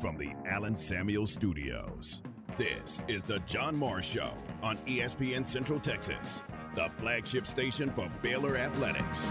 from 0.00 0.16
the 0.16 0.32
Allen 0.46 0.76
Samuel 0.76 1.26
Studios. 1.26 2.22
This 2.56 3.00
is 3.08 3.24
the 3.24 3.38
John 3.40 3.76
Morris 3.76 4.06
Show 4.06 4.30
on 4.62 4.78
ESPN 4.86 5.46
Central 5.46 5.80
Texas, 5.80 6.42
the 6.74 6.88
flagship 6.98 7.46
station 7.46 7.90
for 7.90 8.10
Baylor 8.22 8.56
Athletics. 8.56 9.30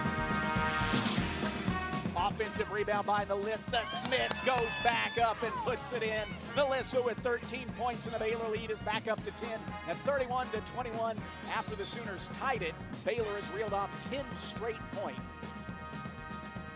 Offensive 2.15 2.71
rebound 2.71 3.07
by 3.07 3.25
NaLyssa 3.25 3.85
Smith 3.85 4.37
goes 4.45 4.71
back 4.83 5.17
up 5.17 5.41
and 5.43 5.53
puts 5.63 5.91
it 5.93 6.03
in. 6.03 6.23
NaLyssa 6.55 7.03
with 7.03 7.17
13 7.19 7.67
points 7.77 8.05
and 8.05 8.15
the 8.15 8.19
Baylor 8.19 8.49
lead 8.49 8.69
is 8.71 8.81
back 8.81 9.07
up 9.07 9.23
to 9.25 9.31
10 9.31 9.49
and 9.87 9.97
31 9.99 10.47
to 10.49 10.59
21 10.61 11.17
after 11.53 11.75
the 11.75 11.85
Sooners 11.85 12.29
tied 12.33 12.61
it. 12.61 12.73
Baylor 13.05 13.35
has 13.35 13.51
reeled 13.51 13.73
off 13.73 13.89
10 14.11 14.23
straight 14.35 14.79
points. 14.91 15.29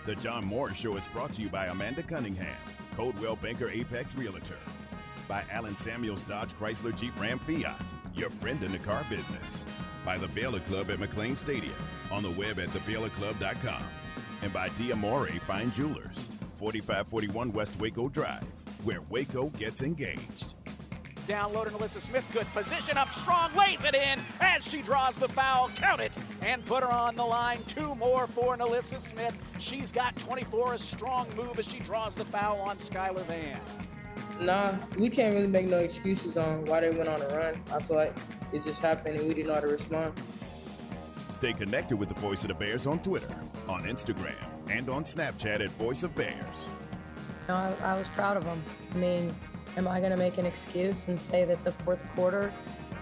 The 0.05 0.15
John 0.15 0.45
Moore 0.45 0.71
Show 0.71 0.95
is 0.97 1.07
brought 1.07 1.31
to 1.33 1.41
you 1.41 1.49
by 1.49 1.65
Amanda 1.65 2.03
Cunningham, 2.03 2.55
Coldwell 2.95 3.35
Banker 3.35 3.69
Apex 3.69 4.15
Realtor, 4.15 4.57
by 5.27 5.43
Allen 5.51 5.75
Samuels 5.75 6.21
Dodge 6.21 6.53
Chrysler 6.53 6.95
Jeep 6.95 7.19
Ram 7.19 7.39
Fiat, 7.39 7.79
your 8.15 8.29
friend 8.29 8.63
in 8.63 8.71
the 8.71 8.79
car 8.79 9.05
business, 9.09 9.65
by 10.05 10.17
the 10.17 10.29
Baylor 10.29 10.59
Club 10.61 10.89
at 10.89 10.99
McLane 10.99 11.35
Stadium, 11.35 11.75
on 12.11 12.23
the 12.23 12.31
web 12.31 12.57
at 12.57 12.69
thebaylorclub.com, 12.69 13.83
and 14.43 14.53
by 14.53 14.69
Diamore 14.69 15.39
Fine 15.41 15.71
Jewelers, 15.71 16.29
4541 16.55 17.51
West 17.51 17.79
Waco 17.79 18.07
Drive, 18.07 18.47
where 18.83 19.01
Waco 19.09 19.49
gets 19.49 19.81
engaged. 19.81 20.54
Download 21.27 21.65
and 21.65 21.75
NaLyssa 21.75 22.01
Smith, 22.01 22.25
good 22.31 22.45
position 22.53 22.97
up 22.97 23.11
strong, 23.11 23.51
lays 23.55 23.83
it 23.83 23.95
in 23.95 24.19
as 24.41 24.63
she 24.63 24.83
draws 24.83 25.15
the 25.15 25.27
foul. 25.27 25.69
Count 25.69 25.99
it 25.99 26.15
and 26.41 26.63
put 26.65 26.83
her 26.83 26.89
on 26.89 27.15
the 27.15 27.25
line. 27.25 27.59
Two 27.67 27.95
more 27.95 28.27
for 28.27 28.55
NaLyssa 28.55 28.99
Smith. 28.99 29.35
She's 29.57 29.91
got 29.91 30.15
24, 30.17 30.75
a 30.75 30.77
strong 30.77 31.27
move 31.35 31.57
as 31.57 31.67
she 31.67 31.79
draws 31.79 32.13
the 32.13 32.25
foul 32.25 32.59
on 32.61 32.77
Skylar 32.77 33.25
Vann. 33.25 33.59
Nah, 34.39 34.75
we 34.99 35.09
can't 35.09 35.33
really 35.33 35.47
make 35.47 35.67
no 35.67 35.77
excuses 35.77 36.37
on 36.37 36.65
why 36.65 36.81
they 36.81 36.91
went 36.91 37.09
on 37.09 37.21
a 37.21 37.27
run. 37.29 37.55
I 37.71 37.81
feel 37.81 37.95
like 37.95 38.15
it 38.51 38.63
just 38.63 38.79
happened 38.79 39.17
and 39.17 39.27
we 39.27 39.33
didn't 39.33 39.47
know 39.47 39.55
how 39.55 39.61
to 39.61 39.67
respond. 39.67 40.13
Stay 41.29 41.53
connected 41.53 41.97
with 41.97 42.09
the 42.09 42.19
Voice 42.21 42.43
of 42.43 42.49
the 42.49 42.53
Bears 42.53 42.85
on 42.85 42.99
Twitter, 42.99 43.33
on 43.67 43.83
Instagram, 43.83 44.35
and 44.69 44.89
on 44.89 45.03
Snapchat 45.03 45.59
at 45.61 45.71
Voice 45.71 46.03
of 46.03 46.13
Bears. 46.15 46.67
No, 47.47 47.55
I, 47.55 47.75
I 47.81 47.97
was 47.97 48.09
proud 48.09 48.37
of 48.37 48.43
them. 48.43 48.61
I 48.93 48.97
mean, 48.97 49.35
am 49.77 49.87
I 49.87 49.99
going 49.99 50.11
to 50.11 50.17
make 50.17 50.37
an 50.37 50.45
excuse 50.45 51.07
and 51.07 51.19
say 51.19 51.45
that 51.45 51.63
the 51.63 51.71
fourth 51.71 52.05
quarter, 52.15 52.53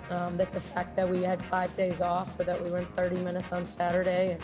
um, 0.10 0.38
that 0.38 0.52
the 0.54 0.60
fact 0.60 0.96
that 0.96 1.08
we 1.08 1.22
had 1.24 1.44
five 1.44 1.76
days 1.78 2.02
off, 2.02 2.40
or 2.40 2.44
that 2.44 2.62
we 2.64 2.72
went 2.72 2.94
30 2.96 3.18
minutes 3.18 3.52
on 3.52 3.66
Saturday, 3.66 4.32
and 4.32 4.42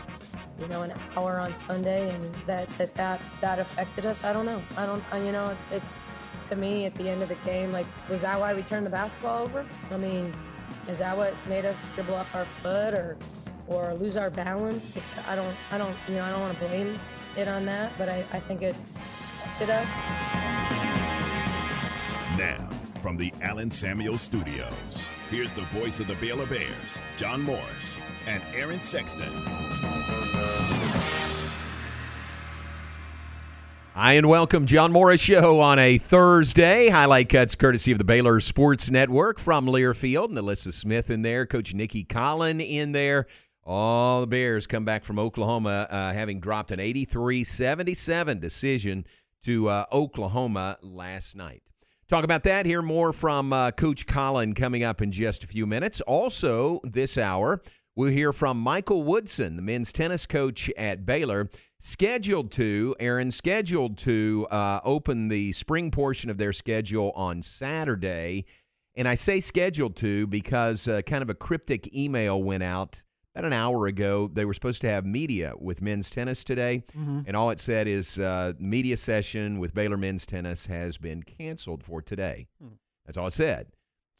you 0.59 0.67
know, 0.67 0.81
an 0.81 0.93
hour 1.15 1.39
on 1.39 1.55
Sunday, 1.55 2.09
and 2.13 2.35
that 2.45 2.67
that 2.77 2.93
that 2.95 3.21
that 3.41 3.59
affected 3.59 4.05
us? 4.05 4.23
I 4.23 4.33
don't 4.33 4.45
know. 4.45 4.61
I 4.77 4.85
don't. 4.85 5.03
I, 5.11 5.19
you 5.19 5.31
know, 5.31 5.47
it's 5.47 5.67
it's 5.71 5.99
to 6.49 6.55
me 6.55 6.85
at 6.85 6.95
the 6.95 7.09
end 7.09 7.21
of 7.21 7.29
the 7.29 7.35
game, 7.45 7.71
like, 7.71 7.85
was 8.09 8.21
that 8.21 8.39
why 8.39 8.53
we 8.53 8.61
turned 8.61 8.85
the 8.85 8.89
basketball 8.89 9.43
over? 9.43 9.65
I 9.91 9.97
mean, 9.97 10.33
is 10.87 10.99
that 10.99 11.15
what 11.15 11.33
made 11.47 11.65
us 11.65 11.87
dribble 11.95 12.15
off 12.15 12.33
our 12.35 12.45
foot 12.45 12.93
or 12.93 13.17
or 13.67 13.93
lose 13.93 14.17
our 14.17 14.29
balance? 14.29 14.91
I 15.27 15.35
don't. 15.35 15.55
I 15.71 15.77
don't. 15.77 15.95
You 16.07 16.15
know, 16.15 16.23
I 16.23 16.31
don't 16.31 16.41
want 16.41 16.57
to 16.57 16.65
blame 16.65 16.99
it 17.37 17.47
on 17.47 17.65
that, 17.65 17.91
but 17.97 18.09
I, 18.09 18.25
I 18.33 18.39
think 18.39 18.61
it 18.61 18.75
affected 19.59 19.69
us. 19.69 20.28
Now, 22.39 22.69
from 23.01 23.17
the 23.17 23.33
Allen 23.41 23.69
Samuel 23.69 24.17
Studios, 24.17 25.09
here's 25.29 25.51
the 25.51 25.63
voice 25.73 25.99
of 25.99 26.07
the 26.07 26.15
Baylor 26.15 26.45
Bears, 26.45 26.97
John 27.17 27.41
Morris, 27.41 27.97
and 28.29 28.41
Aaron 28.55 28.79
Sexton. 28.81 29.27
Hi, 33.93 34.13
and 34.13 34.29
welcome, 34.29 34.65
John 34.67 34.93
Morris 34.93 35.19
Show 35.19 35.59
on 35.59 35.79
a 35.79 35.97
Thursday. 35.97 36.87
Highlight 36.87 37.27
cuts 37.27 37.55
courtesy 37.55 37.91
of 37.91 37.97
the 37.97 38.05
Baylor 38.05 38.39
Sports 38.39 38.89
Network 38.89 39.37
from 39.37 39.65
Learfield. 39.65 40.29
And 40.29 40.37
NaLyssa 40.37 40.71
Smith 40.71 41.09
in 41.09 41.23
there, 41.23 41.45
Coach 41.45 41.73
Nicki 41.73 42.05
Collen 42.05 42.65
in 42.65 42.93
there. 42.93 43.25
All 43.65 44.21
the 44.21 44.27
Bears 44.27 44.65
come 44.65 44.85
back 44.85 45.03
from 45.03 45.19
Oklahoma 45.19 45.87
uh, 45.89 46.13
having 46.13 46.39
dropped 46.39 46.71
an 46.71 46.79
83 46.79 47.43
77 47.43 48.39
decision 48.39 49.05
to 49.43 49.67
uh, 49.67 49.85
Oklahoma 49.91 50.77
last 50.81 51.35
night. 51.35 51.68
Talk 52.09 52.23
about 52.23 52.41
that. 52.45 52.65
Hear 52.65 52.81
more 52.81 53.13
from 53.13 53.53
uh, 53.53 53.69
Coach 53.69 54.07
Collen 54.07 54.55
coming 54.55 54.81
up 54.81 54.99
in 54.99 55.11
just 55.11 55.43
a 55.43 55.47
few 55.47 55.67
minutes. 55.67 56.01
Also, 56.01 56.79
this 56.83 57.19
hour, 57.19 57.61
we'll 57.95 58.09
hear 58.09 58.33
from 58.33 58.59
Michael 58.59 59.03
Woodson, 59.03 59.55
the 59.55 59.61
men's 59.61 59.91
tennis 59.91 60.25
coach 60.25 60.71
at 60.75 61.05
Baylor, 61.05 61.51
scheduled 61.77 62.51
to, 62.53 62.95
Aaron, 62.99 63.29
scheduled 63.29 63.95
to 63.99 64.47
uh, 64.49 64.79
open 64.83 65.27
the 65.27 65.51
spring 65.51 65.91
portion 65.91 66.31
of 66.31 66.39
their 66.39 66.51
schedule 66.51 67.11
on 67.15 67.43
Saturday. 67.43 68.45
And 68.95 69.07
I 69.07 69.13
say 69.13 69.39
scheduled 69.39 69.95
to 69.97 70.25
because 70.25 70.87
uh, 70.87 71.03
kind 71.03 71.21
of 71.21 71.29
a 71.29 71.35
cryptic 71.35 71.95
email 71.95 72.41
went 72.41 72.63
out 72.63 73.03
about 73.35 73.45
an 73.45 73.53
hour 73.53 73.87
ago. 73.87 74.29
They 74.31 74.45
were 74.45 74.53
supposed 74.53 74.81
to 74.81 74.89
have 74.89 75.05
media 75.05 75.53
with 75.59 75.81
men's 75.81 76.09
tennis 76.09 76.43
today, 76.43 76.83
Mhm. 76.97 77.25
and 77.27 77.35
all 77.37 77.49
it 77.51 77.59
said 77.59 77.87
is 77.87 78.19
uh, 78.19 78.53
media 78.59 78.97
session 78.97 79.59
with 79.59 79.73
Baylor 79.73 79.97
men's 79.97 80.25
tennis 80.25 80.65
has 80.67 80.97
been 80.97 81.23
canceled 81.23 81.83
for 81.83 82.01
today. 82.01 82.47
Hmm. 82.61 82.73
That's 83.05 83.17
all 83.17 83.27
it 83.27 83.33
said. 83.33 83.67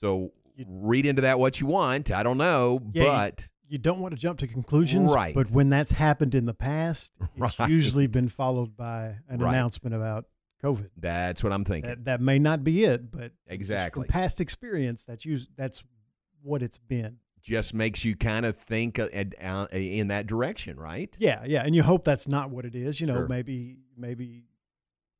So 0.01 0.31
read 0.67 1.05
into 1.05 1.21
that 1.21 1.39
what 1.39 1.59
you 1.59 1.67
want. 1.67 2.11
I 2.11 2.23
don't 2.23 2.37
know, 2.37 2.81
Yeah, 2.93 3.05
but 3.05 3.47
you 3.67 3.77
don't 3.77 3.99
want 3.99 4.13
to 4.13 4.19
jump 4.19 4.39
to 4.39 4.47
conclusions, 4.47 5.11
Right. 5.13 5.33
But 5.35 5.51
when 5.51 5.67
that's 5.67 5.91
happened 5.93 6.35
in 6.35 6.45
the 6.45 6.53
past, 6.53 7.11
it's 7.37 7.59
Right. 7.59 7.69
usually 7.69 8.07
been 8.07 8.29
followed 8.29 8.75
by 8.75 9.17
an 9.27 9.39
Right. 9.39 9.49
announcement 9.49 9.95
about 9.95 10.25
COVID. 10.63 10.89
that's 10.97 11.41
what 11.43 11.53
I'm 11.53 11.63
thinking. 11.63 11.89
That, 11.89 12.05
that 12.05 12.21
may 12.21 12.37
not 12.39 12.63
be 12.65 12.83
it, 12.83 13.11
but 13.11 13.31
Exactly. 13.47 14.03
from 14.03 14.11
past 14.11 14.41
experience, 14.41 15.05
that's 15.05 15.25
us- 15.25 15.47
that's 15.55 15.83
what 16.41 16.61
it's 16.61 16.77
been. 16.77 17.17
Just 17.41 17.73
makes 17.73 18.03
you 18.05 18.15
kind 18.15 18.45
of 18.45 18.57
think 18.57 18.99
uh, 18.99 19.07
uh, 19.41 19.67
in 19.71 20.09
that 20.09 20.27
direction, 20.27 20.77
right? 20.77 21.15
Yeah, 21.19 21.43
yeah, 21.45 21.63
and 21.63 21.73
you 21.73 21.83
hope 21.83 22.03
that's 22.03 22.27
not 22.27 22.49
what 22.49 22.65
it 22.65 22.75
is. 22.75 22.99
You 22.99 23.07
know, 23.07 23.15
Sure. 23.15 23.27
maybe 23.27 23.77
maybe 23.97 24.43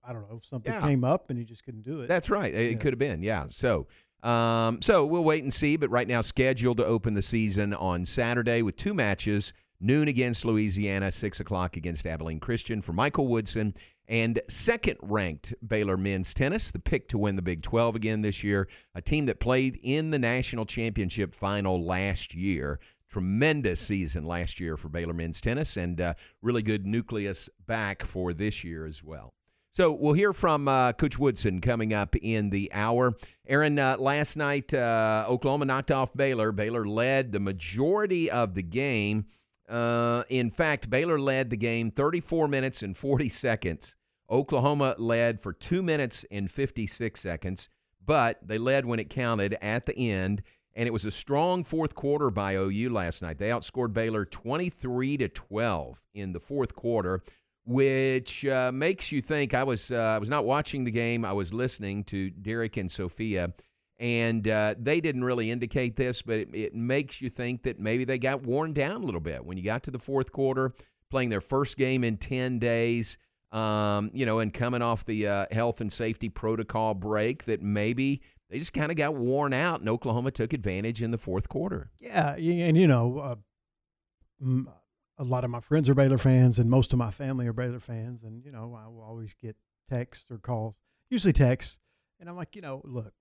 I 0.03 0.13
don't 0.13 0.29
know 0.29 0.41
something 0.43 0.71
Yeah. 0.73 0.81
came 0.81 1.03
up 1.03 1.29
and 1.29 1.37
you 1.39 1.45
just 1.45 1.63
couldn't 1.63 1.83
do 1.83 2.01
it. 2.01 2.07
That's 2.07 2.29
right. 2.29 2.53
It 2.53 2.71
Yeah. 2.71 2.77
could 2.77 2.93
have 2.93 2.99
been, 2.99 3.21
yeah. 3.21 3.45
So, 3.47 3.87
um, 4.23 4.81
so 4.81 5.05
we'll 5.05 5.23
wait 5.23 5.43
and 5.43 5.53
see. 5.53 5.77
But 5.77 5.89
right 5.89 6.07
now, 6.07 6.21
scheduled 6.21 6.77
to 6.77 6.85
open 6.85 7.13
the 7.13 7.21
season 7.21 7.73
on 7.73 8.05
Saturday 8.05 8.61
with 8.61 8.75
two 8.75 8.93
matches: 8.93 9.53
noon 9.79 10.07
against 10.07 10.43
Louisiana, 10.45 11.11
six 11.11 11.39
o'clock 11.39 11.77
against 11.77 12.05
Abilene 12.05 12.39
Christian 12.39 12.81
for 12.81 12.91
Michael 12.93 13.27
Woodson, 13.27 13.73
and 14.09 14.41
second-ranked 14.49 15.53
Baylor 15.65 15.95
men's 15.95 16.33
tennis, 16.33 16.71
the 16.71 16.79
pick 16.79 17.07
to 17.09 17.17
win 17.19 17.35
the 17.35 17.43
Big 17.43 17.61
12 17.61 17.95
again 17.95 18.23
this 18.23 18.43
year. 18.43 18.67
A 18.95 19.01
team 19.01 19.27
that 19.27 19.39
played 19.39 19.79
in 19.83 20.09
the 20.09 20.17
national 20.17 20.65
championship 20.65 21.35
final 21.35 21.85
last 21.85 22.33
year. 22.33 22.79
Tremendous 23.07 23.79
season 23.79 24.25
last 24.25 24.59
year 24.59 24.77
for 24.77 24.89
Baylor 24.89 25.13
men's 25.13 25.39
tennis, 25.39 25.77
and 25.77 26.01
uh, 26.01 26.13
really 26.41 26.63
good 26.63 26.87
nucleus 26.87 27.49
back 27.67 28.03
for 28.03 28.33
this 28.33 28.63
year 28.63 28.85
as 28.87 29.03
well. 29.03 29.33
So 29.73 29.91
we'll 29.91 30.13
hear 30.13 30.33
from 30.33 30.67
uh, 30.67 30.93
Coach 30.93 31.19
Woodson 31.19 31.61
coming 31.61 31.93
up 31.93 32.15
in 32.15 32.49
the 32.49 32.71
hour. 32.73 33.15
Aaron, 33.47 33.77
uh, 33.77 33.97
last 33.97 34.35
night 34.35 34.73
uh, 34.73 35.25
Oklahoma 35.27 35.65
knocked 35.65 35.91
off 35.91 36.11
Baylor. 36.15 36.51
Baylor 36.51 36.87
led 36.87 37.31
the 37.31 37.39
majority 37.39 38.29
of 38.29 38.55
the 38.55 38.63
game. 38.63 39.25
Uh, 39.69 40.23
in 40.29 40.49
fact, 40.49 40.89
Baylor 40.89 41.19
led 41.19 41.51
the 41.51 41.57
game 41.57 41.91
34 41.91 42.47
minutes 42.47 42.81
and 42.81 42.97
40 42.97 43.29
seconds. 43.29 43.95
Oklahoma 44.29 44.95
led 44.97 45.39
for 45.39 45.53
two 45.53 45.81
minutes 45.81 46.25
and 46.29 46.49
56 46.49 47.19
seconds, 47.19 47.69
but 48.05 48.39
they 48.45 48.57
led 48.57 48.85
when 48.85 48.99
it 48.99 49.09
counted 49.09 49.57
at 49.61 49.85
the 49.85 49.97
end. 49.97 50.41
And 50.75 50.87
it 50.87 50.91
was 50.91 51.03
a 51.03 51.11
strong 51.11 51.63
fourth 51.63 51.95
quarter 51.95 52.29
by 52.29 52.55
OU 52.55 52.89
last 52.91 53.21
night. 53.21 53.37
They 53.37 53.49
outscored 53.49 53.91
Baylor 53.91 54.23
23 54.23 55.17
to 55.17 55.27
12 55.27 56.01
in 56.13 56.31
the 56.31 56.39
fourth 56.39 56.75
quarter 56.75 57.23
which 57.69 58.45
uh, 58.47 58.71
makes 58.73 59.11
you 59.11 59.21
think. 59.21 59.53
I 59.53 59.63
was 59.63 59.91
uh, 59.91 59.95
I 59.95 60.17
was 60.17 60.27
not 60.27 60.43
watching 60.43 60.85
the 60.85 60.91
game. 60.91 61.23
I 61.23 61.33
was 61.33 61.53
listening 61.53 62.03
to 62.05 62.31
Derek 62.31 62.77
and 62.77 62.91
Sophia, 62.91 63.53
and 63.99 64.47
uh, 64.47 64.73
they 64.79 64.99
didn't 64.99 65.23
really 65.23 65.51
indicate 65.51 65.95
this, 65.95 66.23
but 66.23 66.39
it, 66.39 66.49
it 66.51 66.75
makes 66.75 67.21
you 67.21 67.29
think 67.29 67.61
that 67.63 67.79
maybe 67.79 68.05
they 68.05 68.17
got 68.17 68.41
worn 68.41 68.73
down 68.73 69.03
a 69.03 69.05
little 69.05 69.21
bit 69.21 69.45
when 69.45 69.55
you 69.55 69.63
got 69.63 69.83
to 69.83 69.91
the 69.91 69.99
fourth 69.99 70.31
quarter, 70.31 70.73
playing 71.11 71.29
their 71.29 71.41
first 71.41 71.77
game 71.77 72.03
in 72.03 72.17
ten 72.17 72.57
days. 72.57 73.19
Um, 73.51 74.11
you 74.13 74.27
know, 74.27 74.39
and 74.39 74.53
coming 74.53 74.83
off 74.83 75.05
the 75.05 75.27
uh, 75.27 75.45
health 75.49 75.81
and 75.81 75.91
safety 75.91 76.29
protocol 76.29 76.93
break, 76.93 77.45
that 77.45 77.63
maybe 77.63 78.21
they 78.49 78.59
just 78.59 78.73
kind 78.73 78.91
of 78.91 78.97
got 78.97 79.15
worn 79.15 79.53
out, 79.53 79.79
and 79.79 79.89
Oklahoma 79.89 80.31
took 80.31 80.53
advantage 80.53 81.01
in 81.01 81.11
the 81.11 81.17
fourth 81.17 81.49
quarter. 81.49 81.89
Yeah, 81.99 82.35
and 82.35 82.77
you 82.77 82.87
know, 82.87 83.19
uh, 83.19 83.35
a 85.17 85.23
lot 85.23 85.43
of 85.43 85.49
my 85.49 85.59
friends 85.59 85.89
are 85.89 85.95
Baylor 85.95 86.17
fans, 86.17 86.59
and 86.59 86.69
most 86.69 86.93
of 86.93 86.99
my 86.99 87.11
family 87.11 87.47
are 87.47 87.53
Baylor 87.53 87.79
fans, 87.79 88.23
and 88.23 88.43
you 88.45 88.51
know, 88.51 88.77
I 88.81 88.87
will 88.87 89.01
always 89.01 89.33
get 89.33 89.55
texts 89.89 90.25
or 90.31 90.37
calls, 90.37 90.75
usually 91.09 91.33
texts, 91.33 91.79
and 92.19 92.29
I'm 92.29 92.35
like, 92.35 92.55
you 92.55 92.61
know, 92.61 92.81
look, 92.85 93.13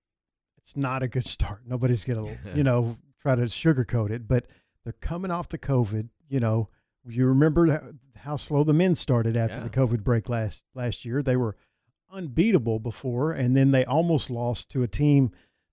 it's 0.57 0.77
not 0.77 1.03
a 1.03 1.07
good 1.07 1.25
start. 1.25 1.61
Nobody's 1.65 2.05
gonna, 2.05 2.37
you 2.55 2.63
know, 2.63 2.97
try 3.21 3.35
to 3.35 3.43
sugarcoat 3.43 4.11
it, 4.11 4.27
but 4.27 4.47
they're 4.83 4.93
coming 4.93 5.31
off 5.31 5.49
the 5.49 5.57
COVID. 5.57 6.09
You 6.27 6.39
know, 6.39 6.69
you 7.07 7.25
remember 7.25 7.93
how- 8.15 8.35
slow 8.35 8.63
the 8.63 8.73
men 8.73 8.95
started 8.95 9.35
after 9.37 9.57
Yeah. 9.57 9.63
the 9.63 9.69
COVID 9.69 10.03
break 10.03 10.27
last 10.29 10.63
last 10.75 11.05
year. 11.05 11.21
They 11.23 11.35
were 11.37 11.55
unbeatable 12.11 12.79
before, 12.79 13.31
and 13.31 13.55
then 13.55 13.71
they 13.71 13.85
almost 13.85 14.29
lost 14.29 14.69
to 14.71 14.83
a 14.83 14.87
team 14.87 15.31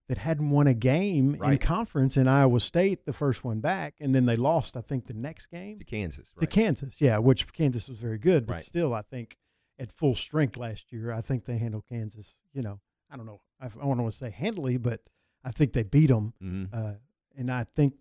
that 0.09 0.19
hadn't 0.19 0.51
won 0.51 0.67
a 0.69 0.75
game 0.75 1.35
in 1.43 1.59
conference 1.59 2.17
in 2.17 2.29
Iowa 2.29 2.61
State, 2.61 3.07
the 3.07 3.13
first 3.13 3.43
one 3.43 3.61
back, 3.61 3.95
and 3.99 4.15
then 4.15 4.27
they 4.27 4.37
lost, 4.37 4.77
I 4.77 4.81
think, 4.81 5.07
the 5.07 5.15
next 5.15 5.47
game 5.47 5.79
To 5.81 5.85
Kansas, 5.85 6.31
to? 6.39 6.47
Kansas. 6.47 7.01
Yeah, 7.01 7.19
which 7.19 7.53
Kansas 7.53 7.89
was 7.89 7.99
very 7.99 8.19
good, 8.19 8.47
but 8.47 8.55
Right. 8.55 8.63
still, 8.63 8.95
I 8.95 9.03
think 9.03 9.37
at 9.79 9.91
full 9.91 10.15
strength 10.15 10.57
last 10.57 10.93
year, 10.93 11.11
I 11.13 11.21
think 11.23 11.45
they 11.45 11.59
handled 11.59 11.87
Kansas. 11.89 12.41
You 12.53 12.63
know, 12.63 12.81
I 13.11 13.17
don't 13.17 13.27
know, 13.27 13.41
I, 13.59 13.67
I 13.67 13.69
don't 13.71 13.99
want 13.99 14.13
to 14.13 14.17
say 14.17 14.31
handily, 14.31 14.77
but 14.77 15.01
I 15.43 15.51
think 15.51 15.73
they 15.73 15.83
beat 15.83 16.07
them. 16.09 16.35
Mhm. 16.41 16.69
Uh, 16.73 16.95
and 17.37 17.51
I 17.51 17.65
think 17.65 17.95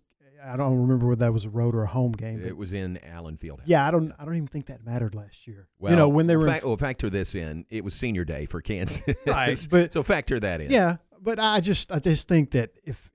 I 0.46 0.56
don't 0.56 0.80
remember 0.80 1.06
whether 1.08 1.20
that 1.24 1.32
was 1.32 1.44
a 1.44 1.50
road 1.50 1.74
or 1.74 1.82
a 1.82 1.88
home 1.88 2.12
game. 2.12 2.40
But 2.40 2.48
It 2.48 2.56
was 2.56 2.72
in 2.72 2.98
Allen 3.04 3.36
Fieldhouse. 3.36 3.62
yeah, 3.66 3.86
I 3.86 3.90
don't. 3.90 4.12
I 4.18 4.24
don't 4.24 4.36
even 4.36 4.46
think 4.46 4.66
that 4.66 4.84
mattered 4.84 5.14
last 5.14 5.46
year. 5.46 5.68
Well, 5.78 5.90
you 5.92 5.96
know, 5.96 6.08
when 6.08 6.26
they 6.26 6.36
were 6.36 6.46
in 6.48 6.60
well, 6.64 6.76
factor 6.76 7.10
this 7.10 7.34
in. 7.34 7.64
It 7.70 7.84
was 7.84 7.94
senior 7.94 8.24
day 8.24 8.46
for 8.46 8.60
Kansas, 8.60 9.02
Right, 9.26 9.66
but- 9.70 9.92
so 9.92 10.02
factor 10.02 10.38
that 10.40 10.60
in. 10.60 10.70
Yeah, 10.70 10.96
but 11.20 11.38
I 11.38 11.60
just 11.60 11.90
I 11.90 11.98
just 11.98 12.28
think 12.28 12.52
that 12.52 12.70
if 12.84 13.10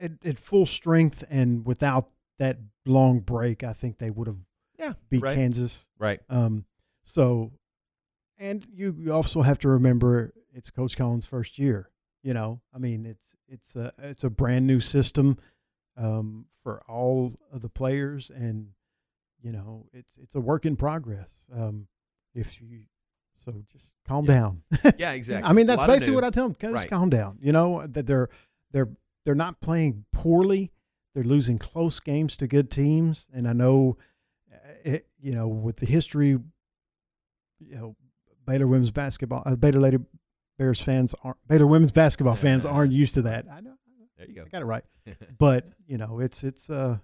at, 0.00 0.12
at 0.24 0.38
full 0.38 0.66
strength 0.66 1.24
and 1.30 1.66
without 1.66 2.08
that 2.38 2.58
long 2.86 3.20
break, 3.20 3.62
I 3.64 3.72
think 3.72 3.98
they 3.98 4.10
would 4.10 4.26
have 4.26 4.38
yeah, 4.78 4.92
beat 5.10 5.22
right, 5.22 5.34
Kansas. 5.36 5.86
right. 5.98 6.20
Um, 6.30 6.64
so, 7.02 7.52
and 8.38 8.66
you, 8.72 8.94
you 8.98 9.12
also 9.12 9.42
have 9.42 9.58
to 9.58 9.68
remember 9.68 10.32
it's 10.54 10.70
Coach 10.70 10.96
Collen's 10.96 11.26
first 11.26 11.58
year. 11.58 11.90
You 12.22 12.34
know, 12.34 12.60
I 12.74 12.78
mean, 12.78 13.04
it's 13.06 13.34
it's 13.48 13.76
a 13.76 13.92
it's 13.98 14.24
a 14.24 14.30
brand 14.30 14.66
new 14.66 14.80
system 14.80 15.38
um, 16.00 16.46
for 16.62 16.82
all 16.88 17.34
of 17.52 17.60
the 17.62 17.68
players, 17.68 18.30
and 18.30 18.68
you 19.42 19.52
know, 19.52 19.86
it's 19.92 20.16
it's 20.16 20.34
a 20.34 20.40
work 20.40 20.64
in 20.66 20.76
progress. 20.76 21.30
Um, 21.54 21.86
if 22.34 22.60
you 22.60 22.82
so 23.44 23.62
just 23.72 23.94
calm 24.06 24.24
Yeah. 24.26 24.32
down. 24.32 24.62
Yeah, 24.98 25.12
exactly. 25.20 25.48
I 25.48 25.52
mean, 25.52 25.66
that's 25.66 25.84
basically 25.84 26.14
what 26.14 26.24
I 26.24 26.30
tell 26.30 26.48
them. 26.48 26.56
Just 26.60 26.74
Right. 26.74 26.90
calm 26.90 27.08
down. 27.10 27.38
You 27.40 27.52
know 27.52 27.86
that 27.86 28.06
they're 28.06 28.28
they're 28.72 28.88
they're 29.24 29.34
not 29.34 29.60
playing 29.60 30.04
poorly. 30.12 30.72
They're 31.14 31.24
losing 31.24 31.58
close 31.58 31.98
games 32.00 32.36
to 32.38 32.46
good 32.46 32.70
teams, 32.70 33.26
and 33.32 33.48
I 33.48 33.52
know, 33.52 33.96
uh, 34.52 34.56
it, 34.84 35.06
you 35.20 35.32
know, 35.32 35.48
with 35.48 35.76
the 35.78 35.86
history, 35.86 36.38
you 37.58 37.74
know, 37.74 37.96
Baylor 38.46 38.66
women's 38.68 38.90
basketball, 38.92 39.42
uh, 39.44 39.56
Baylor 39.56 39.80
Lady 39.80 39.98
Bears 40.58 40.80
fans 40.80 41.14
aren't 41.24 41.38
Baylor 41.48 41.66
women's 41.66 41.92
basketball 41.92 42.36
fans 42.46 42.64
aren't 42.64 42.92
used 42.92 43.14
to 43.14 43.22
that. 43.22 43.46
I 43.50 43.60
know, 43.60 43.74
There 44.20 44.28
you 44.28 44.34
go. 44.34 44.42
I 44.42 44.48
got 44.48 44.60
it 44.62 44.66
right, 44.66 44.84
but 45.38 45.70
you 45.86 45.96
know, 45.96 46.20
it's 46.20 46.44
it's 46.44 46.68
uh, 46.68 46.98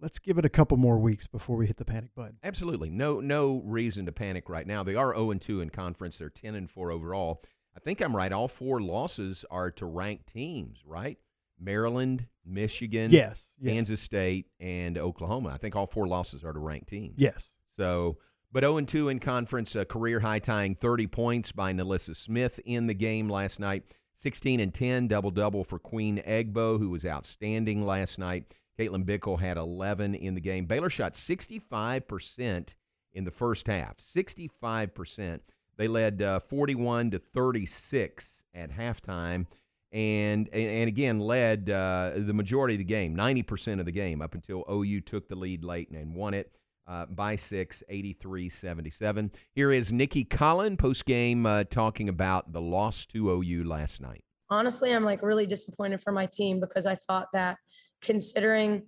let's 0.00 0.18
give 0.18 0.38
it 0.38 0.44
a 0.46 0.48
couple 0.48 0.78
more 0.78 0.98
weeks 0.98 1.26
before 1.26 1.56
we 1.56 1.66
hit 1.66 1.76
the 1.76 1.84
panic 1.84 2.14
button. 2.14 2.38
Absolutely. 2.42 2.88
No 2.88 3.20
no 3.20 3.62
reason 3.66 4.06
to 4.06 4.12
panic 4.12 4.48
right 4.48 4.66
now. 4.66 4.82
They 4.82 4.94
are 4.94 5.14
0 5.14 5.30
and 5.30 5.40
2 5.40 5.60
in 5.60 5.68
conference. 5.68 6.16
They're 6.18 6.30
10 6.30 6.54
and 6.54 6.70
4 6.70 6.90
overall. 6.90 7.42
I 7.76 7.80
think 7.80 8.00
I'm 8.00 8.16
right. 8.16 8.32
All 8.32 8.48
four 8.48 8.80
losses 8.80 9.44
are 9.50 9.70
to 9.72 9.86
ranked 9.86 10.26
teams, 10.26 10.82
right? 10.86 11.18
Maryland, 11.60 12.26
Michigan, 12.44 13.10
Yes, 13.10 13.50
yes, 13.60 13.72
Kansas 13.72 14.00
State, 14.00 14.46
and 14.58 14.98
Oklahoma. 14.98 15.50
I 15.50 15.58
think 15.58 15.76
all 15.76 15.86
four 15.86 16.08
losses 16.08 16.44
are 16.44 16.52
to 16.52 16.58
ranked 16.58 16.88
teams. 16.88 17.14
yes. 17.18 17.54
So, 17.76 18.18
but 18.50 18.62
0 18.62 18.78
and 18.78 18.88
2 18.88 19.08
in 19.08 19.18
conference, 19.18 19.74
a 19.76 19.84
career 19.84 20.20
high 20.20 20.38
tying 20.38 20.74
30 20.74 21.06
points 21.06 21.52
by 21.52 21.72
NaLyssa 21.72 22.16
Smith 22.16 22.58
in 22.66 22.86
the 22.86 22.94
game 22.94 23.30
last 23.30 23.60
night. 23.60 23.84
16 24.22 24.60
and 24.60 24.72
10, 24.72 25.08
double 25.08 25.32
double 25.32 25.64
for 25.64 25.80
Queen 25.80 26.22
Egbo, 26.24 26.78
who 26.78 26.90
was 26.90 27.04
outstanding 27.04 27.84
last 27.84 28.20
night. 28.20 28.54
Caitlin 28.78 29.04
Bickle 29.04 29.40
had 29.40 29.56
11 29.56 30.14
in 30.14 30.36
the 30.36 30.40
game. 30.40 30.64
Baylor 30.64 30.90
shot 30.90 31.14
65% 31.14 32.74
in 33.14 33.24
the 33.24 33.32
first 33.32 33.66
half. 33.66 33.98
65%. 33.98 35.40
They 35.76 35.88
led 35.88 36.22
uh, 36.22 36.38
41 36.38 37.10
to 37.10 37.18
36 37.18 38.44
at 38.54 38.70
halftime. 38.70 39.46
And, 39.90 40.48
and 40.54 40.86
again 40.86 41.18
led 41.18 41.68
uh, 41.68 42.12
the 42.14 42.32
majority 42.32 42.74
of 42.74 42.78
the 42.78 42.84
game, 42.84 43.16
90% 43.16 43.80
of 43.80 43.86
the 43.86 43.92
game, 43.92 44.22
up 44.22 44.36
until 44.36 44.64
OU 44.70 45.00
took 45.00 45.28
the 45.28 45.34
lead 45.34 45.64
late 45.64 45.90
and 45.90 46.14
won 46.14 46.32
it 46.32 46.52
uh, 46.86 47.06
by 47.06 47.36
six, 47.36 47.82
83 47.88 48.48
77. 48.48 49.30
Here 49.54 49.72
is 49.72 49.92
Nicki 49.92 50.24
Collen 50.24 50.78
post 50.78 51.04
game 51.04 51.46
uh, 51.46 51.64
talking 51.64 52.08
about 52.08 52.52
the 52.52 52.60
loss 52.60 53.06
to 53.06 53.30
OU 53.30 53.64
last 53.64 54.00
night. 54.00 54.24
honestly, 54.50 54.92
I'm 54.92 55.04
like 55.04 55.22
really 55.22 55.46
disappointed 55.46 56.00
for 56.00 56.12
my 56.12 56.26
team 56.26 56.60
because 56.60 56.86
I 56.86 56.94
thought 56.94 57.28
that 57.32 57.58
considering 58.00 58.82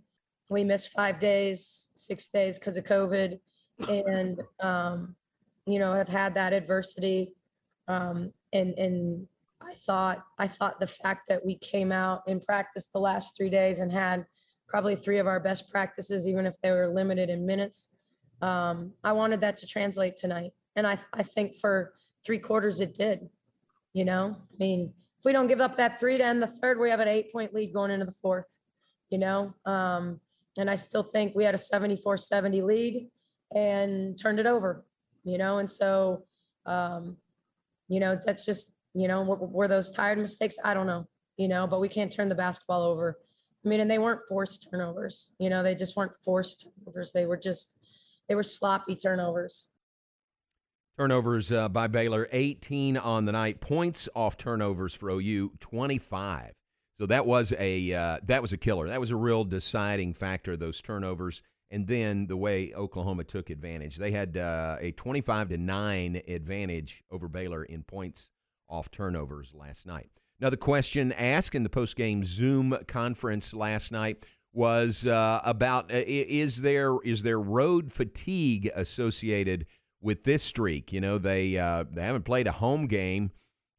we 0.50 0.64
missed 0.64 0.92
five 0.92 1.18
days, 1.18 1.88
six 1.94 2.28
days 2.28 2.58
because 2.58 2.76
of 2.76 2.84
COVID, 2.84 3.38
and 3.88 4.42
um, 4.60 5.16
you 5.66 5.78
know 5.78 5.92
have 5.94 6.08
had 6.08 6.34
that 6.34 6.52
adversity, 6.52 7.32
um, 7.88 8.32
and 8.52 8.74
and 8.78 9.26
I 9.62 9.74
thought 9.74 10.24
I 10.38 10.46
thought 10.46 10.80
the 10.80 10.86
fact 10.86 11.22
that 11.28 11.44
we 11.44 11.56
came 11.56 11.92
out 11.92 12.22
in 12.26 12.40
practice 12.40 12.88
the 12.92 13.00
last 13.00 13.36
three 13.36 13.50
days 13.50 13.78
and 13.80 13.90
had 13.90 14.26
probably 14.66 14.96
three 14.96 15.18
of 15.18 15.26
our 15.26 15.40
best 15.40 15.70
practices, 15.70 16.26
even 16.26 16.46
if 16.46 16.60
they 16.62 16.70
were 16.70 16.88
limited 16.88 17.30
in 17.30 17.46
minutes. 17.46 17.90
Um, 18.42 18.92
I 19.02 19.12
wanted 19.12 19.40
that 19.42 19.56
to 19.58 19.66
translate 19.66 20.16
tonight, 20.16 20.52
and 20.76 20.86
I 20.86 20.98
I 21.12 21.22
think 21.22 21.56
for 21.56 21.94
three 22.24 22.38
quarters 22.38 22.80
it 22.80 22.94
did. 22.94 23.28
You 23.92 24.04
know, 24.04 24.36
I 24.36 24.56
mean, 24.58 24.92
if 25.24 25.24
we 25.24 25.32
don't 25.32 25.46
give 25.46 25.60
up 25.60 25.76
that 25.76 25.98
three 25.98 26.18
to 26.18 26.24
end 26.24 26.42
the 26.42 26.46
third, 26.46 26.78
we 26.78 26.90
have 26.90 27.00
an 27.00 27.08
eight 27.08 27.32
point 27.32 27.54
lead 27.54 27.72
going 27.72 27.90
into 27.90 28.04
the 28.04 28.12
fourth, 28.12 28.60
you 29.08 29.16
know? 29.16 29.54
Um, 29.64 30.20
and 30.58 30.68
I 30.68 30.74
still 30.74 31.02
think 31.02 31.34
we 31.34 31.44
had 31.44 31.54
a 31.54 31.58
74 31.58 32.18
70 32.18 32.60
lead 32.60 33.08
and 33.54 34.18
turned 34.20 34.38
it 34.38 34.44
over, 34.44 34.84
you 35.24 35.38
know? 35.38 35.58
And 35.58 35.70
so, 35.70 36.24
um, 36.66 37.16
you 37.88 38.00
know, 38.00 38.20
that's 38.22 38.44
just, 38.44 38.70
you 38.92 39.08
know, 39.08 39.22
were, 39.22 39.36
were 39.36 39.68
those 39.68 39.90
tired 39.90 40.18
mistakes? 40.18 40.58
I 40.62 40.74
don't 40.74 40.86
know, 40.86 41.06
you 41.38 41.48
know, 41.48 41.66
but 41.66 41.80
we 41.80 41.88
can't 41.88 42.12
turn 42.12 42.28
the 42.28 42.34
basketball 42.34 42.82
over. 42.82 43.18
I 43.64 43.68
mean, 43.68 43.80
and 43.80 43.90
they 43.90 43.98
weren't 43.98 44.20
forced 44.28 44.68
turnovers, 44.70 45.30
you 45.38 45.48
know, 45.48 45.62
they 45.62 45.74
just 45.74 45.96
weren't 45.96 46.14
forced 46.22 46.66
turnovers. 46.78 47.12
They 47.12 47.26
were 47.26 47.36
just, 47.36 47.74
they 48.28 48.34
were 48.34 48.42
sloppy 48.42 48.94
turnovers. 48.94 49.66
Turnovers 50.98 51.50
uh, 51.50 51.68
by 51.68 51.88
Baylor, 51.88 52.28
18 52.30 52.96
on 52.96 53.24
the 53.24 53.32
night. 53.32 53.60
Points 53.60 54.08
off 54.14 54.36
turnovers 54.36 54.94
for 54.94 55.10
OU, 55.10 55.52
25. 55.60 56.52
So 57.00 57.06
that 57.06 57.26
was 57.26 57.52
a 57.58 57.92
uh, 57.92 58.18
that 58.24 58.40
was 58.40 58.52
a 58.52 58.56
killer. 58.56 58.86
That 58.86 59.00
was 59.00 59.10
a 59.10 59.16
real 59.16 59.42
deciding 59.42 60.14
factor. 60.14 60.56
Those 60.56 60.80
turnovers, 60.80 61.42
and 61.68 61.88
then 61.88 62.28
the 62.28 62.36
way 62.36 62.72
Oklahoma 62.72 63.24
took 63.24 63.50
advantage. 63.50 63.96
They 63.96 64.12
had 64.12 64.36
uh, 64.36 64.76
a 64.78 64.92
25 64.92 65.48
to 65.48 65.58
nine 65.58 66.22
advantage 66.28 67.02
over 67.10 67.26
Baylor 67.26 67.64
in 67.64 67.82
points 67.82 68.30
off 68.68 68.92
turnovers 68.92 69.52
last 69.52 69.86
night. 69.86 70.10
Now 70.44 70.50
the 70.50 70.58
question 70.58 71.10
asked 71.12 71.54
in 71.54 71.62
the 71.62 71.70
post 71.70 71.96
game 71.96 72.22
Zoom 72.22 72.76
conference 72.86 73.54
last 73.54 73.90
night 73.90 74.26
was 74.52 75.06
uh, 75.06 75.40
about 75.42 75.90
uh, 75.90 76.02
is 76.06 76.60
there 76.60 76.98
is 77.02 77.22
there 77.22 77.40
road 77.40 77.90
fatigue 77.90 78.70
associated 78.74 79.64
with 80.02 80.24
this 80.24 80.42
streak? 80.42 80.92
You 80.92 81.00
know 81.00 81.16
they 81.16 81.56
uh, 81.56 81.84
they 81.90 82.02
haven't 82.02 82.26
played 82.26 82.46
a 82.46 82.52
home 82.52 82.88
game 82.88 83.30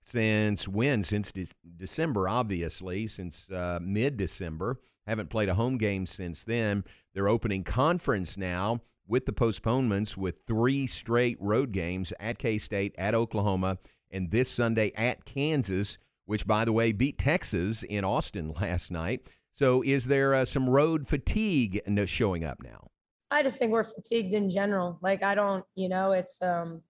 since 0.02 0.68
when? 0.68 1.04
Since 1.04 1.32
de- 1.34 1.46
December, 1.78 2.28
obviously, 2.28 3.06
since 3.06 3.48
uh, 3.52 3.78
mid 3.80 4.18
December. 4.18 4.80
Haven't 5.06 5.30
played 5.30 5.50
a 5.50 5.54
home 5.54 5.78
game 5.78 6.08
since 6.08 6.44
then. 6.44 6.84
They're 7.14 7.28
opening 7.28 7.64
conference 7.64 8.40
now 8.40 8.82
with 9.08 9.28
the 9.28 9.34
postponements 9.34 10.18
with 10.18 10.40
three 10.48 10.88
straight 10.88 11.38
road 11.40 11.74
games 11.74 12.12
at 12.20 12.40
K 12.40 12.58
State, 12.58 12.96
at 12.98 13.14
Oklahoma, 13.14 13.78
and 14.10 14.32
this 14.32 14.50
Sunday 14.50 14.92
at 14.96 15.26
Kansas, 15.26 16.00
which, 16.26 16.46
by 16.48 16.66
the 16.66 16.74
way, 16.74 16.92
beat 16.92 17.18
Texas 17.18 17.84
in 17.84 18.04
Austin 18.04 18.54
last 18.62 18.92
night. 18.92 19.30
So, 19.54 19.82
is 19.82 20.08
there 20.08 20.36
uh, 20.36 20.46
some 20.46 20.70
road 20.70 21.08
fatigue 21.08 21.82
showing 22.06 22.44
up 22.44 22.62
now? 22.62 22.88
I 23.32 23.44
just 23.44 23.58
think 23.58 23.72
we're 23.72 23.84
fatigued 23.84 24.34
in 24.34 24.50
general. 24.50 25.00
Like 25.02 25.24
I 25.24 25.36
don't, 25.36 25.66
you 25.76 25.90
know, 25.90 26.12
it's 26.12 26.42
um, 26.42 26.82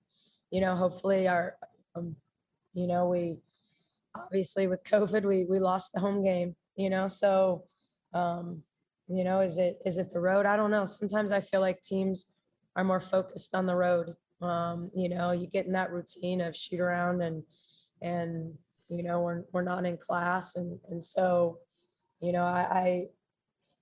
you 0.51 0.62
know, 0.62 0.75
hopefully 0.75 1.27
our 1.27 1.56
um, 1.96 2.15
you 2.74 2.88
know, 2.88 3.08
we 3.08 3.38
obviously 4.15 4.68
with 4.68 4.84
COVID 4.84 5.25
we 5.25 5.46
we 5.46 5.60
lost 5.60 5.94
the 5.94 6.00
home 6.00 6.24
game, 6.24 6.56
you 6.75 6.89
know, 6.89 7.08
so 7.08 7.63
um, 8.13 8.62
you 9.08 9.24
know, 9.24 9.39
is 9.39 9.58
it 9.58 9.80
is 9.86 9.98
it 9.98 10.12
the 10.12 10.20
road? 10.20 10.46
I 10.46 10.56
don't 10.56 10.72
know. 10.72 10.86
Sometimes 10.86 11.32
I 11.32 11.39
feel 11.39 11.62
like 11.62 11.82
teams 11.82 12.25
are 12.75 12.84
more 12.84 13.00
focused 13.00 13.56
on 13.56 13.65
the 13.65 13.75
road. 13.75 14.15
Um, 14.42 14.92
you 14.94 15.10
know, 15.10 15.32
you 15.32 15.48
get 15.48 15.65
in 15.65 15.72
that 15.74 15.92
routine 15.92 16.42
of 16.42 16.56
shoot 16.56 16.80
around 16.80 17.22
and 17.22 17.44
and 18.01 18.54
you 18.89 19.04
know, 19.04 19.22
we're 19.22 19.44
we're 19.51 19.63
not 19.63 19.86
in 19.86 19.98
class 19.98 20.56
and 20.56 20.80
and 20.89 21.04
so, 21.04 21.60
you 22.22 22.32
know, 22.32 22.44
I, 22.44 22.60
I 22.72 23.06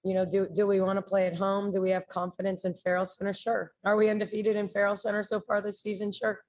you 0.03 0.13
know, 0.13 0.25
do 0.25 0.47
do 0.53 0.67
we 0.67 0.81
want 0.81 0.97
to 0.97 1.01
play 1.01 1.27
at 1.27 1.35
home? 1.35 1.71
Do 1.71 1.81
we 1.81 1.89
have 1.91 2.07
confidence 2.07 2.65
in 2.65 2.73
Ferrell 2.73 3.05
Center? 3.05 3.33
Sure. 3.33 3.71
Are 3.85 3.95
we 3.95 4.09
undefeated 4.09 4.55
in 4.55 4.67
Ferrell 4.67 4.97
Center 4.97 5.23
so 5.23 5.39
far 5.39 5.61
this 5.61 5.81
season? 5.81 6.11
Sure. 6.11 6.39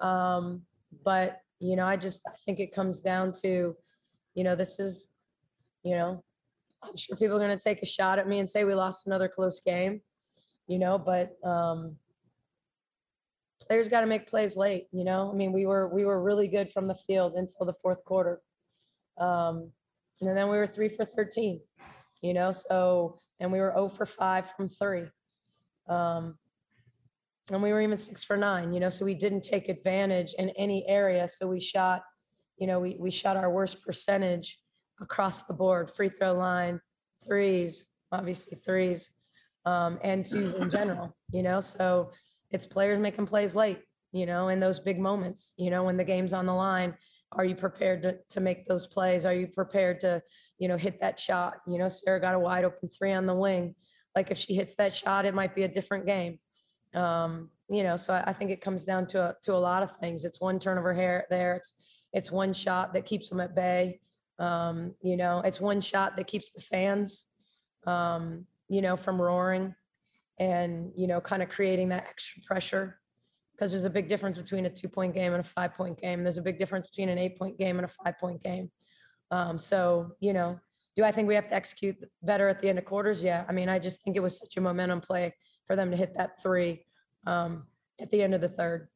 Um, 0.00 0.62
but 1.04 1.40
you 1.60 1.76
know, 1.76 1.86
I 1.86 1.96
just 1.96 2.22
I 2.26 2.32
think 2.44 2.58
it 2.58 2.74
comes 2.74 3.00
down 3.00 3.32
to, 3.42 3.76
you 4.34 4.44
know, 4.44 4.56
this 4.56 4.80
is, 4.80 5.08
you 5.82 5.94
know, 5.94 6.24
I'm 6.82 6.96
sure 6.96 7.16
people 7.16 7.36
are 7.36 7.46
going 7.46 7.56
to 7.56 7.62
take 7.62 7.82
a 7.82 7.86
shot 7.86 8.18
at 8.18 8.26
me 8.26 8.38
and 8.38 8.48
say 8.48 8.64
we 8.64 8.74
lost 8.74 9.06
another 9.06 9.28
close 9.28 9.60
game, 9.60 10.00
you 10.66 10.78
know, 10.78 10.98
but 10.98 11.36
um, 11.46 11.96
players 13.60 13.88
got 13.88 14.00
to 14.00 14.06
make 14.06 14.28
plays 14.28 14.56
late. 14.56 14.86
You 14.92 15.04
know, 15.04 15.30
I 15.30 15.34
mean, 15.34 15.52
we 15.52 15.66
were 15.66 15.88
we 15.88 16.04
were 16.04 16.22
really 16.22 16.48
good 16.48 16.70
from 16.70 16.86
the 16.86 16.94
field 16.94 17.34
until 17.34 17.66
the 17.66 17.74
fourth 17.74 18.04
quarter, 18.04 18.40
um, 19.18 19.70
and 20.20 20.36
then 20.36 20.48
we 20.48 20.56
were 20.56 20.66
three 20.66 20.88
for 20.88 21.04
thirteen. 21.04 21.60
You 22.22 22.34
know, 22.34 22.50
so 22.50 23.18
and 23.38 23.50
we 23.50 23.60
were 23.60 23.70
zero 23.70 23.84
oh 23.84 23.88
for 23.88 24.06
five 24.06 24.50
from 24.52 24.68
three, 24.68 25.06
um, 25.88 26.36
and 27.50 27.62
we 27.62 27.72
were 27.72 27.80
even 27.80 27.96
six 27.96 28.24
for 28.24 28.36
nine. 28.36 28.72
You 28.72 28.80
know, 28.80 28.90
so 28.90 29.04
we 29.04 29.14
didn't 29.14 29.42
take 29.42 29.68
advantage 29.68 30.34
in 30.38 30.50
any 30.50 30.86
area. 30.88 31.28
So 31.28 31.46
we 31.46 31.60
shot, 31.60 32.02
you 32.58 32.66
know, 32.66 32.80
we 32.80 32.96
we 32.98 33.10
shot 33.10 33.36
our 33.36 33.50
worst 33.50 33.82
percentage 33.82 34.58
across 35.00 35.42
the 35.42 35.54
board, 35.54 35.88
free 35.90 36.10
throw 36.10 36.34
line, 36.34 36.80
threes, 37.26 37.86
obviously 38.12 38.58
threes, 38.64 39.10
um, 39.64 39.98
and 40.02 40.24
twos 40.24 40.52
in 40.54 40.70
general. 40.70 41.16
You 41.32 41.42
know, 41.42 41.60
so 41.60 42.10
it's 42.50 42.66
players 42.66 42.98
making 42.98 43.26
plays 43.26 43.54
late, 43.54 43.80
you 44.12 44.26
know, 44.26 44.48
in 44.48 44.60
those 44.60 44.80
big 44.80 44.98
moments, 44.98 45.52
you 45.56 45.70
know, 45.70 45.84
when 45.84 45.96
the 45.96 46.04
game's 46.04 46.32
on 46.32 46.46
the 46.46 46.54
line. 46.54 46.94
Are 47.32 47.44
you 47.44 47.54
prepared 47.54 48.02
to, 48.02 48.18
to 48.30 48.40
make 48.40 48.66
those 48.66 48.88
plays? 48.88 49.24
Are 49.24 49.32
you 49.32 49.46
prepared 49.46 50.00
to, 50.00 50.20
you 50.58 50.66
know, 50.66 50.76
hit 50.76 51.00
that 51.00 51.18
shot? 51.18 51.58
You 51.66 51.78
know, 51.78 51.88
Sarah 51.88 52.20
got 52.20 52.34
a 52.34 52.38
wide 52.38 52.64
open 52.64 52.88
three 52.88 53.12
on 53.12 53.26
the 53.26 53.34
wing. 53.34 53.76
Like 54.16 54.32
if 54.32 54.38
she 54.38 54.54
hits 54.54 54.74
that 54.76 54.92
shot, 54.92 55.24
it 55.24 55.34
might 55.34 55.54
be 55.54 55.62
a 55.62 55.68
different 55.68 56.06
game. 56.06 56.40
Um, 56.92 57.50
you 57.68 57.84
know, 57.84 57.96
so 57.96 58.12
I, 58.14 58.30
I 58.30 58.32
think 58.32 58.50
it 58.50 58.60
comes 58.60 58.84
down 58.84 59.06
to 59.08 59.22
a, 59.22 59.36
to 59.42 59.54
a 59.54 59.54
lot 59.54 59.84
of 59.84 59.96
things. 59.98 60.24
It's 60.24 60.40
one 60.40 60.58
turn 60.58 60.76
of 60.76 60.82
her 60.82 60.94
hair 60.94 61.26
there. 61.30 61.54
It's 61.54 61.72
it's 62.12 62.32
one 62.32 62.52
shot 62.52 62.92
that 62.94 63.06
keeps 63.06 63.28
them 63.28 63.38
at 63.38 63.54
bay. 63.54 64.00
Um, 64.40 64.94
you 65.00 65.16
know, 65.16 65.40
it's 65.44 65.60
one 65.60 65.80
shot 65.80 66.16
that 66.16 66.26
keeps 66.26 66.50
the 66.50 66.60
fans, 66.60 67.26
um, 67.86 68.46
you 68.68 68.82
know, 68.82 68.96
from 68.96 69.22
roaring 69.22 69.74
and 70.40 70.90
you 70.96 71.06
know 71.06 71.20
kind 71.20 71.42
of 71.42 71.48
creating 71.48 71.88
that 71.90 72.06
extra 72.08 72.42
pressure. 72.42 72.96
Because 73.52 73.70
there's 73.70 73.84
a 73.84 73.90
big 73.90 74.08
difference 74.08 74.38
between 74.38 74.66
a 74.66 74.70
two 74.70 74.88
point 74.88 75.14
game 75.14 75.34
and 75.34 75.40
a 75.40 75.46
five 75.46 75.74
point 75.74 76.00
game. 76.00 76.24
There's 76.24 76.38
a 76.38 76.42
big 76.42 76.58
difference 76.58 76.86
between 76.88 77.10
an 77.10 77.18
eight 77.18 77.38
point 77.38 77.58
game 77.58 77.76
and 77.76 77.84
a 77.84 77.88
five 77.88 78.18
point 78.18 78.42
game. 78.42 78.70
Um, 79.30 79.58
so 79.58 80.16
you 80.18 80.32
know 80.32 80.58
do 80.96 81.04
i 81.04 81.12
think 81.12 81.28
we 81.28 81.36
have 81.36 81.48
to 81.48 81.54
execute 81.54 81.96
better 82.22 82.48
at 82.48 82.58
the 82.58 82.68
end 82.68 82.78
of 82.78 82.84
quarters? 82.84 83.22
Yeah. 83.22 83.44
I 83.48 83.52
mean 83.52 83.68
i 83.68 83.78
just 83.78 84.02
think 84.02 84.16
it 84.16 84.20
was 84.20 84.36
such 84.36 84.56
a 84.56 84.60
momentum 84.60 85.00
play 85.00 85.34
for 85.66 85.76
them 85.76 85.90
to 85.90 85.96
hit 85.96 86.14
that 86.16 86.42
three 86.42 86.84
um, 87.26 87.64
at 88.00 88.10
the 88.10 88.22
end 88.22 88.34
of 88.34 88.40
the 88.40 88.48
third. 88.48 88.88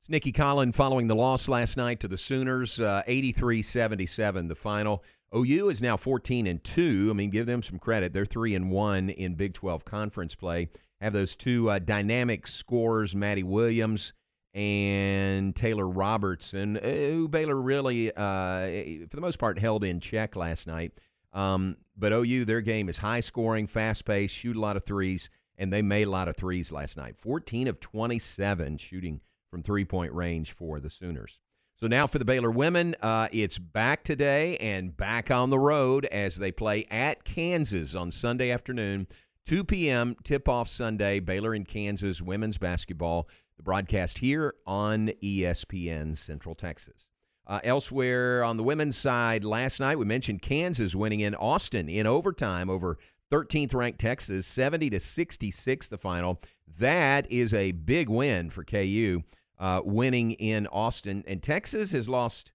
It's 0.00 0.10
Nicki 0.10 0.32
Collen 0.32 0.74
following 0.74 1.08
the 1.08 1.14
loss 1.14 1.48
last 1.48 1.76
night 1.76 2.00
to 2.00 2.08
the 2.08 2.18
Sooners, 2.18 2.80
uh, 2.80 3.02
83-77, 3.08 4.48
the 4.48 4.54
final. 4.54 5.02
OU 5.34 5.68
is 5.68 5.82
now 5.82 5.96
14 5.96 6.46
and 6.46 6.62
2. 6.62 7.08
I 7.10 7.14
mean, 7.14 7.30
give 7.30 7.46
them 7.46 7.62
some 7.62 7.78
credit. 7.78 8.12
They're 8.12 8.24
3 8.24 8.54
and 8.54 8.70
1 8.70 9.10
in 9.10 9.34
Big 9.34 9.54
12 9.54 9.84
conference 9.84 10.34
play. 10.34 10.68
Have 11.00 11.12
those 11.12 11.36
two 11.36 11.68
uh, 11.70 11.78
dynamic 11.78 12.46
scorers, 12.46 13.14
Madi 13.14 13.42
Williams 13.42 14.12
and 14.56 15.54
Taylor 15.54 15.86
Robertson, 15.86 16.78
uh, 16.78 16.80
who 16.80 17.28
Baylor 17.28 17.60
really, 17.60 18.10
uh, 18.10 19.06
for 19.06 19.16
the 19.16 19.20
most 19.20 19.38
part, 19.38 19.58
held 19.58 19.84
in 19.84 20.00
check 20.00 20.34
last 20.34 20.66
night. 20.66 20.92
Um, 21.34 21.76
but 21.94 22.12
OU, 22.12 22.46
their 22.46 22.62
game 22.62 22.88
is 22.88 22.96
high 22.96 23.20
scoring, 23.20 23.66
fast 23.66 24.06
paced, 24.06 24.34
shoot 24.34 24.56
a 24.56 24.60
lot 24.60 24.78
of 24.78 24.84
threes, 24.84 25.28
and 25.58 25.70
they 25.70 25.82
made 25.82 26.06
a 26.06 26.10
lot 26.10 26.28
of 26.28 26.36
threes 26.36 26.72
last 26.72 26.96
night. 26.96 27.16
14 27.18 27.68
of 27.68 27.80
27 27.80 28.78
shooting 28.78 29.20
from 29.50 29.62
three 29.62 29.84
point 29.84 30.14
range 30.14 30.52
for 30.52 30.80
the 30.80 30.88
Sooners. 30.88 31.38
So 31.78 31.88
now 31.88 32.06
for 32.06 32.18
the 32.18 32.24
Baylor 32.24 32.50
women, 32.50 32.96
uh, 33.02 33.28
it's 33.32 33.58
back 33.58 34.02
today 34.02 34.56
and 34.56 34.96
back 34.96 35.30
on 35.30 35.50
the 35.50 35.58
road 35.58 36.06
as 36.06 36.36
they 36.36 36.50
play 36.50 36.86
at 36.90 37.22
Kansas 37.22 37.94
on 37.94 38.10
Sunday 38.10 38.50
afternoon, 38.50 39.06
2 39.44 39.62
p.m. 39.62 40.16
tip 40.24 40.48
off 40.48 40.70
Sunday. 40.70 41.20
Baylor 41.20 41.52
and 41.52 41.68
Kansas 41.68 42.22
women's 42.22 42.56
basketball. 42.56 43.28
The 43.58 43.62
broadcast 43.62 44.18
here 44.18 44.54
on 44.66 45.08
ESPN 45.22 46.16
Central 46.16 46.54
Texas. 46.54 47.08
Uh, 47.46 47.60
elsewhere 47.62 48.42
on 48.42 48.56
the 48.56 48.62
women's 48.62 48.96
side, 48.96 49.44
last 49.44 49.78
night 49.78 49.98
we 49.98 50.06
mentioned 50.06 50.40
Kansas 50.40 50.94
winning 50.94 51.20
in 51.20 51.34
Austin 51.34 51.90
in 51.90 52.06
overtime 52.06 52.70
over 52.70 52.96
13th 53.30 53.74
ranked 53.74 54.00
Texas, 54.00 54.46
70 54.46 54.88
to 54.88 54.98
66 54.98 55.88
the 55.90 55.98
final. 55.98 56.40
That 56.78 57.30
is 57.30 57.52
a 57.52 57.72
big 57.72 58.08
win 58.08 58.48
for 58.48 58.64
KU 58.64 59.24
uh, 59.58 59.80
winning 59.84 60.32
in 60.32 60.66
Austin. 60.68 61.24
And 61.26 61.42
Texas 61.42 61.92
has 61.92 62.08
lost, 62.08 62.52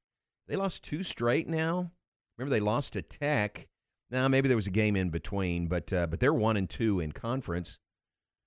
they 0.47 0.55
lost 0.55 0.83
two 0.83 1.03
straight 1.03 1.47
now. 1.47 1.91
Remember, 2.37 2.51
they 2.51 2.59
lost 2.59 2.93
to 2.93 3.01
Tech. 3.01 3.67
Now, 4.09 4.27
maybe 4.27 4.47
there 4.47 4.57
was 4.57 4.67
a 4.67 4.71
game 4.71 4.95
in 4.95 5.09
between, 5.09 5.67
but 5.67 5.93
uh, 5.93 6.07
but 6.07 6.19
they're 6.19 6.33
one 6.33 6.57
and 6.57 6.69
two 6.69 6.99
in 6.99 7.13
conference. 7.13 7.79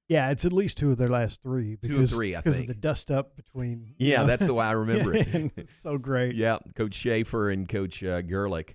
Yeah, 0.08 0.30
it's 0.30 0.44
at 0.44 0.52
least 0.52 0.76
two 0.76 0.90
of 0.90 0.98
their 0.98 1.08
last 1.08 1.42
three. 1.42 1.76
Because, 1.76 1.96
two 1.96 2.02
of 2.02 2.10
three, 2.10 2.34
I 2.34 2.40
because 2.40 2.56
think. 2.56 2.68
of 2.68 2.76
the 2.76 2.80
dust 2.80 3.10
up 3.10 3.34
between. 3.36 3.94
Yeah, 3.98 4.18
know? 4.18 4.26
that's 4.26 4.44
the 4.46 4.52
way 4.52 4.66
I 4.66 4.72
remember 4.72 5.14
it. 5.14 5.68
so 5.68 5.96
great. 5.96 6.34
Yeah, 6.34 6.58
Coach 6.76 6.94
Schaefer 6.94 7.48
and 7.48 7.66
Coach 7.68 8.04
uh, 8.04 8.20
Gerlich. 8.20 8.74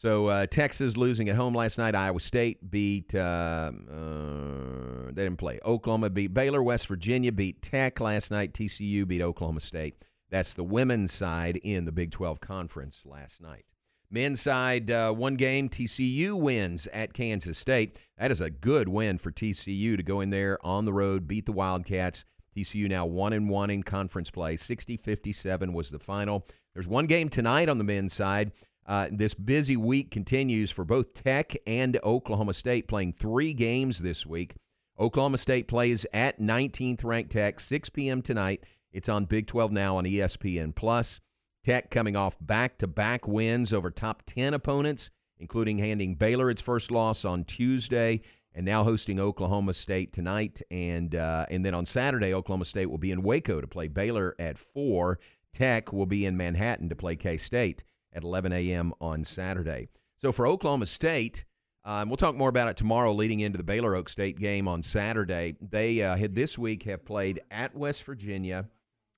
So 0.00 0.28
uh, 0.28 0.46
Texas 0.46 0.96
losing 0.96 1.28
at 1.28 1.36
home 1.36 1.54
last 1.54 1.76
night. 1.76 1.94
Iowa 1.94 2.20
State 2.20 2.70
beat. 2.70 3.14
Uh, 3.14 3.70
uh, 3.86 5.04
they 5.08 5.24
didn't 5.24 5.36
play. 5.36 5.60
Oklahoma 5.62 6.08
beat 6.08 6.32
Baylor. 6.32 6.62
West 6.62 6.86
Virginia 6.86 7.30
beat 7.30 7.60
Tech 7.60 8.00
last 8.00 8.30
night. 8.30 8.54
TCU 8.54 9.06
beat 9.06 9.20
Oklahoma 9.20 9.60
State. 9.60 10.02
That's 10.30 10.54
the 10.54 10.64
women's 10.64 11.12
side 11.12 11.58
in 11.58 11.84
the 11.84 11.92
Big 11.92 12.12
12 12.12 12.40
conference 12.40 13.04
last 13.04 13.42
night. 13.42 13.66
Men's 14.10 14.40
side, 14.40 14.90
uh, 14.90 15.12
one 15.12 15.34
game. 15.34 15.68
TCU 15.68 16.32
wins 16.32 16.88
at 16.94 17.12
Kansas 17.12 17.58
State. 17.58 17.98
That 18.16 18.30
is 18.30 18.40
a 18.40 18.48
good 18.48 18.88
win 18.88 19.18
for 19.18 19.30
TCU 19.30 19.98
to 19.98 20.02
go 20.02 20.22
in 20.22 20.30
there 20.30 20.56
on 20.64 20.86
the 20.86 20.94
road, 20.94 21.28
beat 21.28 21.44
the 21.44 21.52
Wildcats. 21.52 22.24
TCU 22.56 22.88
now 22.88 23.04
one 23.04 23.34
and 23.34 23.50
one 23.50 23.68
in 23.68 23.82
conference 23.82 24.30
play. 24.30 24.56
60-57 24.56 25.74
was 25.74 25.90
the 25.90 25.98
final. 25.98 26.46
There's 26.72 26.88
one 26.88 27.06
game 27.06 27.28
tonight 27.28 27.68
on 27.68 27.76
the 27.76 27.84
men's 27.84 28.14
side. 28.14 28.52
Uh, 28.90 29.06
this 29.12 29.34
busy 29.34 29.76
week 29.76 30.10
continues 30.10 30.72
for 30.72 30.84
both 30.84 31.14
Tech 31.14 31.54
and 31.64 31.96
Oklahoma 32.02 32.52
State, 32.52 32.88
playing 32.88 33.12
three 33.12 33.54
games 33.54 34.00
this 34.00 34.26
week. 34.26 34.56
Oklahoma 34.98 35.38
State 35.38 35.68
plays 35.68 36.04
at 36.12 36.40
19th 36.40 37.04
ranked 37.04 37.30
Tech, 37.30 37.60
6 37.60 37.88
p.m. 37.90 38.20
tonight. 38.20 38.64
It's 38.92 39.08
on 39.08 39.26
Big 39.26 39.46
12 39.46 39.70
now 39.70 39.96
on 39.96 40.06
ESPN 40.06 40.74
Plus. 40.74 41.20
Tech 41.62 41.88
coming 41.92 42.16
off 42.16 42.36
back-to-back 42.40 43.28
wins 43.28 43.72
over 43.72 43.92
top 43.92 44.24
10 44.26 44.54
opponents, 44.54 45.10
including 45.38 45.78
handing 45.78 46.16
Baylor 46.16 46.50
its 46.50 46.60
first 46.60 46.90
loss 46.90 47.24
on 47.24 47.44
Tuesday, 47.44 48.20
and 48.52 48.66
now 48.66 48.82
hosting 48.82 49.20
Oklahoma 49.20 49.74
State 49.74 50.12
tonight. 50.12 50.62
And 50.68 51.14
uh, 51.14 51.46
and 51.48 51.64
then 51.64 51.74
on 51.74 51.86
Saturday, 51.86 52.34
Oklahoma 52.34 52.64
State 52.64 52.86
will 52.86 52.98
be 52.98 53.12
in 53.12 53.22
Waco 53.22 53.60
to 53.60 53.68
play 53.68 53.86
Baylor 53.86 54.34
at 54.40 54.58
four. 54.58 55.20
Tech 55.52 55.92
will 55.92 56.06
be 56.06 56.26
in 56.26 56.36
Manhattan 56.36 56.88
to 56.88 56.96
play 56.96 57.14
K 57.14 57.36
State 57.36 57.84
at 58.12 58.22
11 58.22 58.52
a.m. 58.52 58.92
on 59.00 59.24
Saturday. 59.24 59.88
So 60.20 60.32
for 60.32 60.46
Oklahoma 60.46 60.86
State, 60.86 61.44
um, 61.84 62.10
we'll 62.10 62.18
talk 62.18 62.36
more 62.36 62.50
about 62.50 62.68
it 62.68 62.76
tomorrow 62.76 63.12
leading 63.12 63.40
into 63.40 63.56
the 63.56 63.64
Baylor 63.64 63.94
Oak 63.94 64.08
State 64.08 64.38
game 64.38 64.68
on 64.68 64.82
Saturday. 64.82 65.56
They 65.60 66.02
uh, 66.02 66.16
had 66.16 66.34
this 66.34 66.58
week 66.58 66.82
have 66.82 67.04
played 67.04 67.40
at 67.50 67.74
West 67.74 68.04
Virginia, 68.04 68.68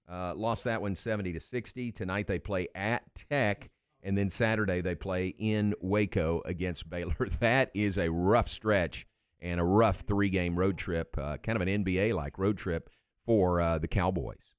uh, 0.08 0.34
lost 0.34 0.64
that 0.64 0.80
one 0.80 0.94
70 0.94 1.32
to 1.32 1.40
60. 1.40 1.90
Tonight 1.92 2.28
they 2.28 2.38
play 2.38 2.68
at 2.74 3.02
Tech, 3.14 3.70
and 4.02 4.16
then 4.16 4.30
Saturday 4.30 4.80
they 4.80 4.94
play 4.94 5.34
in 5.38 5.74
Waco 5.80 6.42
against 6.44 6.88
Baylor. 6.88 7.16
That 7.40 7.70
is 7.74 7.98
a 7.98 8.10
rough 8.10 8.48
stretch 8.48 9.06
and 9.40 9.58
a 9.58 9.64
rough 9.64 10.00
three 10.02 10.28
game 10.30 10.56
road 10.56 10.78
trip, 10.78 11.18
uh, 11.18 11.38
kind 11.38 11.56
of 11.56 11.66
an 11.66 11.84
NBA 11.84 12.14
like 12.14 12.38
road 12.38 12.56
trip 12.56 12.90
for 13.26 13.60
uh, 13.60 13.78
the 13.78 13.88
Cowboys. 13.88 14.54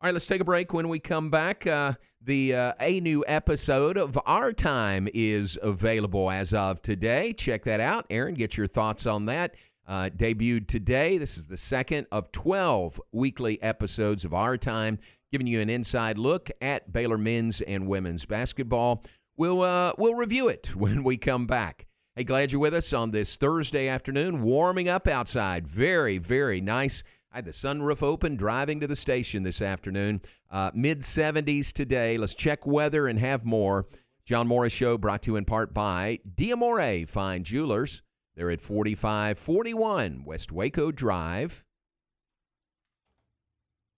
All 0.00 0.08
right, 0.08 0.14
let's 0.14 0.26
take 0.26 0.40
a 0.40 0.44
break. 0.44 0.72
When 0.72 0.88
we 0.88 0.98
come 0.98 1.30
back, 1.30 1.66
uh, 1.66 1.92
the 2.24 2.54
uh, 2.54 2.72
a 2.80 3.00
new 3.00 3.24
episode 3.26 3.96
of 3.96 4.18
Our 4.26 4.52
Time 4.52 5.08
is 5.12 5.58
available 5.62 6.30
as 6.30 6.54
of 6.54 6.80
today. 6.82 7.32
Check 7.32 7.64
that 7.64 7.80
out, 7.80 8.06
Aaron. 8.10 8.34
Get 8.34 8.56
your 8.56 8.66
thoughts 8.66 9.06
on 9.06 9.26
that. 9.26 9.54
Uh, 9.86 10.08
debuted 10.16 10.68
today. 10.68 11.18
This 11.18 11.36
is 11.36 11.48
the 11.48 11.56
second 11.56 12.06
of 12.12 12.30
12 12.30 13.00
weekly 13.10 13.60
episodes 13.62 14.24
of 14.24 14.32
Our 14.32 14.56
Time, 14.56 14.98
giving 15.32 15.48
you 15.48 15.60
an 15.60 15.68
inside 15.68 16.18
look 16.18 16.50
at 16.60 16.92
Baylor 16.92 17.18
men's 17.18 17.60
and 17.60 17.88
women's 17.88 18.24
basketball. 18.24 19.02
We'll 19.36 19.62
uh, 19.62 19.92
we'll 19.98 20.14
review 20.14 20.48
it 20.48 20.68
when 20.76 21.02
we 21.02 21.16
come 21.16 21.46
back. 21.46 21.86
Hey, 22.14 22.24
glad 22.24 22.52
you're 22.52 22.60
with 22.60 22.74
us 22.74 22.92
on 22.92 23.10
this 23.10 23.36
Thursday 23.36 23.88
afternoon. 23.88 24.42
Warming 24.42 24.88
up 24.88 25.08
outside, 25.08 25.66
very 25.66 26.18
very 26.18 26.60
nice. 26.60 27.02
I 27.32 27.38
had 27.38 27.46
the 27.46 27.50
sunroof 27.50 28.02
open 28.02 28.36
driving 28.36 28.80
to 28.80 28.86
the 28.86 28.94
station 28.94 29.42
this 29.42 29.62
afternoon. 29.62 30.20
Uh, 30.50 30.70
Mid 30.74 31.00
70s 31.00 31.72
today. 31.72 32.18
Let's 32.18 32.34
check 32.34 32.66
weather 32.66 33.08
and 33.08 33.18
have 33.18 33.42
more. 33.42 33.86
John 34.26 34.46
Morris 34.46 34.72
Show 34.72 34.98
brought 34.98 35.22
to 35.22 35.32
you 35.32 35.36
in 35.36 35.46
part 35.46 35.72
by 35.72 36.20
Diamore 36.36 37.08
Fine 37.08 37.44
Jewelers. 37.44 38.02
They're 38.36 38.50
at 38.50 38.60
4541 38.60 40.24
West 40.24 40.52
Waco 40.52 40.92
Drive. 40.92 41.64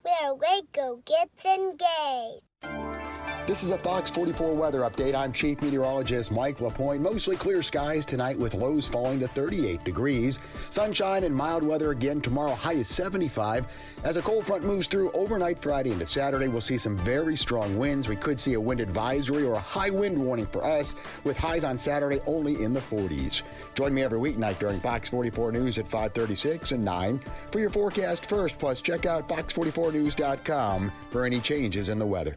Where 0.03 0.35
Waco 0.35 1.03
gets 1.05 1.45
engaged. 1.45 3.14
This 3.47 3.63
is 3.63 3.69
a 3.69 3.77
Fox 3.77 4.09
44 4.09 4.55
weather 4.55 4.81
update. 4.81 5.15
I'm 5.15 5.31
Chief 5.31 5.61
Meteorologist 5.61 6.33
Mike 6.33 6.63
LaPointe. 6.63 7.03
Mostly 7.03 7.37
clear 7.37 7.61
skies 7.61 8.07
tonight 8.07 8.39
with 8.39 8.55
lows 8.55 8.89
falling 8.89 9.21
to 9.21 9.29
38 9.29 9.85
degrees. 9.85 10.39
Sunshine 10.71 11.25
and 11.25 11.37
mild 11.37 11.63
weather 11.63 11.91
again 11.91 12.23
tomorrow, 12.23 12.55
high 12.55 12.73
is 12.73 12.89
75. 12.89 13.67
As 14.03 14.17
a 14.17 14.23
cold 14.23 14.47
front 14.47 14.65
moves 14.65 14.87
through 14.87 15.11
overnight 15.13 15.59
Friday 15.59 15.91
into 15.91 16.07
Saturday, 16.07 16.49
we'll 16.49 16.63
see 16.63 16.79
some 16.79 16.97
very 16.97 17.37
strong 17.37 17.77
winds. 17.77 18.09
We 18.09 18.17
could 18.17 18.41
see 18.41 18.55
a 18.55 18.61
wind 18.61 18.81
advisory 18.81 19.45
or 19.45 19.57
a 19.57 19.61
high 19.61 19.91
wind 19.91 20.17
warning 20.17 20.47
for 20.47 20.65
us, 20.65 20.95
with 21.25 21.37
highs 21.37 21.65
on 21.65 21.77
Saturday 21.77 22.21
only 22.27 22.63
in 22.65 22.73
the 22.73 22.81
40s. 22.81 23.43
Join 23.75 23.93
me 23.93 24.05
every 24.05 24.19
weeknight 24.19 24.59
during 24.59 24.81
Fox 24.81 25.11
44 25.11 25.53
News 25.53 25.77
at 25.77 25.87
536 25.87 26.73
and 26.73 26.83
9 26.83 27.21
for 27.51 27.59
your 27.59 27.69
forecast 27.69 28.25
first. 28.25 28.59
Plus, 28.59 28.81
check 28.81 29.05
out 29.05 29.29
fox44news.com 29.29 30.91
for 31.11 31.27
any 31.27 31.41
changes 31.41 31.91
in 31.91 31.99
the 31.99 32.07
weather. 32.07 32.35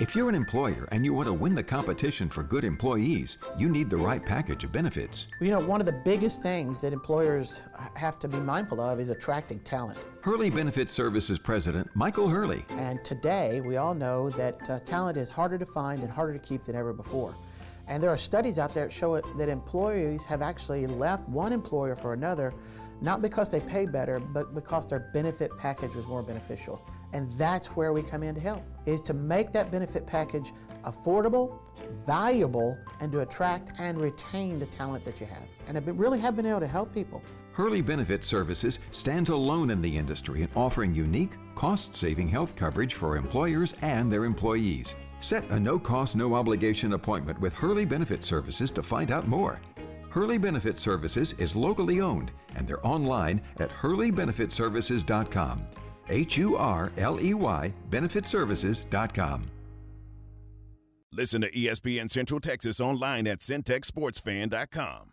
If 0.00 0.14
you're 0.14 0.28
an 0.28 0.36
employer 0.36 0.86
and 0.92 1.04
you 1.04 1.12
want 1.12 1.26
to 1.26 1.32
win 1.32 1.56
the 1.56 1.62
competition 1.62 2.28
for 2.28 2.44
good 2.44 2.62
employees, 2.62 3.36
you 3.56 3.68
need 3.68 3.90
the 3.90 3.96
right 3.96 4.24
package 4.24 4.62
of 4.62 4.70
benefits. 4.70 5.26
You 5.40 5.50
know, 5.50 5.58
one 5.58 5.80
of 5.80 5.86
the 5.86 6.00
biggest 6.04 6.40
things 6.40 6.80
that 6.82 6.92
employers 6.92 7.64
have 7.96 8.16
to 8.20 8.28
be 8.28 8.38
mindful 8.38 8.80
of 8.80 9.00
is 9.00 9.10
attracting 9.10 9.58
talent. 9.60 9.98
Hurley 10.20 10.50
Benefit 10.50 10.88
Services 10.88 11.40
President 11.40 11.90
Michael 11.96 12.28
Hurley. 12.28 12.64
And 12.68 13.04
today, 13.04 13.60
we 13.60 13.76
all 13.76 13.92
know 13.92 14.30
that 14.30 14.70
uh, 14.70 14.78
talent 14.80 15.16
is 15.16 15.32
harder 15.32 15.58
to 15.58 15.66
find 15.66 16.02
and 16.02 16.12
harder 16.12 16.32
to 16.32 16.38
keep 16.38 16.62
than 16.62 16.76
ever 16.76 16.92
before. 16.92 17.34
And 17.88 18.00
there 18.00 18.10
are 18.10 18.18
studies 18.18 18.60
out 18.60 18.74
there 18.74 18.84
that 18.84 18.92
show 18.92 19.20
that 19.20 19.48
employees 19.48 20.24
have 20.26 20.42
actually 20.42 20.86
left 20.86 21.28
one 21.28 21.52
employer 21.52 21.96
for 21.96 22.12
another, 22.12 22.54
not 23.00 23.20
because 23.20 23.50
they 23.50 23.60
pay 23.60 23.84
better, 23.84 24.20
but 24.20 24.54
because 24.54 24.86
their 24.86 25.10
benefit 25.12 25.50
package 25.58 25.96
was 25.96 26.06
more 26.06 26.22
beneficial. 26.22 26.88
And 27.12 27.32
that's 27.34 27.68
where 27.68 27.92
we 27.92 28.02
come 28.02 28.22
in 28.22 28.34
to 28.34 28.40
help, 28.40 28.62
is 28.86 29.02
to 29.02 29.14
make 29.14 29.52
that 29.52 29.70
benefit 29.70 30.06
package 30.06 30.52
affordable, 30.84 31.58
valuable, 32.06 32.78
and 33.00 33.10
to 33.12 33.20
attract 33.20 33.72
and 33.78 34.00
retain 34.00 34.58
the 34.58 34.66
talent 34.66 35.04
that 35.04 35.20
you 35.20 35.26
have. 35.26 35.48
And 35.66 35.76
I 35.76 35.80
really 35.80 36.18
have 36.18 36.36
been 36.36 36.46
able 36.46 36.60
to 36.60 36.66
help 36.66 36.92
people. 36.92 37.22
Hurley 37.52 37.82
Benefit 37.82 38.24
Services 38.24 38.78
stands 38.92 39.30
alone 39.30 39.70
in 39.70 39.82
the 39.82 39.96
industry 39.96 40.42
in 40.42 40.48
offering 40.54 40.94
unique, 40.94 41.32
cost 41.56 41.96
saving 41.96 42.28
health 42.28 42.54
coverage 42.54 42.94
for 42.94 43.16
employers 43.16 43.74
and 43.82 44.12
their 44.12 44.24
employees. 44.24 44.94
Set 45.20 45.48
a 45.50 45.58
no 45.58 45.78
cost, 45.78 46.14
no 46.14 46.34
obligation 46.34 46.92
appointment 46.92 47.40
with 47.40 47.52
Hurley 47.54 47.84
Benefit 47.84 48.24
Services 48.24 48.70
to 48.70 48.82
find 48.82 49.10
out 49.10 49.26
more. 49.26 49.60
Hurley 50.10 50.38
Benefit 50.38 50.78
Services 50.78 51.34
is 51.38 51.56
locally 51.56 52.00
owned 52.00 52.30
and 52.54 52.66
they're 52.66 52.86
online 52.86 53.40
at 53.58 53.70
hurleybenefitservices.com. 53.70 55.66
H 56.08 56.36
U 56.38 56.56
R 56.56 56.92
L 56.96 57.18
E 57.20 57.34
Y 57.34 57.72
benefitservices.com. 57.90 59.46
Listen 61.12 61.40
to 61.40 61.50
ESPN 61.50 62.08
Central 62.10 62.38
Texas 62.38 62.80
online 62.80 63.26
at 63.26 63.38
centexsportsfan.com. 63.38 65.12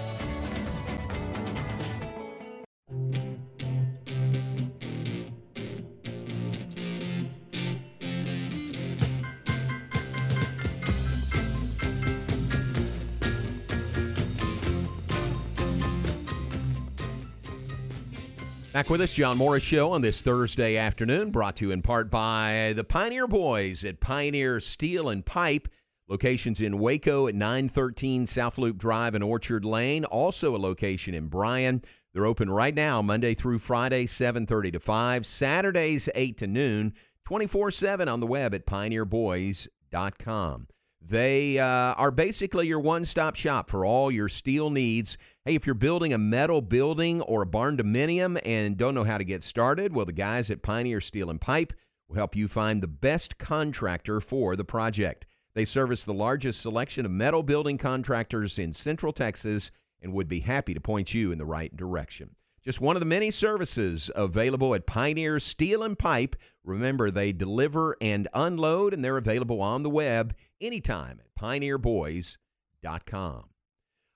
Back 18.73 18.89
with 18.89 19.01
us, 19.01 19.13
John 19.13 19.37
Morris 19.37 19.63
Show 19.63 19.91
on 19.91 20.01
this 20.01 20.21
Thursday 20.21 20.77
afternoon, 20.77 21.31
brought 21.31 21.57
to 21.57 21.65
you 21.65 21.71
in 21.71 21.81
part 21.81 22.09
by 22.09 22.71
the 22.73 22.85
Pioneer 22.85 23.27
Boys 23.27 23.83
at 23.83 23.99
Pioneer 23.99 24.61
Steel 24.61 25.09
and 25.09 25.25
Pipe. 25.25 25.67
Locations 26.07 26.61
in 26.61 26.79
Waco 26.79 27.27
at 27.27 27.35
913 27.35 28.27
South 28.27 28.57
Loop 28.57 28.77
Drive 28.77 29.13
and 29.13 29.25
Orchard 29.25 29.65
Lane. 29.65 30.05
Also 30.05 30.55
a 30.55 30.57
location 30.57 31.13
in 31.13 31.27
Bryan. 31.27 31.81
They're 32.13 32.25
open 32.25 32.49
right 32.49 32.73
now, 32.73 33.01
Monday 33.01 33.33
through 33.33 33.59
Friday, 33.59 34.05
7:30 34.05 34.71
to 34.71 34.79
5. 34.79 35.25
Saturdays, 35.25 36.07
8 36.15 36.37
to 36.37 36.47
noon. 36.47 36.93
24/7 37.25 38.07
on 38.07 38.21
the 38.21 38.27
web 38.27 38.53
at 38.53 38.65
pioneerboys.com. 38.65 40.67
They 41.01 41.57
uh, 41.57 41.65
are 41.65 42.11
basically 42.11 42.67
your 42.67 42.79
one-stop 42.79 43.35
shop 43.35 43.69
for 43.69 43.83
all 43.85 44.11
your 44.11 44.29
steel 44.29 44.69
needs. 44.69 45.17
Hey, 45.43 45.55
if 45.55 45.65
you're 45.65 45.73
building 45.73 46.13
a 46.13 46.17
metal 46.17 46.61
building 46.61 47.21
or 47.21 47.41
a 47.41 47.47
barn 47.47 47.75
dominium 47.75 48.39
and 48.45 48.77
don't 48.77 48.93
know 48.93 49.03
how 49.03 49.17
to 49.17 49.23
get 49.23 49.43
started, 49.43 49.93
well, 49.93 50.05
the 50.05 50.11
guys 50.13 50.51
at 50.51 50.61
Pioneer 50.61 51.01
Steel 51.01 51.31
and 51.31 51.41
Pipe 51.41 51.73
will 52.07 52.17
help 52.17 52.35
you 52.35 52.47
find 52.47 52.83
the 52.83 52.87
best 52.87 53.39
contractor 53.39 54.21
for 54.21 54.55
the 54.55 54.63
project. 54.63 55.25
They 55.53 55.65
service 55.65 56.03
the 56.03 56.13
largest 56.13 56.61
selection 56.61 57.05
of 57.05 57.11
metal 57.11 57.43
building 57.43 57.77
contractors 57.77 58.59
in 58.59 58.71
Central 58.71 59.11
Texas 59.11 59.71
and 60.01 60.13
would 60.13 60.27
be 60.27 60.41
happy 60.41 60.73
to 60.73 60.81
point 60.81 61.13
you 61.13 61.31
in 61.31 61.39
the 61.39 61.45
right 61.45 61.75
direction. 61.75 62.35
Just 62.63 62.79
one 62.79 62.95
of 62.95 62.99
the 62.99 63.07
many 63.07 63.31
services 63.31 64.11
available 64.15 64.75
at 64.75 64.85
Pioneer 64.85 65.39
Steel 65.39 65.81
and 65.81 65.97
Pipe. 65.97 66.35
Remember, 66.63 67.09
they 67.09 67.31
deliver 67.31 67.97
and 67.99 68.27
unload, 68.33 68.93
and 68.93 69.03
they're 69.03 69.17
available 69.17 69.61
on 69.61 69.83
the 69.83 69.89
web 69.89 70.35
anytime 70.59 71.19
at 71.19 71.41
pioneerboys.com. 71.41 73.45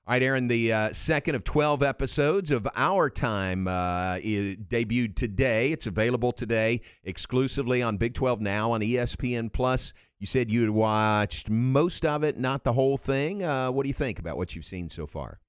All 0.08 0.13
right, 0.13 0.21
Aaron, 0.21 0.47
the 0.47 0.71
uh, 0.71 0.93
second 0.93 1.34
of 1.34 1.43
12 1.43 1.81
episodes 1.81 2.51
of 2.51 2.67
Our 2.75 3.10
Time 3.10 3.67
uh, 3.67 4.17
debuted 4.17 5.15
today. 5.15 5.71
It's 5.71 5.88
available 5.88 6.31
today 6.31 6.81
exclusively 7.03 7.81
on 7.81 7.97
Big 7.97 8.13
12 8.13 8.39
Now 8.39 8.73
on 8.73 8.81
ESPN 8.81 9.51
Plus. 9.51 9.93
You 10.19 10.27
said 10.27 10.51
you 10.51 10.62
had 10.62 10.69
watched 10.69 11.49
most 11.49 12.05
of 12.05 12.23
it, 12.23 12.38
not 12.38 12.63
the 12.63 12.73
whole 12.73 12.97
thing. 12.97 13.43
Uh, 13.43 13.71
what 13.71 13.81
do 13.81 13.88
you 13.88 13.95
think 13.95 14.19
about 14.19 14.38
what 14.38 14.55
you've 14.55 14.65
seen 14.65 14.89
so 14.89 15.08
far? 15.08 15.39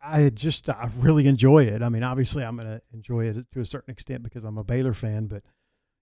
I 0.00 0.28
just 0.30 0.68
I 0.68 0.90
really 0.96 1.26
enjoy 1.26 1.64
it. 1.64 1.82
I 1.82 1.88
mean, 1.88 2.02
obviously, 2.02 2.44
I'm 2.44 2.56
going 2.56 2.68
to 2.68 2.82
enjoy 2.92 3.26
it 3.26 3.46
to 3.52 3.60
a 3.60 3.64
certain 3.64 3.90
extent 3.92 4.22
because 4.22 4.44
I'm 4.44 4.58
a 4.58 4.64
Baylor 4.64 4.92
fan, 4.94 5.26
but 5.26 5.42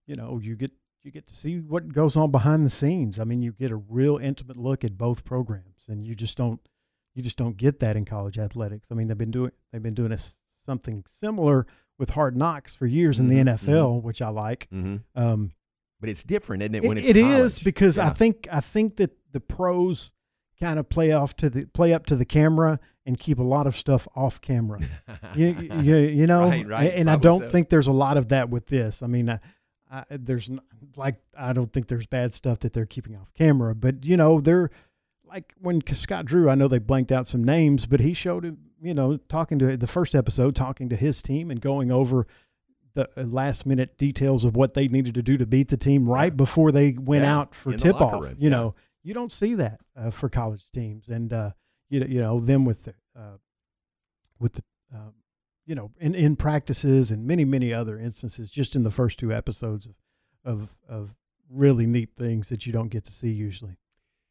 you 0.07 0.15
know, 0.17 0.39
you 0.43 0.57
get 0.57 0.73
you 1.03 1.11
get 1.11 1.27
to 1.29 1.35
see 1.37 1.61
what 1.61 1.93
goes 1.93 2.17
on 2.17 2.31
behind 2.31 2.67
the 2.67 2.71
scenes. 2.71 3.19
I 3.21 3.25
mean, 3.25 3.41
you 3.43 3.53
get 3.53 3.71
a 3.71 3.77
real 3.77 4.19
intimate 4.19 4.57
look 4.57 4.85
at 4.85 4.99
both 4.99 5.25
programs, 5.25 5.85
and 5.89 6.07
you 6.07 6.15
just 6.15 6.37
don't 6.37 6.61
you 7.15 7.23
just 7.23 7.37
don't 7.39 7.57
get 7.57 7.81
that 7.81 7.97
in 7.97 8.05
college 8.05 8.39
athletics. 8.39 8.89
I 8.91 8.95
mean, 8.95 9.09
they've 9.09 9.17
been 9.17 9.31
doing 9.31 9.53
they've 9.73 9.83
been 9.83 9.95
doing 9.95 10.13
a, 10.13 10.19
something 10.65 11.05
similar 11.09 11.67
with 11.99 12.11
Hard 12.11 12.37
Knocks 12.37 12.75
for 12.75 12.87
years 12.87 13.19
in 13.19 13.27
Mhm, 13.27 13.31
the 13.31 13.37
NFL, 13.53 14.01
mhm. 14.01 14.03
which 14.03 14.21
I 14.21 14.29
like. 14.29 14.69
Mhm. 14.71 15.03
Um, 15.15 15.53
But 15.99 16.11
it's 16.11 16.25
different, 16.25 16.63
isn't 16.63 16.75
it? 16.75 16.85
When 16.85 16.99
it's 16.99 17.09
it 17.09 17.17
is 17.17 17.63
because 17.63 17.97
I 17.97 18.11
think 18.11 18.47
I 18.53 18.61
think 18.61 18.97
that 18.97 19.17
the 19.33 19.41
pros 19.41 20.13
kind 20.61 20.79
of 20.79 20.89
play 20.91 21.13
off 21.13 21.35
to 21.37 21.49
the 21.49 21.65
play 21.67 21.95
up 21.95 22.05
to 22.07 22.17
the 22.17 22.27
camera 22.27 22.79
and 23.07 23.19
keep 23.19 23.39
a 23.39 23.43
lot 23.43 23.67
of 23.67 23.77
stuff 23.77 24.07
off 24.17 24.41
camera. 24.41 24.81
you, 25.37 25.47
you, 25.81 25.97
you 25.97 26.27
know, 26.27 26.49
Right, 26.49 26.67
right. 26.67 26.93
and 26.95 27.09
I 27.09 27.17
don't 27.17 27.41
so. 27.41 27.49
think 27.49 27.69
there's 27.71 27.87
a 27.87 27.93
lot 27.93 28.17
of 28.19 28.29
that 28.29 28.51
with 28.51 28.67
this. 28.67 29.03
I 29.03 29.07
mean, 29.07 29.31
I, 29.31 29.39
I, 29.91 30.05
there's 30.11 30.51
like 30.97 31.17
I 31.39 31.53
don't 31.53 31.73
think 31.73 31.87
there's 31.89 32.07
bad 32.07 32.35
stuff 32.35 32.59
that 32.61 32.73
they're 32.73 32.87
keeping 32.87 33.17
off 33.17 33.33
camera, 33.35 33.75
but 33.75 34.05
you 34.05 34.17
know, 34.17 34.41
they're 34.41 34.71
like 35.25 35.53
when 35.61 35.81
Scott 35.95 36.25
Drew. 36.27 36.51
I 36.51 36.55
know 36.57 36.69
they 36.69 36.79
blanked 36.79 37.13
out 37.13 37.27
some 37.29 37.45
names, 37.45 37.87
but 37.87 38.01
he 38.01 38.13
showed 38.13 38.45
him, 38.45 38.59
you 38.83 38.95
know, 38.95 39.17
talking 39.29 39.59
to 39.61 39.77
the 39.77 39.87
first 39.87 40.15
episode, 40.15 40.55
talking 40.57 40.89
to 40.89 40.97
his 40.97 41.23
team 41.23 41.51
and 41.51 41.61
going 41.61 41.91
over 41.93 42.27
the 42.95 43.09
uh, 43.17 43.23
last 43.25 43.67
minute 43.67 43.99
details 43.99 44.45
of 44.45 44.57
what 44.57 44.75
they 44.75 44.89
needed 44.89 45.15
to 45.15 45.23
do 45.23 45.37
to 45.37 45.47
beat 45.47 45.69
the 45.69 45.77
team 45.77 46.09
right 46.09 46.37
before 46.37 46.73
they 46.73 46.93
went 46.93 47.23
Yeah, 47.25 47.37
out 47.39 47.55
for 47.55 47.73
tip 47.77 48.01
off. 48.01 48.25
You 48.31 48.37
yeah. 48.39 48.49
know, 48.49 48.75
you 49.03 49.15
don't 49.15 49.31
see 49.31 49.55
that 49.55 49.81
uh, 49.97 50.11
for 50.11 50.29
college 50.29 50.71
teams, 50.73 51.09
and 51.09 51.33
uh, 51.33 51.51
you 51.89 52.01
know, 52.01 52.07
you 52.07 52.21
know 52.21 52.41
them 52.41 52.65
with 52.65 52.85
the 52.85 52.95
uh, 53.17 53.39
with 54.39 54.55
the 54.55 54.63
um, 54.95 55.15
you 55.67 55.75
know 55.75 55.91
in 55.99 56.15
in 56.15 56.37
practices 56.37 57.11
and 57.11 57.27
many 57.27 57.45
many 57.45 57.73
other 57.73 57.99
instances, 57.99 58.51
just 58.51 58.75
in 58.75 58.83
the 58.83 58.91
first 58.91 59.19
two 59.19 59.33
episodes 59.33 59.87
of 59.87 59.95
of 60.45 60.69
of 60.89 61.15
really 61.49 61.87
neat 61.87 62.11
things 62.17 62.49
that 62.49 62.67
you 62.67 62.73
don't 62.73 62.89
get 62.89 63.05
to 63.05 63.13
see 63.13 63.31
usually. 63.31 63.77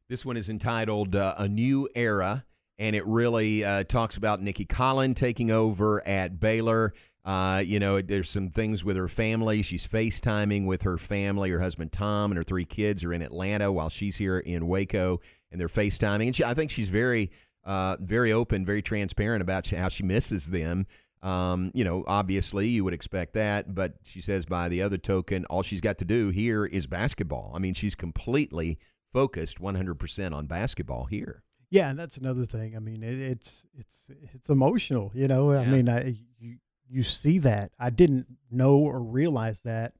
This 0.10 0.26
one 0.26 0.38
is 0.38 0.50
entitled 0.50 1.16
uh, 1.16 1.36
"A 1.38 1.48
New 1.48 1.90
Era." 1.96 2.46
and 2.78 2.96
it 2.96 3.06
really 3.06 3.64
uh, 3.64 3.84
talks 3.84 4.18
about 4.18 4.42
Nicki 4.42 4.66
Collen 4.66 5.16
taking 5.16 5.52
over 5.52 6.06
at 6.08 6.40
Baylor. 6.40 6.94
Uh, 7.24 7.64
you 7.66 7.80
know, 7.80 8.02
there's 8.02 8.30
some 8.30 8.50
things 8.50 8.84
with 8.84 8.96
her 8.98 9.08
family. 9.08 9.62
She's 9.62 9.88
FaceTiming 9.88 10.66
with 10.66 10.84
her 10.84 10.98
family. 10.98 11.50
Her 11.50 11.62
husband 11.62 11.92
Tom 11.92 12.32
and 12.32 12.38
her 12.38 12.44
three 12.44 12.66
kids 12.66 13.04
are 13.04 13.14
in 13.14 13.22
Atlanta 13.22 13.72
while 13.72 13.90
she's 13.90 14.18
here 14.18 14.38
in 14.38 14.68
Waco, 14.68 15.22
and 15.52 15.60
they're 15.60 15.68
FaceTiming. 15.68 16.28
And 16.28 16.36
she, 16.36 16.44
I 16.44 16.54
think 16.54 16.70
she's 16.70 16.90
very, 16.90 17.32
uh, 17.66 17.98
very 18.00 18.32
open, 18.32 18.66
very 18.66 18.82
transparent 18.82 19.42
about 19.42 19.68
how 19.70 19.90
she 19.90 20.04
misses 20.04 20.50
them. 20.50 20.88
Um, 21.22 21.72
you 21.74 21.84
know, 21.84 22.04
obviously 22.08 22.68
you 22.68 22.84
would 22.84 22.94
expect 22.94 23.34
that, 23.34 23.74
but 23.74 23.94
she 24.04 24.22
says 24.22 24.46
by 24.46 24.70
the 24.70 24.82
other 24.82 24.98
token, 24.98 25.46
all 25.46 25.64
she's 25.64 25.82
got 25.82 25.98
to 25.98 26.06
do 26.06 26.30
here 26.30 26.66
is 26.66 26.86
basketball. 26.86 27.52
I 27.56 27.60
mean, 27.60 27.74
she's 27.74 27.96
completely 27.96 28.78
focused 29.12 29.60
100% 29.60 30.34
on 30.34 30.46
basketball 30.46 31.06
here. 31.06 31.42
Yeah, 31.72 31.90
and 31.90 31.98
that's 31.98 32.18
another 32.18 32.46
thing. 32.46 32.76
I 32.76 32.80
mean, 32.80 33.02
it, 33.02 33.20
it's 33.20 33.66
it's 33.78 34.10
it's 34.34 34.50
emotional. 34.50 35.12
You 35.16 35.28
know, 35.28 35.52
I 35.52 35.66
mean, 35.66 35.90
I, 35.90 36.16
you 36.40 36.58
you 36.88 37.04
see 37.04 37.40
that. 37.40 37.72
I 37.80 37.90
didn't 37.90 38.28
know 38.52 38.78
or 38.78 39.02
realize 39.02 39.62
that 39.62 39.94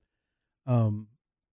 um, 0.68 1.08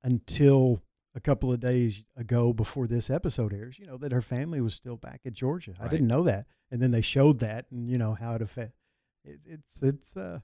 until 0.05 0.83
a 1.15 1.21
couple 1.21 1.53
of 1.53 1.61
days 1.61 2.07
ago 2.17 2.53
before 2.53 2.87
this 2.87 3.11
episode 3.11 3.53
airs. 3.53 3.79
You 3.79 3.87
know 3.87 3.97
that 3.99 4.13
her 4.13 4.23
family 4.23 4.61
was 4.61 4.75
still 4.75 4.97
back 4.97 5.21
in 5.25 5.35
Georgia. 5.35 5.75
I 5.81 5.89
didn't 5.89 6.07
know 6.09 6.23
that, 6.23 6.47
and 6.71 6.81
then 6.81 6.91
they 6.91 7.03
showed 7.03 7.39
that, 7.41 7.67
and 7.71 7.89
you 7.89 7.99
know 7.99 8.15
how 8.15 8.35
it 8.35 8.43
affect. 8.43 8.73
It, 9.25 9.41
it's 9.47 9.83
it's 9.83 10.17
uh 10.17 10.41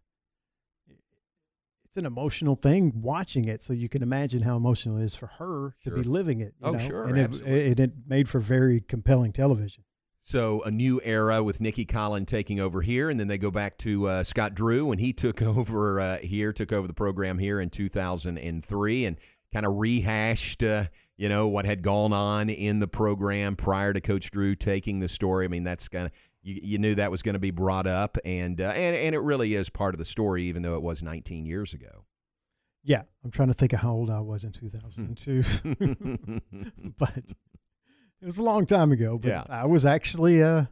it's 1.84 1.96
an 1.96 2.04
emotional 2.06 2.54
thing 2.54 2.92
watching 3.00 3.46
it, 3.46 3.62
so 3.62 3.72
you 3.72 3.88
can 3.88 4.02
imagine 4.02 4.42
how 4.42 4.56
emotional 4.56 4.98
it 4.98 5.04
is 5.04 5.14
for 5.16 5.26
her 5.38 5.74
to 5.84 5.90
be 5.90 6.02
living 6.02 6.40
it. 6.40 6.54
you 6.60 6.66
Oh, 6.68 6.72
know? 6.72 6.78
sure, 6.78 7.04
and 7.06 7.18
it, 7.18 7.40
it, 7.46 7.80
it 7.80 7.92
made 8.06 8.28
for 8.28 8.40
very 8.40 8.80
compelling 8.80 9.32
television. 9.32 9.84
So 10.22 10.60
a 10.64 10.70
new 10.70 11.00
era 11.02 11.42
with 11.42 11.58
Nicki 11.58 11.86
Collen 11.86 12.26
taking 12.26 12.60
over 12.60 12.82
here, 12.82 13.08
and 13.08 13.18
then 13.18 13.28
they 13.28 13.38
go 13.38 13.50
back 13.50 13.78
to 13.78 14.06
uh, 14.06 14.22
Scott 14.24 14.54
Drew 14.54 14.84
when 14.84 14.98
he 14.98 15.14
took 15.14 15.40
over 15.42 15.98
uh, 15.98 16.18
here, 16.18 16.52
took 16.52 16.70
over 16.74 16.86
the 16.86 16.92
program 16.92 17.38
here 17.38 17.58
in 17.58 17.70
2003, 17.70 19.04
and 19.06 19.16
kind 19.52 19.66
of 19.66 19.76
rehashed, 19.76 20.62
uh, 20.62 20.84
you 21.16 21.28
know, 21.28 21.48
what 21.48 21.64
had 21.64 21.82
gone 21.82 22.12
on 22.12 22.48
in 22.50 22.78
the 22.80 22.88
program 22.88 23.56
prior 23.56 23.92
to 23.92 24.00
Coach 24.00 24.30
Drew 24.30 24.54
taking 24.54 25.00
the 25.00 25.08
story. 25.08 25.44
I 25.44 25.48
mean, 25.48 25.64
that's 25.64 25.88
kind 25.88 26.06
of 26.06 26.12
you, 26.42 26.60
you 26.62 26.78
knew 26.78 26.94
that 26.94 27.10
was 27.10 27.22
going 27.22 27.32
to 27.34 27.38
be 27.40 27.50
brought 27.50 27.86
up, 27.86 28.16
and 28.24 28.60
uh, 28.60 28.64
and 28.64 28.94
and 28.94 29.14
it 29.14 29.18
really 29.20 29.54
is 29.54 29.68
part 29.70 29.94
of 29.94 29.98
the 29.98 30.04
story, 30.04 30.44
even 30.44 30.62
though 30.62 30.76
it 30.76 30.82
was 30.82 31.02
19 31.02 31.46
years 31.46 31.74
ago. 31.74 32.04
Yeah, 32.84 33.02
I'm 33.24 33.30
trying 33.30 33.48
to 33.48 33.54
think 33.54 33.72
of 33.72 33.80
how 33.80 33.92
old 33.92 34.08
I 34.08 34.20
was 34.20 34.44
in 34.44 34.52
2002, 34.52 35.42
but 36.98 37.16
it 37.16 38.24
was 38.24 38.38
a 38.38 38.42
long 38.42 38.66
time 38.66 38.92
ago. 38.92 39.18
But 39.18 39.28
Yeah. 39.28 39.44
I 39.48 39.66
was 39.66 39.84
actually, 39.84 40.42
uh, 40.42 40.62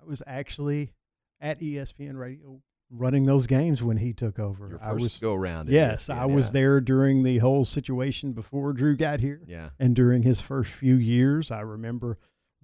I 0.00 0.04
was 0.04 0.22
actually 0.26 0.92
at 1.40 1.60
ESPN 1.60 2.16
Radio 2.18 2.60
running 2.90 3.24
those 3.24 3.46
games 3.46 3.82
when 3.82 3.96
he 3.96 4.12
took 4.12 4.38
over. 4.38 4.68
Your 4.70 4.82
I 4.82 4.92
was 4.92 5.18
go 5.18 5.34
around. 5.34 5.68
Yes, 5.68 6.06
ESPN, 6.08 6.18
I 6.18 6.26
was 6.26 6.46
yeah. 6.46 6.52
there 6.52 6.80
during 6.80 7.22
the 7.22 7.38
whole 7.38 7.64
situation 7.64 8.32
before 8.32 8.72
Drew 8.72 8.96
got 8.96 9.20
here. 9.20 9.40
Yeah. 9.46 9.70
and 9.78 9.94
during 9.96 10.22
his 10.22 10.40
first 10.40 10.70
few 10.72 10.94
years, 10.96 11.50
I 11.50 11.60
remember 11.60 12.18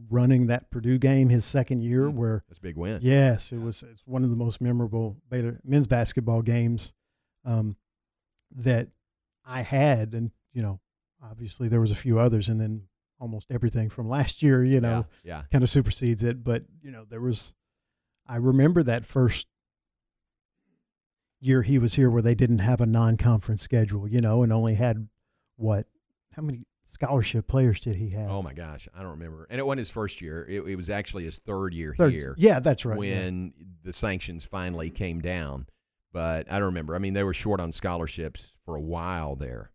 running 0.09 0.47
that 0.47 0.71
Purdue 0.71 0.99
game 0.99 1.29
his 1.29 1.45
second 1.45 1.83
year, 1.83 2.05
Mm, 2.09 2.15
where 2.15 2.45
that's 2.49 2.59
a 2.59 2.63
big 2.63 2.77
win. 2.77 3.01
Yes, 3.03 3.53
it 3.53 3.59
was. 3.61 3.83
It's 3.83 4.07
one 4.07 4.25
of 4.25 4.31
the 4.31 4.37
most 4.37 4.61
memorable 4.61 5.17
Baylor 5.29 5.61
men's 5.65 5.87
basketball 5.87 6.43
games 6.43 6.93
um, 7.45 7.77
that 8.55 8.89
I 9.45 9.63
had, 9.63 10.15
and 10.15 10.31
you 10.53 10.63
know, 10.63 10.81
obviously 11.23 11.69
there 11.69 11.81
was 11.81 11.93
a 11.93 11.97
few 11.97 12.19
others, 12.19 12.49
and 12.49 12.61
then 12.61 12.85
almost 13.19 13.51
everything 13.51 13.91
from 13.91 14.09
last 14.09 14.43
year, 14.43 14.65
you 14.65 14.81
know, 14.81 15.05
Yeah, 15.23 15.37
yeah. 15.39 15.43
kind 15.53 15.63
of 15.63 15.69
supersedes 15.69 16.23
it. 16.23 16.43
But 16.43 16.65
you 16.83 16.91
know, 16.91 17.05
there 17.09 17.21
was. 17.21 17.55
I 18.27 18.37
remember 18.37 18.83
that 18.85 19.05
first 19.05 19.49
year 21.41 21.63
he 21.63 21.79
was 21.79 21.95
here, 21.95 22.11
where 22.11 22.23
they 22.23 22.35
didn't 22.35 22.59
have 22.61 22.81
a 22.81 22.87
non-conference 22.87 23.63
schedule, 23.63 24.07
you 24.09 24.21
know, 24.21 24.43
and 24.43 24.53
only 24.53 24.75
had 24.75 25.09
what? 25.57 25.87
How 26.33 26.43
many 26.43 26.65
scholarship 26.85 27.47
players 27.49 27.81
did 27.81 27.97
he 27.97 28.11
have? 28.11 28.31
Oh 28.31 28.43
my 28.43 28.53
gosh, 28.53 28.89
I 28.95 29.01
don't 29.03 29.13
remember. 29.13 29.47
And 29.51 29.59
it 29.59 29.67
wasn't 29.67 29.81
his 29.81 29.91
first 29.91 30.21
year. 30.21 30.45
It, 30.49 30.61
it 30.63 30.77
was 30.77 30.91
actually 30.91 31.25
his 31.25 31.39
third 31.39 31.73
year 31.75 31.95
Third- 31.97 32.13
here. 32.13 32.35
yeah, 32.39 32.61
that's 32.61 32.85
right, 32.85 33.01
yeah. 33.03 33.21
When 33.21 33.53
the 33.83 33.93
sanctions 33.93 34.45
finally 34.45 34.91
came 34.91 35.21
down, 35.21 35.67
but 36.13 36.47
I 36.51 36.55
don't 36.59 36.67
remember. 36.67 36.95
I 36.95 36.99
mean, 36.99 37.15
they 37.15 37.23
were 37.25 37.35
short 37.35 37.61
on 37.61 37.73
scholarships 37.73 38.57
for 38.65 38.77
a 38.77 38.81
while 38.81 39.35
there. 39.37 39.71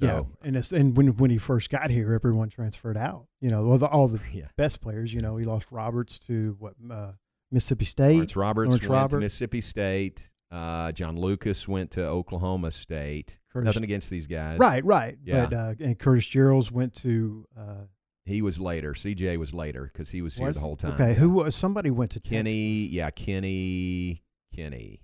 So 0.00 0.06
yeah, 0.06 0.22
and 0.46 0.56
it's, 0.56 0.70
and 0.72 0.96
when 0.96 1.16
when 1.16 1.30
he 1.30 1.38
first 1.38 1.70
got 1.70 1.90
here, 1.90 2.12
everyone 2.12 2.48
transferred 2.50 2.96
out. 2.96 3.26
You 3.40 3.50
know, 3.50 3.64
all 3.66 3.78
the, 3.78 3.86
all 3.86 4.06
the 4.08 4.20
Yeah. 4.32 4.46
best 4.56 4.80
players. 4.80 5.12
You 5.12 5.20
know, 5.20 5.36
he 5.36 5.44
lost 5.44 5.72
Roberts 5.72 6.18
to 6.28 6.54
what 6.60 6.74
uh, 6.90 7.12
Mississippi 7.50 7.84
State. 7.84 8.12
Lawrence 8.14 8.36
Roberts 8.36 8.68
Lawrence 8.68 8.82
went 8.82 8.90
Roberts. 8.92 9.12
to 9.14 9.18
Mississippi 9.20 9.60
State. 9.60 10.32
Uh, 10.50 10.90
John 10.92 11.16
Lucas 11.18 11.68
went 11.68 11.90
to 11.92 12.04
Oklahoma 12.06 12.70
State. 12.70 13.38
Curtis- 13.52 13.66
Nothing 13.66 13.84
against 13.84 14.08
these 14.10 14.26
guys. 14.26 14.58
Right, 14.58 14.84
right. 14.84 15.18
Yeah. 15.22 15.46
But 15.46 15.52
uh, 15.56 15.74
and 15.80 15.98
Curtis 15.98 16.24
Jerrells 16.26 16.70
went 16.70 16.94
to. 16.96 17.46
Uh, 17.58 17.84
he 18.24 18.40
was 18.42 18.58
later. 18.60 18.92
CJ 18.92 19.38
was 19.38 19.52
later 19.54 19.90
because 19.92 20.10
he 20.10 20.22
was 20.22 20.36
here 20.36 20.46
was- 20.48 20.56
the 20.56 20.60
whole 20.62 20.76
time. 20.76 20.92
Okay, 20.92 21.08
Yeah. 21.08 21.14
who 21.14 21.30
was 21.30 21.54
somebody 21.56 21.90
went 21.90 22.10
to 22.12 22.20
Kenny? 22.20 22.86
Yeah, 22.86 23.10
Kenny. 23.10 24.22
Kenny. 24.54 25.00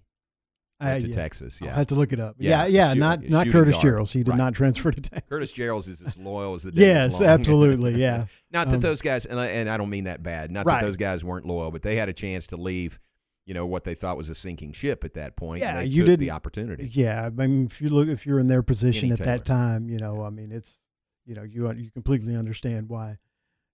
Uh, 0.80 0.86
Went 0.86 1.02
to 1.02 1.08
yeah. 1.08 1.14
Texas. 1.14 1.62
I 1.62 1.66
had 1.66 1.88
to 1.88 1.94
look 1.94 2.12
it 2.12 2.18
up. 2.18 2.34
Yeah, 2.38 2.66
yeah, 2.66 2.92
shoot- 2.92 2.98
not 2.98 3.22
not 3.28 3.46
Curtis. 3.48 3.76
Jerrells. 3.76 4.12
He 4.12 4.24
did 4.24 4.30
Right. 4.30 4.38
not 4.38 4.54
transfer 4.54 4.90
to 4.90 5.00
Texas. 5.00 5.28
Curtis 5.30 5.52
Jerrells 5.56 5.88
is 5.88 6.02
as 6.02 6.16
loyal 6.18 6.54
as 6.54 6.64
the 6.64 6.72
day 6.72 6.88
Yes, 6.88 7.20
absolutely, 7.22 7.94
yeah. 8.00 8.24
not 8.50 8.68
that 8.68 8.74
Um, 8.76 8.80
those 8.80 9.00
guys, 9.00 9.24
and 9.24 9.38
I, 9.38 9.46
and 9.46 9.70
I 9.70 9.76
don't 9.76 9.88
mean 9.88 10.04
that 10.04 10.22
bad. 10.22 10.50
Not 10.50 10.66
Right. 10.66 10.80
that 10.80 10.86
those 10.86 10.96
guys 10.96 11.24
weren't 11.24 11.46
loyal, 11.46 11.70
but 11.70 11.82
they 11.82 11.94
had 11.96 12.08
a 12.08 12.12
chance 12.12 12.48
to 12.48 12.56
leave. 12.56 12.98
You 13.46 13.54
know 13.54 13.66
what 13.66 13.84
they 13.84 13.94
thought 13.94 14.16
was 14.16 14.30
a 14.30 14.34
sinking 14.34 14.72
ship 14.72 15.04
at 15.04 15.14
that 15.14 15.36
point. 15.36 15.62
Yeah, 15.62 15.76
they 15.76 15.84
you 15.84 16.04
did 16.04 16.18
the 16.18 16.30
opportunity. 16.30 16.88
Yeah, 16.90 17.26
I 17.26 17.30
mean, 17.30 17.66
if 17.66 17.80
you 17.80 17.90
look, 17.90 18.08
if 18.08 18.24
you're 18.26 18.38
in 18.38 18.48
their 18.48 18.62
position 18.62 19.10
Kenny 19.10 19.12
at 19.12 19.18
Taylor. 19.18 19.36
that 19.36 19.44
time, 19.44 19.88
you 19.90 19.98
know, 19.98 20.24
I 20.24 20.30
mean, 20.30 20.50
it's 20.50 20.80
you 21.26 21.34
know, 21.34 21.42
you 21.42 21.70
you 21.72 21.90
completely 21.90 22.36
understand 22.36 22.88
why 22.88 23.18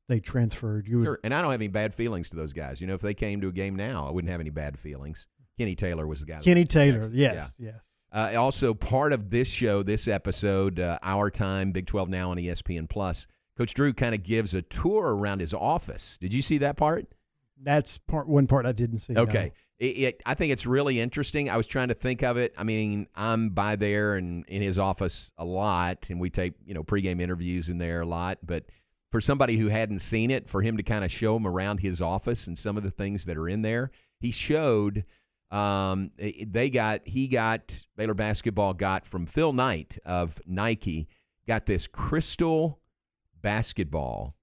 they 0.09 0.18
transferred. 0.18 0.88
You 0.88 0.98
would, 0.98 1.04
Sure, 1.04 1.20
and 1.22 1.33
I 1.33 1.40
don't 1.40 1.52
have 1.52 1.61
any 1.61 1.68
bad 1.68 1.94
feelings 1.94 2.30
to 2.30 2.37
those 2.37 2.52
guys. 2.52 2.80
You 2.80 2.88
know, 2.88 2.94
if 2.94 3.00
they 3.00 3.14
came 3.14 3.40
to 3.42 3.48
a 3.48 3.52
game 3.52 3.76
now, 3.76 4.09
I 4.09 4.11
wouldn't 4.11 4.30
have 4.30 4.40
any 4.40 4.50
bad 4.50 4.78
feelings. 4.78 5.28
Kenny 5.56 5.76
Taylor 5.76 6.06
was 6.06 6.20
the 6.20 6.26
guy. 6.26 6.40
Kenny 6.40 6.64
Taylor, 6.64 7.09
yes, 7.12 7.54
Yeah. 7.59 7.66
yes. 7.66 7.74
Uh, 8.12 8.40
also, 8.40 8.74
part 8.74 9.12
of 9.12 9.30
this 9.30 9.48
show, 9.48 9.85
this 9.85 10.09
episode, 10.09 10.80
uh, 10.80 10.98
Our 11.00 11.30
Time, 11.30 11.70
Big 11.70 11.87
12 11.87 12.09
Now 12.09 12.33
on 12.33 12.38
ESPN 12.38 12.88
Plus, 12.88 13.28
Coach 13.56 13.74
Drew 13.74 13.92
kind 13.92 14.14
of 14.16 14.24
gives 14.24 14.52
a 14.52 14.62
tour 14.62 15.14
around 15.14 15.40
his 15.40 15.54
office. 15.54 16.18
Did 16.20 16.33
you 16.35 16.42
see 16.42 16.59
that 16.59 16.76
part? 16.76 17.06
That's 17.62 17.99
part 17.99 18.29
one 18.29 18.46
part 18.46 18.66
I 18.66 18.73
didn't 18.73 18.99
see. 18.99 19.12
no. 19.12 19.23
Okay. 19.23 19.53
It, 19.79 19.85
it, 19.85 20.23
I 20.27 20.35
think 20.35 20.53
it's 20.53 20.66
really 20.66 21.01
interesting. 21.01 21.49
I 21.49 21.57
was 21.57 21.66
trying 21.66 21.88
to 21.88 21.94
think 21.94 22.23
of 22.23 22.37
it. 22.37 22.53
I 22.57 22.64
mean, 22.64 23.07
I'm 23.14 23.51
by 23.51 23.77
there 23.77 24.16
and 24.16 24.44
in 24.46 24.61
his 24.61 24.79
office 24.79 25.33
a 25.38 25.44
lot, 25.44 26.11
and 26.11 26.20
we 26.20 26.29
take 26.31 26.55
you 26.64 26.75
know 26.75 26.85
pregame 26.85 27.20
interviews 27.20 27.68
in 27.68 27.79
there 27.79 28.03
a 28.03 28.07
lot. 28.07 28.38
But 28.42 28.64
for 29.11 29.20
somebody 29.20 29.57
who 29.57 29.68
hadn't 29.68 30.01
seen 30.01 30.31
it, 30.31 30.49
for 30.49 30.62
him 30.62 30.77
to 30.77 30.83
kind 30.83 31.05
of 31.05 31.11
show 31.11 31.35
him 31.37 31.46
around 31.46 31.81
his 31.81 32.01
office 32.01 32.46
and 32.46 32.59
some 32.59 32.77
of 32.77 32.83
the 32.83 32.90
things 32.90 33.25
that 33.25 33.37
are 33.37 33.49
in 33.49 33.62
there, 33.62 33.90
he 34.18 34.31
showed. 34.31 35.05
Um, 35.51 36.12
they 36.16 36.70
got 36.70 37.01
he 37.05 37.27
got 37.27 37.85
Baylor 37.96 38.14
basketball 38.14 38.73
got 38.73 39.05
from 39.05 39.27
Phil 39.27 39.53
Knight 39.53 39.99
of 40.07 40.40
Nike 40.46 41.09
got 41.44 41.66
this 41.66 41.88
crystal 41.88 42.79
basketball 43.42 44.37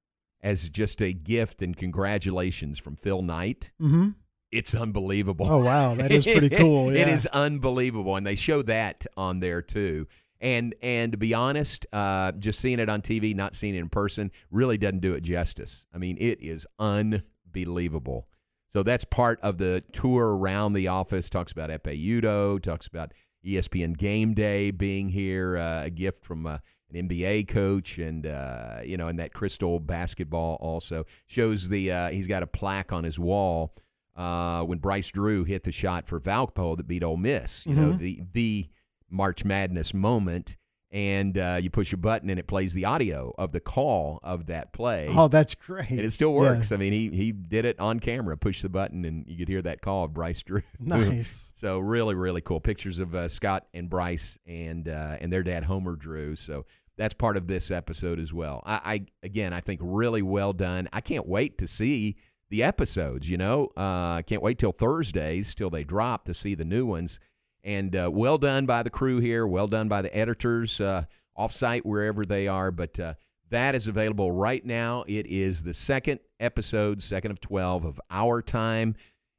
as 0.48 0.70
just 0.70 1.02
a 1.02 1.12
gift 1.12 1.62
and 1.62 1.76
congratulations 1.76 2.80
from 2.80 2.96
Phil 2.96 3.22
Knight. 3.22 3.74
Mhm. 3.82 4.16
It's 4.50 4.74
unbelievable. 4.74 5.46
Oh, 5.50 5.58
wow. 5.60 5.94
That 5.96 6.10
is 6.10 6.24
pretty 6.24 6.50
cool, 6.62 6.90
it 6.90 7.00
yeah. 7.00 7.10
is 7.10 7.26
unbelievable, 7.28 8.16
and 8.16 8.26
they 8.26 8.36
show 8.36 8.62
that 8.62 9.06
on 9.18 9.42
there 9.42 9.62
too. 9.62 10.08
And 10.40 10.74
and 10.82 11.12
to 11.12 11.18
be 11.18 11.34
honest, 11.34 11.86
uh, 11.92 12.32
just 12.34 12.60
seeing 12.62 12.80
it 12.80 12.88
on 12.88 13.02
TV, 13.02 13.36
not 13.36 13.56
seeing 13.56 13.76
it 13.76 13.80
in 13.80 13.90
person, 13.90 14.32
really 14.50 14.78
doesn't 14.78 15.02
do 15.02 15.14
it 15.16 15.22
justice. 15.22 15.86
I 15.94 15.98
mean, 15.98 16.16
it 16.20 16.42
is 16.42 16.66
unbelievable. 16.80 18.28
So 18.70 18.84
that's 18.84 19.04
part 19.04 19.40
of 19.42 19.58
the 19.58 19.84
tour 19.92 20.38
around 20.38 20.74
the 20.74 20.88
office. 20.88 21.30
Talks 21.30 21.52
about 21.52 21.70
Ekpe 21.70 22.02
Udoh, 22.02 22.62
talks 22.62 22.88
about 22.88 23.14
ESPN 23.46 23.98
Game 23.98 24.34
Day 24.34 24.72
being 24.72 25.10
here, 25.10 25.58
uh, 25.58 25.86
a 25.86 25.90
gift 25.90 26.24
from 26.26 26.46
uh, 26.46 26.60
an 26.93 27.08
NBA 27.10 27.47
coach, 27.47 27.97
and 28.00 28.26
uh, 28.26 28.80
you 28.84 28.97
know, 28.97 29.08
and 29.08 29.19
that 29.19 29.34
crystal 29.34 29.80
basketball 29.80 30.56
also 30.62 31.06
shows 31.26 31.69
the. 31.69 31.91
Uh, 31.91 32.10
he's 32.10 32.28
got 32.28 32.43
a 32.43 32.47
plaque 32.47 32.91
on 32.93 33.04
his 33.04 33.19
wall 33.19 33.73
uh, 34.15 34.63
when 34.63 34.78
Bryce 34.80 35.10
Drew 35.12 35.43
hit 35.43 35.63
the 35.63 35.71
shot 35.71 36.08
for 36.08 36.19
Valpo 36.19 36.76
that 36.78 36.88
beat 36.88 37.04
Ole 37.04 37.17
Miss. 37.17 37.65
You 37.65 37.76
know, 37.76 37.91
Mhm. 37.93 37.97
the 38.00 38.21
the 38.34 38.69
March 39.10 39.43
Madness 39.45 39.93
moment. 39.93 40.58
And 40.91 41.38
uh, 41.38 41.60
you 41.62 41.69
push 41.69 41.91
a 41.91 41.97
button 41.97 42.30
and 42.30 42.39
it 42.39 42.47
plays 42.47 42.73
the 42.73 42.86
audio 42.86 43.34
of 43.38 43.52
the 43.52 43.60
call 43.60 44.19
of 44.23 44.45
that 44.45 44.71
play. 44.71 45.10
Oh, 45.10 45.28
that's 45.28 45.54
great. 45.56 45.89
And 45.89 46.00
it 46.00 46.12
still 46.13 46.34
works. 46.34 46.71
Yeah. 46.71 46.76
I 46.76 46.80
mean, 46.80 46.93
he 46.93 47.10
he 47.10 47.32
did 47.32 47.65
it 47.65 47.80
on 47.80 48.00
camera. 48.00 48.38
Push 48.38 48.62
the 48.62 48.69
button, 48.69 49.04
and 49.06 49.26
you 49.28 49.38
could 49.38 49.50
hear 49.50 49.62
that 49.63 49.82
call 49.82 50.06
of 50.06 50.13
Bryce 50.13 50.43
Drew. 50.43 50.62
Nice. 50.80 51.52
so 51.56 51.80
really, 51.80 52.15
really 52.15 52.41
cool 52.41 52.62
pictures 52.62 53.00
of 53.00 53.13
uh, 53.13 53.28
Scott 53.28 53.67
and 53.73 53.89
Bryce 53.89 54.38
and 54.45 54.88
uh, 54.88 55.17
and 55.19 55.32
their 55.32 55.43
dad 55.43 55.65
Homer 55.65 55.95
Drew. 55.95 56.36
So 56.36 56.65
that's 56.97 57.13
part 57.13 57.36
of 57.38 57.47
this 57.47 57.69
episode 57.71 58.19
as 58.19 58.34
well. 58.34 58.63
I, 58.65 58.80
I 58.84 59.06
again, 59.23 59.54
I 59.54 59.60
think 59.60 59.82
really 59.84 60.21
well 60.21 60.54
done. 60.54 60.88
I 60.93 61.02
can't 61.02 61.28
wait 61.28 61.58
to 61.60 61.67
see 61.67 62.15
the 62.50 62.63
episodes. 62.63 63.30
You 63.30 63.38
know, 63.38 63.71
uh, 63.76 64.15
I 64.15 64.23
can't 64.26 64.41
wait 64.41 64.58
till 64.58 64.71
Thursdays 64.71 65.54
till 65.54 65.69
they 65.69 65.84
drop 65.84 66.26
to 66.26 66.34
see 66.34 66.56
the 66.56 66.65
new 66.65 66.86
ones. 66.86 67.19
And 67.63 67.96
uh, 67.96 68.10
well 68.12 68.38
done 68.38 68.65
by 68.65 68.84
the 68.84 68.89
crew 68.89 69.20
here. 69.20 69.46
Well 69.46 69.67
done 69.67 69.88
by 69.88 70.02
the 70.02 70.15
editors 70.15 70.80
uh, 70.80 71.06
offsite 71.38 71.82
wherever 71.82 72.26
they 72.26 72.48
are. 72.48 72.72
But 72.72 73.00
uh, 73.00 73.13
that 73.50 73.76
is 73.76 73.88
available 73.88 74.32
right 74.32 74.65
now. 74.65 75.04
It 75.08 75.26
is 75.28 75.63
the 75.63 75.74
second 75.74 76.20
episode, 76.39 77.02
second 77.02 77.32
of 77.32 77.39
12 77.39 77.86
of 77.86 78.02
Our 78.10 78.41
Time. 78.41 78.96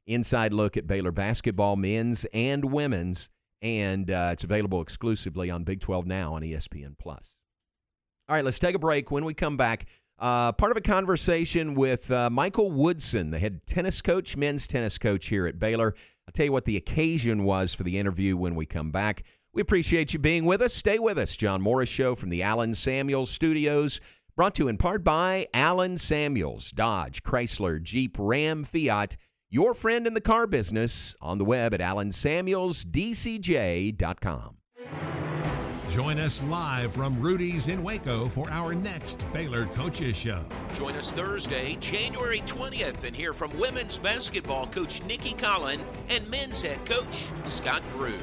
Inside 0.07 0.53
look 0.53 0.77
at 0.77 0.87
Baylor 0.87 1.11
basketball, 1.11 1.75
men's 1.75 2.25
and 2.33 2.65
women's. 2.65 3.29
And 3.61 4.09
uh, 4.09 4.29
it's 4.33 4.43
available 4.43 4.81
exclusively 4.81 5.49
on 5.49 5.63
Big 5.63 5.81
12 5.81 6.07
Now 6.07 6.33
on 6.33 6.41
ESPN 6.41 6.97
Plus. 6.97 7.37
All 8.27 8.35
right, 8.35 8.45
let's 8.45 8.59
take 8.59 8.75
a 8.75 8.79
break. 8.79 9.11
When 9.11 9.25
we 9.25 9.33
come 9.33 9.57
back, 9.57 9.85
uh, 10.19 10.51
part 10.51 10.71
of 10.71 10.77
a 10.77 10.81
conversation 10.81 11.75
with 11.75 12.11
uh, 12.11 12.29
Michael 12.29 12.71
Woodson, 12.71 13.31
the 13.31 13.39
head 13.39 13.65
tennis 13.65 14.01
coach, 14.01 14.35
men's 14.35 14.67
tennis 14.67 14.97
coach 14.97 15.27
here 15.27 15.47
at 15.47 15.59
Baylor. 15.59 15.95
I'll 16.29 16.33
tell 16.33 16.45
you 16.45 16.51
what 16.51 16.65
the 16.65 16.77
occasion 16.77 17.43
was 17.43 17.73
for 17.73 17.81
the 17.81 17.97
interview 17.97 18.37
when 18.37 18.53
we 18.53 18.67
come 18.67 18.91
back. 18.91 19.23
We 19.51 19.63
appreciate 19.63 20.13
you 20.13 20.19
being 20.19 20.45
with 20.45 20.61
us. 20.61 20.75
Stay 20.75 20.99
with 20.99 21.17
us. 21.17 21.35
John 21.35 21.59
Morris 21.59 21.89
Show 21.89 22.13
from 22.13 22.29
the 22.29 22.43
Allen 22.43 22.75
Samuels 22.75 23.31
Studios, 23.31 23.99
brought 24.35 24.53
to 24.53 24.65
you 24.65 24.67
in 24.67 24.77
part 24.77 25.03
by 25.03 25.47
Allen 25.55 25.97
Samuels, 25.97 26.69
Dodge, 26.69 27.23
Chrysler, 27.23 27.81
Jeep, 27.81 28.15
Ram, 28.19 28.63
Fiat. 28.63 29.17
Your 29.49 29.73
friend 29.73 30.05
in 30.05 30.13
the 30.13 30.21
car 30.21 30.45
business 30.45 31.15
on 31.19 31.39
the 31.39 31.45
web 31.45 31.73
at 31.73 31.79
allensamuelsdcj.com. 31.79 34.57
Join 35.89 36.19
us 36.19 36.43
live 36.43 36.93
from 36.93 37.19
Rudy's 37.19 37.67
in 37.67 37.81
Waco 37.81 38.29
for 38.29 38.47
our 38.51 38.75
next 38.75 39.25
Baylor 39.33 39.65
Coaches 39.65 40.15
Show. 40.15 40.45
Join 40.75 40.95
us 40.95 41.11
Thursday, 41.11 41.77
January 41.79 42.41
20th, 42.41 43.05
and 43.05 43.15
hear 43.15 43.33
from 43.33 43.57
women's 43.57 43.97
basketball 43.97 44.67
coach 44.67 45.03
Nicki 45.05 45.33
Collen 45.33 45.79
and 46.07 46.29
men's 46.29 46.61
head 46.61 46.85
coach 46.85 47.29
Scott 47.45 47.81
Drew. 47.93 48.13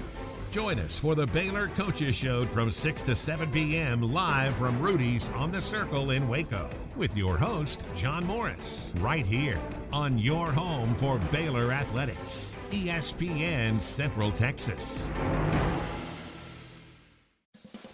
Join 0.53 0.79
us 0.79 0.97
for 0.97 1.17
the 1.17 1.27
Baylor 1.27 1.67
Coaches 1.67 2.15
Show 2.15 2.47
from 2.47 2.71
6 2.71 3.03
to 3.03 3.17
7 3.17 3.51
p.m. 3.51 4.01
live 4.01 4.57
from 4.57 4.81
Rudy's 4.81 5.29
on 5.31 5.51
the 5.51 5.61
Circle 5.61 6.13
in 6.13 6.29
Waco 6.29 6.71
with 6.95 7.17
your 7.17 7.37
host, 7.37 7.85
John 7.97 8.25
Morris, 8.25 8.95
right 9.01 9.27
here 9.27 9.61
on 9.93 10.19
your 10.19 10.53
home 10.53 10.95
for 10.95 11.19
Baylor 11.33 11.73
Athletics, 11.73 12.55
ESPN 12.71 13.83
Central 13.83 14.31
Texas. 14.31 15.11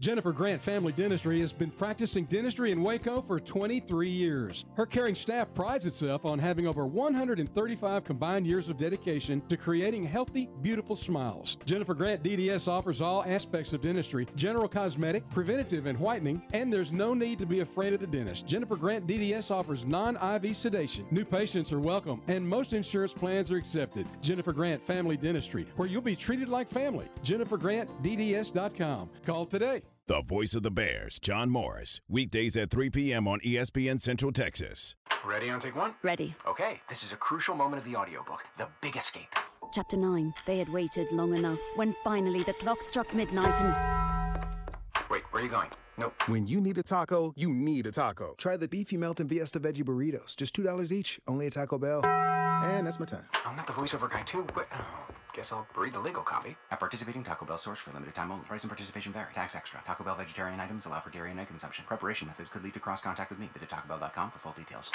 Jennifer 0.00 0.32
Grant 0.32 0.62
Family 0.62 0.92
Dentistry 0.92 1.40
has 1.40 1.52
been 1.52 1.72
practicing 1.72 2.24
dentistry 2.26 2.70
in 2.70 2.84
Waco 2.84 3.20
for 3.20 3.40
23 3.40 4.08
years. 4.08 4.64
Her 4.76 4.86
caring 4.86 5.16
staff 5.16 5.52
prides 5.54 5.86
itself 5.86 6.24
on 6.24 6.38
having 6.38 6.68
over 6.68 6.86
135 6.86 8.04
combined 8.04 8.46
years 8.46 8.68
of 8.68 8.78
dedication 8.78 9.42
to 9.48 9.56
creating 9.56 10.04
healthy, 10.04 10.50
beautiful 10.62 10.94
smiles. 10.94 11.56
Jennifer 11.64 11.94
Grant 11.94 12.22
DDS 12.22 12.68
offers 12.68 13.00
all 13.00 13.24
aspects 13.24 13.72
of 13.72 13.80
dentistry 13.80 14.28
general 14.36 14.68
cosmetic, 14.68 15.28
preventative, 15.30 15.86
and 15.86 15.98
whitening, 15.98 16.42
and 16.52 16.72
there's 16.72 16.92
no 16.92 17.12
need 17.12 17.40
to 17.40 17.46
be 17.46 17.58
afraid 17.58 17.92
of 17.92 17.98
the 17.98 18.06
dentist. 18.06 18.46
Jennifer 18.46 18.76
Grant 18.76 19.04
DDS 19.04 19.50
offers 19.50 19.84
non 19.84 20.16
IV 20.16 20.56
sedation. 20.56 21.06
New 21.10 21.24
patients 21.24 21.72
are 21.72 21.80
welcome, 21.80 22.22
and 22.28 22.48
most 22.48 22.72
insurance 22.72 23.14
plans 23.14 23.50
are 23.50 23.56
accepted. 23.56 24.06
Jennifer 24.22 24.52
Grant 24.52 24.80
Family 24.86 25.16
Dentistry, 25.16 25.66
where 25.74 25.88
you'll 25.88 26.02
be 26.02 26.14
treated 26.14 26.48
like 26.48 26.68
family. 26.68 27.08
JenniferGrantDDS.com. 27.24 29.10
Call 29.26 29.44
today. 29.44 29.82
The 30.08 30.22
voice 30.22 30.54
of 30.54 30.62
the 30.62 30.70
Bears, 30.70 31.18
John 31.18 31.50
Morris, 31.50 32.00
weekdays 32.08 32.56
at 32.56 32.70
3 32.70 32.88
p.m. 32.88 33.28
on 33.28 33.40
ESPN 33.40 34.00
Central 34.00 34.32
Texas. 34.32 34.96
Ready 35.22 35.50
on 35.50 35.60
take 35.60 35.76
one? 35.76 35.92
Ready. 36.02 36.34
Okay, 36.46 36.80
this 36.88 37.02
is 37.02 37.12
a 37.12 37.16
crucial 37.16 37.54
moment 37.54 37.84
of 37.84 37.92
the 37.92 37.94
audiobook 37.94 38.40
The 38.56 38.68
Big 38.80 38.96
Escape. 38.96 39.28
Chapter 39.70 39.98
9. 39.98 40.32
They 40.46 40.56
had 40.56 40.70
waited 40.70 41.12
long 41.12 41.36
enough 41.36 41.58
when 41.76 41.94
finally 42.02 42.42
the 42.42 42.54
clock 42.54 42.82
struck 42.82 43.12
midnight 43.12 43.52
and. 43.60 44.46
Wait, 45.10 45.24
where 45.30 45.42
are 45.42 45.44
you 45.44 45.50
going? 45.50 45.68
Nope. 45.98 46.14
When 46.26 46.46
you 46.46 46.62
need 46.62 46.78
a 46.78 46.82
taco, 46.82 47.34
you 47.36 47.52
need 47.52 47.86
a 47.86 47.90
taco. 47.90 48.34
Try 48.38 48.56
the 48.56 48.66
beefy 48.66 48.96
melt 48.96 49.20
and 49.20 49.28
Fiesta 49.28 49.60
veggie 49.60 49.84
burritos. 49.84 50.34
Just 50.34 50.56
$2 50.56 50.90
each, 50.90 51.20
only 51.28 51.48
at 51.48 51.52
Taco 51.52 51.76
Bell. 51.76 52.02
And 52.06 52.86
that's 52.86 52.98
my 52.98 53.04
time. 53.04 53.26
I'm 53.44 53.56
not 53.56 53.66
the 53.66 53.74
voiceover 53.74 54.10
guy, 54.10 54.22
too, 54.22 54.46
but 54.54 54.68
oh, 54.72 55.14
guess 55.34 55.52
I'll 55.52 55.66
read 55.76 55.92
the 55.92 56.00
legal 56.00 56.22
copy. 56.22 56.56
At 56.70 56.80
participating 56.80 57.24
Taco 57.24 57.44
Bell 57.44 57.58
stores 57.58 57.78
for 57.78 57.92
limited 57.92 58.14
time 58.14 58.30
only. 58.30 58.44
Price 58.44 58.62
and 58.62 58.70
participation 58.70 59.12
vary. 59.12 59.32
Tax 59.34 59.54
extra. 59.54 59.82
Taco 59.86 60.04
Bell 60.04 60.16
vegetarian 60.16 60.60
items 60.60 60.86
allow 60.86 61.00
for 61.00 61.10
dairy 61.10 61.30
and 61.30 61.40
egg 61.40 61.48
consumption. 61.48 61.84
Preparation 61.86 62.28
methods 62.28 62.48
could 62.52 62.64
lead 62.64 62.74
to 62.74 62.80
cross 62.80 63.00
contact 63.00 63.30
with 63.30 63.38
me. 63.38 63.48
Visit 63.52 63.68
TacoBell.com 63.70 64.30
for 64.30 64.38
full 64.38 64.52
details. 64.52 64.90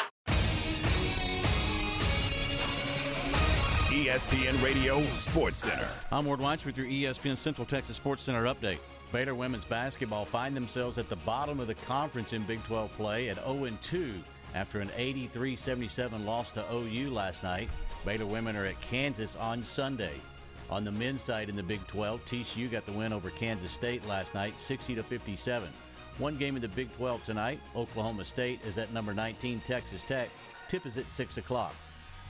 ESPN 3.94 4.62
Radio 4.64 5.04
Sports 5.14 5.60
Center. 5.60 5.88
I'm 6.12 6.26
Ward 6.26 6.40
Weitz 6.40 6.66
with 6.66 6.76
your 6.76 6.88
ESPN 6.88 7.38
Central 7.38 7.68
Texas 7.68 7.96
Sports 7.96 8.24
Center 8.24 8.46
update. 8.46 8.80
Baylor 9.12 9.36
women's 9.36 9.66
basketball 9.66 10.26
find 10.26 10.58
themselves 10.58 10.98
at 10.98 11.08
the 11.10 11.16
bottom 11.18 11.60
of 11.60 11.68
the 11.68 11.76
conference 11.76 12.34
in 12.34 12.42
Big 12.44 12.64
12 12.64 12.92
play 12.94 13.30
at 13.30 13.36
0 13.36 13.70
2 13.84 14.14
after 14.56 14.80
an 14.80 14.90
83 14.98 15.56
77 15.56 16.26
loss 16.26 16.52
to 16.54 16.66
OU 16.74 17.12
last 17.12 17.44
night. 17.44 17.70
Baylor 18.06 18.26
women 18.26 18.56
are 18.56 18.66
at 18.66 18.80
Kansas 18.82 19.36
on 19.38 19.64
Sunday. 19.64 20.14
On 20.70 20.84
the 20.84 20.92
men's 20.92 21.22
side 21.22 21.50
in 21.50 21.56
the 21.56 21.64
Big 21.64 21.86
12, 21.88 22.26
TCU 22.26 22.72
got 22.72 22.86
the 22.86 22.92
win 22.92 23.14
over 23.14 23.30
Kansas 23.30 23.72
State 23.72 24.06
last 24.08 24.34
night, 24.34 24.54
60 24.60 24.96
to 24.96 25.04
57. 25.04 25.70
One 26.18 26.38
game 26.38 26.56
in 26.56 26.62
the 26.62 26.68
Big 26.68 26.94
12 26.96 27.26
tonight. 27.26 27.60
Oklahoma 27.76 28.26
State 28.26 28.60
is 28.66 28.78
at 28.78 28.94
number 28.94 29.14
19 29.14 29.62
Texas 29.62 30.02
Tech. 30.08 30.30
Tip 30.68 30.86
is 30.86 30.98
at 30.98 31.10
6 31.10 31.38
o'clock. 31.38 31.76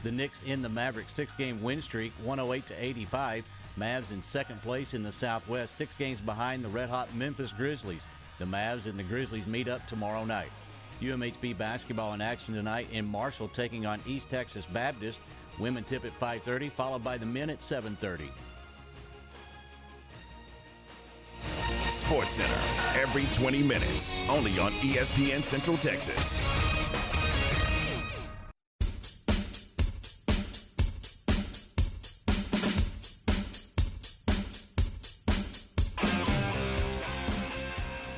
The 0.03 0.11
Knicks 0.11 0.39
in 0.45 0.61
the 0.61 0.69
Mavericks 0.69 1.13
six-game 1.13 1.63
win 1.63 1.81
streak, 1.81 2.11
108 2.23 2.67
to 2.67 2.83
85. 2.83 3.45
Mavs 3.79 4.11
in 4.11 4.21
second 4.21 4.61
place 4.61 4.93
in 4.93 5.01
the 5.01 5.11
Southwest, 5.11 5.75
six 5.77 5.95
games 5.95 6.19
behind 6.19 6.63
the 6.63 6.69
red-hot 6.69 7.13
Memphis 7.15 7.51
Grizzlies. 7.51 8.03
The 8.37 8.45
Mavs 8.45 8.85
and 8.85 8.99
the 8.99 9.03
Grizzlies 9.03 9.47
meet 9.47 9.67
up 9.67 9.87
tomorrow 9.87 10.25
night. 10.25 10.51
UMHB 11.01 11.57
basketball 11.57 12.13
in 12.13 12.21
action 12.21 12.53
tonight 12.53 12.87
in 12.91 13.05
Marshall 13.05 13.47
taking 13.47 13.85
on 13.85 13.99
East 14.05 14.29
Texas 14.29 14.65
Baptist. 14.65 15.19
Women 15.59 15.83
tip 15.83 16.03
at 16.05 16.19
5:30, 16.19 16.69
followed 16.69 17.03
by 17.03 17.17
the 17.17 17.25
men 17.25 17.49
at 17.49 17.63
7:30. 17.63 18.29
Sports 21.87 22.33
Center, 22.33 22.59
every 22.99 23.25
20 23.33 23.61
minutes, 23.61 24.15
only 24.29 24.57
on 24.57 24.71
ESPN 24.81 25.43
Central 25.43 25.77
Texas. 25.77 26.39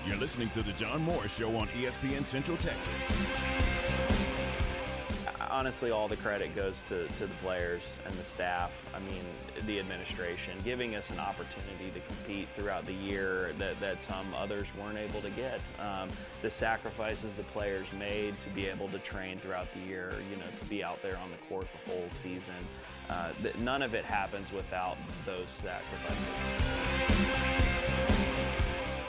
You're 0.07 0.17
listening 0.17 0.49
to 0.51 0.63
the 0.63 0.71
John 0.73 1.01
Morris 1.01 1.35
Show 1.35 1.55
on 1.57 1.67
ESPN 1.69 2.25
Central 2.25 2.57
Texas. 2.57 3.19
Honestly, 5.55 5.89
all 5.89 6.09
the 6.09 6.17
credit 6.17 6.53
goes 6.53 6.81
to, 6.81 7.07
to 7.07 7.25
the 7.25 7.33
players 7.35 7.99
and 8.05 8.13
the 8.15 8.23
staff. 8.25 8.93
I 8.93 8.99
mean, 8.99 9.23
the 9.65 9.79
administration 9.79 10.59
giving 10.65 10.95
us 10.95 11.09
an 11.09 11.19
opportunity 11.19 11.91
to 11.93 11.99
compete 12.01 12.49
throughout 12.57 12.85
the 12.85 12.93
year 12.93 13.53
that, 13.57 13.79
that 13.79 14.01
some 14.01 14.25
others 14.35 14.67
weren't 14.77 14.97
able 14.97 15.21
to 15.21 15.29
get. 15.29 15.61
Um, 15.79 16.09
the 16.41 16.51
sacrifices 16.51 17.33
the 17.35 17.43
players 17.43 17.87
made 17.97 18.33
to 18.41 18.49
be 18.49 18.67
able 18.67 18.89
to 18.89 18.99
train 18.99 19.39
throughout 19.39 19.67
the 19.73 19.79
year, 19.79 20.13
you 20.29 20.35
know, 20.35 20.43
to 20.59 20.65
be 20.65 20.83
out 20.83 21.01
there 21.01 21.17
on 21.17 21.31
the 21.31 21.37
court 21.47 21.67
the 21.85 21.91
whole 21.91 22.09
season. 22.11 22.53
Uh, 23.09 23.31
th- 23.41 23.55
none 23.55 23.81
of 23.81 23.93
it 23.93 24.03
happens 24.03 24.51
without 24.51 24.97
those 25.25 25.47
sacrifices. 25.47 26.27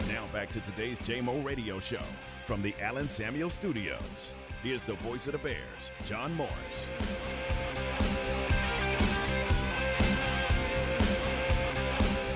Now 0.09 0.25
back 0.33 0.49
to 0.51 0.61
today's 0.61 1.01
JMO 1.01 1.45
Radio 1.45 1.81
Show 1.81 2.03
from 2.45 2.63
the 2.63 2.73
Allen 2.81 3.09
Samuel 3.09 3.51
Studios. 3.51 4.33
Here's 4.63 4.83
the 4.83 4.95
voice 4.95 5.27
of 5.27 5.33
the 5.33 5.39
Bears, 5.39 5.91
John 6.05 6.35
Morris. 6.35 6.89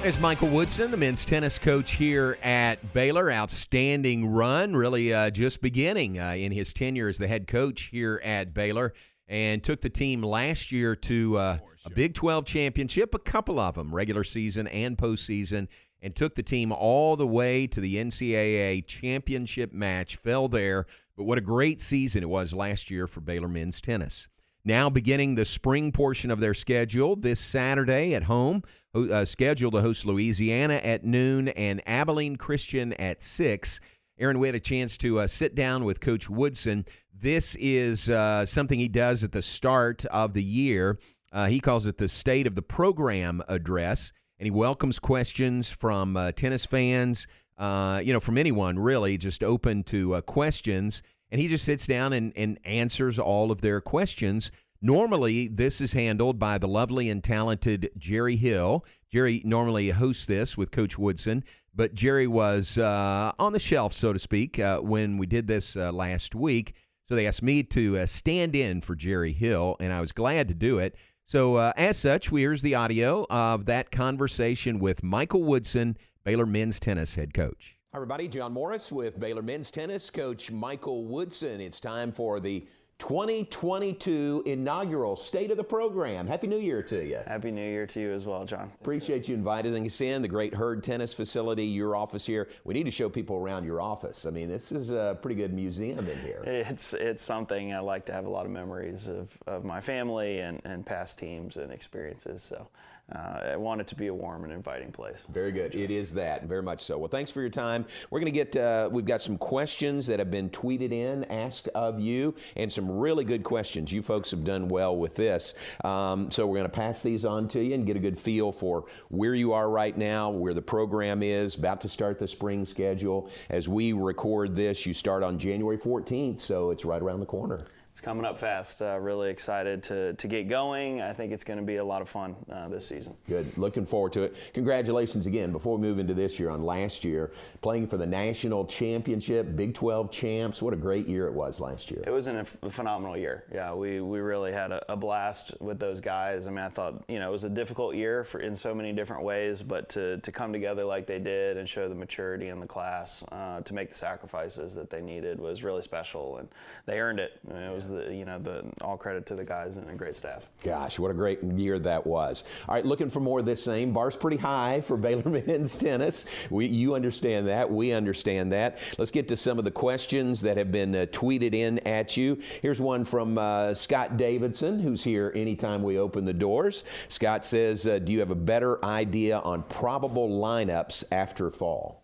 There's 0.03 0.19
Michael 0.19 0.49
Woodson, 0.49 0.91
the 0.91 0.97
men's 0.97 1.25
tennis 1.25 1.59
coach 1.59 1.93
here 1.93 2.39
at 2.43 2.95
Baylor. 2.95 3.31
Outstanding 3.31 4.31
run, 4.31 4.75
really 4.75 5.13
uh, 5.13 5.31
just 5.31 5.61
beginning 5.61 6.19
uh, 6.19 6.33
in 6.33 6.53
his 6.53 6.73
tenure 6.73 7.09
as 7.09 7.19
the 7.19 7.29
head 7.29 7.47
coach 7.47 7.83
here 7.85 8.21
at 8.25 8.55
Baylor, 8.55 8.95
and 9.29 9.63
took 9.63 9.81
the 9.81 9.91
team 9.91 10.23
last 10.23 10.73
year 10.73 10.97
to 10.97 11.37
uh, 11.37 11.59
a 11.85 11.91
Big 11.91 12.15
12 12.15 12.45
championship, 12.45 13.15
a 13.15 13.19
couple 13.19 13.59
of 13.59 13.75
them, 13.75 13.95
regular 13.95 14.25
season 14.25 14.67
and 14.69 14.97
postseason, 14.97 15.69
and 16.01 16.17
took 16.17 16.35
the 16.35 16.43
team 16.43 16.73
all 16.73 17.17
the 17.17 17.27
way 17.27 17.67
to 17.67 17.81
the 17.81 17.97
NCAA 17.97 18.87
championship 18.87 19.73
match. 19.73 20.17
Fell 20.17 20.49
there, 20.49 20.87
but 21.21 21.27
what 21.27 21.37
a 21.37 21.43
great 21.43 21.83
season 21.83 22.23
it 22.23 22.31
was 22.31 22.55
last 22.55 22.91
year 22.91 23.07
for 23.07 23.21
Baylor 23.21 23.47
men's 23.47 23.83
tennis. 23.83 24.27
Now 24.65 24.89
beginning 24.89 25.35
the 25.35 25.45
spring 25.45 25.93
portion 25.93 26.31
of 26.31 26.41
their 26.41 26.55
schedule 26.55 27.15
this 27.15 27.39
Saturday 27.39 28.15
at 28.15 28.23
home 28.23 28.63
uh, 28.95 29.27
scheduled 29.27 29.75
to 29.75 29.83
host 29.83 30.07
Louisiana 30.07 30.81
at 30.83 31.05
noon 31.05 31.49
and 31.49 31.83
Abilene 31.87 32.37
Christian 32.37 32.95
at 32.95 33.23
6. 33.23 33.81
Aaron, 34.19 34.39
we 34.39 34.49
had 34.49 34.55
a 34.55 34.61
chance 34.61 34.97
to 34.97 35.21
uh, 35.21 35.27
sit 35.27 35.55
down 35.55 35.85
with 35.85 36.01
Coach 36.01 36.31
Woodson. 36.31 36.87
This 37.13 37.55
is 37.57 38.09
uh, 38.09 38.47
something 38.47 38.79
he 38.79 38.89
does 38.89 39.23
at 39.23 39.33
the 39.33 39.43
start 39.43 40.07
of 40.07 40.33
the 40.33 40.43
year. 40.43 40.99
Uh, 41.31 41.49
he 41.49 41.61
calls 41.61 41.85
it 41.85 41.99
the 41.99 42.09
State 42.09 42.47
of 42.47 42.55
the 42.55 42.63
Program 42.63 43.43
Address, 43.47 44.15
and 44.39 44.47
he 44.47 44.51
welcomes 44.51 44.99
questions 44.99 45.71
from 45.71 46.17
uh, 46.17 46.33
tennis 46.33 46.65
fans, 46.65 47.27
uh, 47.59 48.01
you 48.03 48.11
know, 48.11 48.21
from 48.21 48.39
anyone 48.39 48.79
really, 48.79 49.19
just 49.19 49.45
open 49.45 49.83
to 49.83 50.19
questions. 50.23 51.03
And 51.31 51.41
he 51.41 51.49
just 51.49 51.65
sits 51.65 51.87
down 51.87 52.13
and, 52.13 52.33
and 52.37 52.59
answers 52.65 53.19
all 53.19 53.51
of 53.51 53.61
their 53.61 53.81
questions. 53.81 54.51
Normally, 54.83 55.47
this 55.47 55.81
is 55.81 55.93
handled 55.93 56.39
by 56.39 56.59
the 56.59 56.69
lovely 56.69 57.11
and 57.11 57.23
talented 57.23 57.91
Jerry 57.99 58.37
Hill. 58.37 58.85
Jerry 59.11 59.43
normally 59.45 59.91
hosts 59.91 60.27
this 60.27 60.57
with 60.57 60.71
Coach 60.71 60.99
Woodson, 60.99 61.45
but 61.75 61.95
Jerry 61.95 62.27
was 62.27 62.79
uh, 62.79 63.33
on 63.39 63.53
the 63.53 63.59
shelf, 63.59 63.93
so 63.93 64.13
to 64.13 64.19
speak, 64.19 64.59
uh, 64.59 64.79
when 64.81 65.19
we 65.19 65.27
did 65.27 65.47
this 65.47 65.77
uh, 65.77 65.93
last 65.93 66.35
week. 66.35 66.75
So 67.07 67.15
they 67.15 67.27
asked 67.27 67.43
me 67.43 67.63
to 67.65 67.99
uh, 67.99 68.07
stand 68.07 68.57
in 68.57 68.81
for 68.81 68.95
Jerry 68.95 69.33
Hill, 69.33 69.77
and 69.81 69.93
I 69.93 70.01
was 70.01 70.13
glad 70.13 70.49
to 70.49 70.55
do 70.55 70.79
it. 70.79 70.97
So, 71.27 71.57
uh, 71.57 71.73
as 71.77 71.97
such, 71.97 72.31
here's 72.31 72.63
the 72.63 72.75
audio 72.75 73.25
of 73.31 73.67
that 73.67 73.93
conversation 73.93 74.79
with 74.81 75.03
Michael 75.03 75.45
Woodson, 75.45 75.97
Baylor 76.25 76.47
men's 76.47 76.81
tennis 76.81 77.15
head 77.15 77.35
coach. 77.35 77.77
Hi, 77.93 77.97
everybody. 77.99 78.29
John 78.29 78.53
Morris 78.53 78.93
with 78.93 79.19
Baylor 79.19 79.43
men's 79.43 79.69
tennis 79.73 80.11
coach 80.11 80.53
Michael 80.53 81.07
Woodson. 81.07 81.61
It's 81.61 81.81
time 81.81 82.13
for 82.13 82.39
the 82.39 82.65
2022 83.01 84.45
inaugural 84.47 85.17
State 85.17 85.51
of 85.51 85.57
the 85.57 85.65
Program. 85.65 86.29
Happy 86.29 86.47
New 86.47 86.59
Year 86.59 86.85
to 86.85 87.05
you. 87.05 87.19
Happy 87.27 87.51
New 87.51 87.69
Year 87.69 87.89
to 87.89 88.01
you 88.01 88.13
as 88.13 88.27
well, 88.27 88.45
John. 88.45 88.71
Appreciate 88.81 89.27
you 89.27 89.35
inviting 89.35 89.85
us 89.85 90.01
in, 90.01 90.23
the 90.23 90.29
great 90.29 90.55
Hurd 90.55 90.85
Tennis 90.85 91.13
Facility, 91.13 91.65
your 91.65 91.97
office 91.97 92.25
here. 92.25 92.49
We 92.63 92.75
need 92.75 92.85
to 92.85 92.93
show 92.93 93.09
people 93.09 93.35
around 93.35 93.65
your 93.65 93.81
office. 93.81 94.25
I 94.25 94.31
mean, 94.31 94.49
this 94.49 94.71
is 94.71 94.91
a 94.91 95.19
pretty 95.21 95.35
good 95.35 95.53
museum 95.53 96.07
in 96.07 96.19
here. 96.21 96.45
It's 96.47 96.95
it's 96.95 97.25
something 97.25 97.75
I 97.75 97.81
like 97.81 98.07
to 98.07 98.13
have 98.13 98.25
a 98.25 98.31
lot 98.31 98.47
of 98.47 98.53
memories 98.53 99.09
of, 99.09 99.37
of 99.49 99.65
my 99.65 99.81
family 99.81 100.39
and, 100.39 100.61
and 100.65 100.87
past 100.87 101.19
teams 101.19 101.57
and 101.57 101.73
experiences. 101.73 102.41
So 102.41 102.69
uh, 103.15 103.53
I 103.53 103.57
want 103.57 103.81
it 103.81 103.89
to 103.89 103.95
be 103.95 104.07
a 104.07 104.15
warm 104.15 104.45
and 104.45 104.53
inviting 104.53 104.93
place. 104.93 105.27
Very 105.33 105.53
good. 105.53 105.75
It 105.75 105.91
is 105.91 106.13
that, 106.15 106.45
very 106.45 106.63
much 106.63 106.81
so. 106.81 106.97
Well, 106.99 107.09
thanks 107.09 107.31
for 107.31 107.41
your 107.41 107.51
time. 107.51 107.85
We're 108.11 108.21
going 108.21 108.33
to 108.33 108.45
get, 108.45 108.57
uh, 108.57 108.89
we've 108.91 109.05
got 109.05 109.21
some 109.21 109.37
questions 109.37 110.07
that 110.07 110.19
have 110.19 110.31
been 110.31 110.51
tweeted 110.51 110.93
in, 110.93 111.25
asked 111.25 111.69
of 111.69 111.99
you, 111.99 112.35
and 112.57 112.71
some 112.71 112.91
really 112.91 113.25
good 113.25 113.43
questions. 113.43 113.93
You 113.93 114.03
folks 114.03 114.31
have 114.31 114.45
done 114.45 114.69
well 114.69 114.97
with 114.97 115.17
this. 115.17 115.55
Um, 115.85 116.31
so 116.31 116.47
we're 116.47 116.59
going 116.59 116.71
to 116.71 116.77
pass 116.77 117.03
these 117.03 117.25
on 117.25 117.49
to 117.49 117.63
you 117.63 117.75
and 117.75 117.87
get 117.87 117.97
a 117.97 118.01
good 118.01 118.19
feel 118.19 118.53
for 118.53 118.85
where 119.09 119.35
you 119.35 119.53
are 119.53 119.69
right 119.71 119.97
now, 119.97 120.31
where 120.31 120.55
the 120.55 120.63
program 120.63 121.23
is, 121.23 121.57
about 121.57 121.81
to 121.81 121.89
start 121.89 122.19
the 122.19 122.29
spring 122.29 122.65
schedule. 122.65 123.31
As 123.49 123.69
we 123.69 123.93
record 123.93 124.55
this, 124.55 124.87
you 124.87 124.93
start 124.93 125.23
on 125.23 125.39
January 125.39 125.79
14th, 125.79 126.41
so 126.41 126.71
it's 126.71 126.85
right 126.85 127.03
around 127.03 127.21
the 127.21 127.27
corner 127.27 127.67
it's 127.93 128.01
coming 128.01 128.25
up 128.25 128.39
fast. 128.39 128.81
Uh, 128.81 128.99
really 128.99 129.31
excited 129.31 129.83
to, 129.85 130.15
to 130.15 130.29
get 130.29 130.49
going. 130.49 131.03
I 131.03 131.13
think 131.13 131.33
it's 131.33 131.45
going 131.45 131.59
to 131.59 131.65
be 131.65 131.77
a 131.77 131.85
lot 131.85 132.01
of 132.01 132.09
fun 132.09 132.35
uh, 132.51 132.69
this 132.69 132.87
season. 132.87 133.15
Good. 133.29 133.59
Looking 133.59 133.85
forward 133.85 134.13
to 134.13 134.23
it. 134.23 134.37
Congratulations 134.55 135.27
again. 135.27 135.53
Before 135.53 135.77
we 135.77 135.83
move 135.83 135.99
into 135.99 136.15
this 136.15 136.39
year, 136.41 136.51
on 136.51 136.63
last 136.63 137.05
year, 137.05 137.33
playing 137.61 137.89
for 137.89 137.97
the 137.97 138.07
national 138.07 138.65
championship, 138.65 139.55
Big 139.55 139.75
12 139.75 140.11
champs. 140.11 140.63
What 140.63 140.73
a 140.73 140.77
great 140.77 141.09
year 141.09 141.27
it 141.27 141.33
was 141.35 141.61
last 141.61 141.91
year. 141.91 142.03
It 142.07 142.11
was 142.11 142.27
a 142.27 142.45
phenomenal 142.71 143.17
year. 143.19 143.45
Yeah, 143.53 143.75
we, 143.75 144.01
we 144.01 144.21
really 144.21 144.53
had 144.53 144.73
a, 144.73 144.93
a, 144.93 144.97
blast 144.97 145.53
with 145.61 145.79
those 145.79 146.01
guys. 146.01 146.47
I 146.47 146.51
mean, 146.51 146.65
I 146.65 146.69
thought, 146.69 147.05
you 147.09 147.19
know, 147.19 147.29
it 147.29 147.33
was 147.33 147.45
a 147.45 147.51
difficult 147.51 147.95
year 147.95 148.23
for 148.25 148.41
in 148.41 148.55
so 148.55 148.75
many 148.75 148.93
different 148.93 149.25
ways, 149.25 149.63
but 149.63 149.89
to, 149.91 150.19
to 150.19 150.33
come 150.33 150.53
together 150.53 150.85
like 150.85 151.07
they 151.07 151.19
did 151.19 151.57
and 151.57 151.69
show 151.69 151.89
the 151.89 151.95
maturity 151.95 152.49
in 152.49 152.61
the 152.61 152.67
class, 152.67 153.25
uh, 153.33 153.61
to 153.61 153.75
make 153.75 153.91
the 153.91 153.97
sacrifices 153.97 154.75
that 154.75 154.91
they 154.91 155.01
needed 155.01 155.39
was 155.39 155.63
really 155.63 155.83
special, 155.83 156.39
and 156.39 156.49
they 156.87 156.99
earned 156.99 157.19
it. 157.21 157.41
I 157.49 157.53
mean, 157.53 157.63
it 157.63 157.75
was 157.75 157.90
you 157.91 158.25
know 158.25 158.39
the 158.39 158.65
all 158.81 158.97
credit 158.97 159.27
to 159.27 159.35
the 159.35 159.45
guys 159.45 159.77
and 159.77 159.89
a 159.89 159.95
great 159.95 160.17
staff. 160.17 160.49
Gosh, 160.63 160.99
what 160.99 161.11
a 161.11 161.15
great 161.15 161.43
year 161.43 161.79
that 161.79 162.07
was. 162.07 162.45
All 162.69 162.75
right, 162.75 162.85
looking 162.85 163.11
for 163.11 163.21
more 163.21 163.41
of 163.41 163.47
this 163.47 163.63
same. 163.63 163.93
Bar's 163.93 164.17
pretty 164.17 164.37
high 164.37 164.81
for 164.81 164.97
Baylor 164.97 165.29
men's 165.47 165.77
tennis. 165.77 166.25
We, 166.51 166.67
you 166.67 166.95
understand 166.95 167.49
that. 167.49 167.71
We 167.71 167.93
understand 167.93 168.53
that. 168.53 168.79
Let's 168.99 169.11
get 169.11 169.29
to 169.29 169.37
some 169.37 169.59
of 169.59 169.65
the 169.65 169.71
questions 169.71 170.41
that 170.43 170.57
have 170.57 170.73
been 170.73 170.95
uh, 170.95 171.07
tweeted 171.07 171.55
in 171.55 171.79
at 171.81 172.17
you. 172.17 172.41
Here's 172.63 172.81
one 172.81 173.05
from 173.05 173.39
uh, 173.39 173.75
Scott 173.75 174.17
Davidson, 174.17 174.81
who's 174.81 175.05
here 175.05 175.33
anytime 175.35 175.83
we 175.83 175.99
open 175.99 176.25
the 176.25 176.33
doors. 176.33 176.85
Scott 177.09 177.45
says, 177.45 177.87
uh, 177.87 177.99
"Do 177.99 178.13
you 178.13 178.21
have 178.21 178.31
a 178.31 178.35
better 178.35 178.85
idea 178.85 179.39
on 179.39 179.63
probable 179.65 180.29
lineups 180.29 181.05
after 181.13 181.51
fall?" 181.51 182.00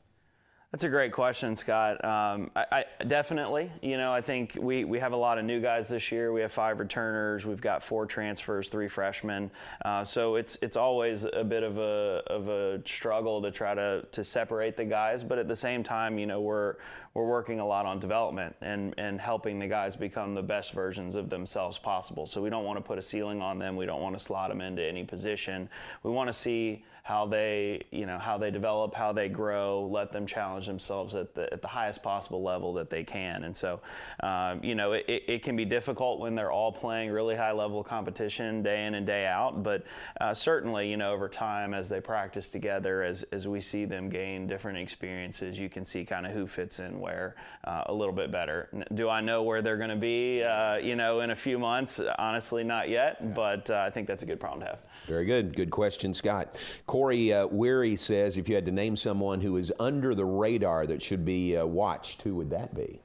That's 0.76 0.84
a 0.84 0.90
great 0.90 1.12
question, 1.12 1.56
Scott. 1.56 2.04
Um, 2.04 2.50
I, 2.54 2.84
I, 3.00 3.04
definitely, 3.04 3.72
you 3.80 3.96
know, 3.96 4.12
I 4.12 4.20
think 4.20 4.58
we, 4.60 4.84
we 4.84 4.98
have 4.98 5.14
a 5.14 5.16
lot 5.16 5.38
of 5.38 5.46
new 5.46 5.58
guys 5.58 5.88
this 5.88 6.12
year. 6.12 6.34
We 6.34 6.42
have 6.42 6.52
five 6.52 6.78
returners. 6.80 7.46
We've 7.46 7.62
got 7.62 7.82
four 7.82 8.04
transfers, 8.04 8.68
three 8.68 8.86
freshmen. 8.86 9.50
Uh, 9.86 10.04
so 10.04 10.34
it's 10.34 10.58
it's 10.60 10.76
always 10.76 11.24
a 11.24 11.42
bit 11.42 11.62
of 11.62 11.78
a 11.78 12.22
of 12.26 12.48
a 12.48 12.82
struggle 12.84 13.40
to 13.40 13.50
try 13.50 13.74
to 13.74 14.06
to 14.12 14.22
separate 14.22 14.76
the 14.76 14.84
guys. 14.84 15.24
But 15.24 15.38
at 15.38 15.48
the 15.48 15.56
same 15.56 15.82
time, 15.82 16.18
you 16.18 16.26
know, 16.26 16.42
we're 16.42 16.74
we're 17.14 17.24
working 17.24 17.58
a 17.58 17.66
lot 17.66 17.86
on 17.86 17.98
development 17.98 18.54
and 18.60 18.94
and 18.98 19.18
helping 19.18 19.58
the 19.58 19.68
guys 19.68 19.96
become 19.96 20.34
the 20.34 20.42
best 20.42 20.74
versions 20.74 21.14
of 21.14 21.30
themselves 21.30 21.78
possible. 21.78 22.26
So 22.26 22.42
we 22.42 22.50
don't 22.50 22.66
want 22.66 22.76
to 22.76 22.82
put 22.82 22.98
a 22.98 23.02
ceiling 23.02 23.40
on 23.40 23.58
them. 23.58 23.76
We 23.76 23.86
don't 23.86 24.02
want 24.02 24.18
to 24.18 24.22
slot 24.22 24.50
them 24.50 24.60
into 24.60 24.82
any 24.84 25.04
position. 25.04 25.70
We 26.02 26.10
want 26.10 26.28
to 26.28 26.34
see 26.34 26.84
how 27.06 27.24
they, 27.24 27.80
you 27.92 28.04
know, 28.04 28.18
how 28.18 28.36
they 28.36 28.50
develop, 28.50 28.92
how 28.92 29.12
they 29.12 29.28
grow, 29.28 29.88
let 29.92 30.10
them 30.10 30.26
challenge 30.26 30.66
themselves 30.66 31.14
at 31.14 31.36
the, 31.36 31.52
at 31.52 31.62
the 31.62 31.68
highest 31.68 32.02
possible 32.02 32.42
level 32.42 32.72
that 32.72 32.90
they 32.90 33.04
can. 33.04 33.44
And 33.44 33.56
so, 33.56 33.80
um, 34.24 34.58
you 34.60 34.74
know, 34.74 34.90
it, 34.90 35.04
it 35.06 35.44
can 35.44 35.54
be 35.54 35.64
difficult 35.64 36.18
when 36.18 36.34
they're 36.34 36.50
all 36.50 36.72
playing 36.72 37.12
really 37.12 37.36
high 37.36 37.52
level 37.52 37.84
competition 37.84 38.60
day 38.60 38.86
in 38.86 38.96
and 38.96 39.06
day 39.06 39.24
out. 39.24 39.62
But 39.62 39.84
uh, 40.20 40.34
certainly, 40.34 40.90
you 40.90 40.96
know, 40.96 41.12
over 41.12 41.28
time 41.28 41.74
as 41.74 41.88
they 41.88 42.00
practice 42.00 42.48
together, 42.48 43.04
as, 43.04 43.22
as 43.30 43.46
we 43.46 43.60
see 43.60 43.84
them 43.84 44.08
gain 44.08 44.48
different 44.48 44.76
experiences, 44.76 45.56
you 45.56 45.68
can 45.68 45.84
see 45.84 46.04
kind 46.04 46.26
of 46.26 46.32
who 46.32 46.44
fits 46.44 46.80
in 46.80 46.98
where 46.98 47.36
uh, 47.62 47.84
a 47.86 47.94
little 47.94 48.14
bit 48.14 48.32
better. 48.32 48.68
Do 48.94 49.08
I 49.08 49.20
know 49.20 49.44
where 49.44 49.62
they're 49.62 49.76
going 49.76 49.90
to 49.90 49.94
be, 49.94 50.42
uh, 50.42 50.78
you 50.78 50.96
know, 50.96 51.20
in 51.20 51.30
a 51.30 51.36
few 51.36 51.56
months? 51.56 52.00
Honestly, 52.18 52.64
not 52.64 52.88
yet, 52.88 53.32
but 53.32 53.70
uh, 53.70 53.84
I 53.86 53.90
think 53.90 54.08
that's 54.08 54.24
a 54.24 54.26
good 54.26 54.40
problem 54.40 54.62
to 54.62 54.66
have. 54.66 54.78
Very 55.06 55.24
good. 55.24 55.54
Good 55.54 55.70
question, 55.70 56.12
Scott. 56.12 56.60
Corey 56.96 57.30
uh, 57.30 57.46
Weary 57.48 57.94
says 57.94 58.38
if 58.38 58.48
you 58.48 58.54
had 58.54 58.64
to 58.64 58.72
name 58.72 58.96
someone 58.96 59.42
who 59.42 59.58
is 59.58 59.70
under 59.78 60.14
the 60.14 60.24
radar 60.24 60.86
that 60.86 61.02
should 61.02 61.26
be 61.26 61.54
uh, 61.54 61.66
watched, 61.66 62.22
who 62.22 62.34
would 62.36 62.48
that 62.48 62.74
be? 62.74 63.02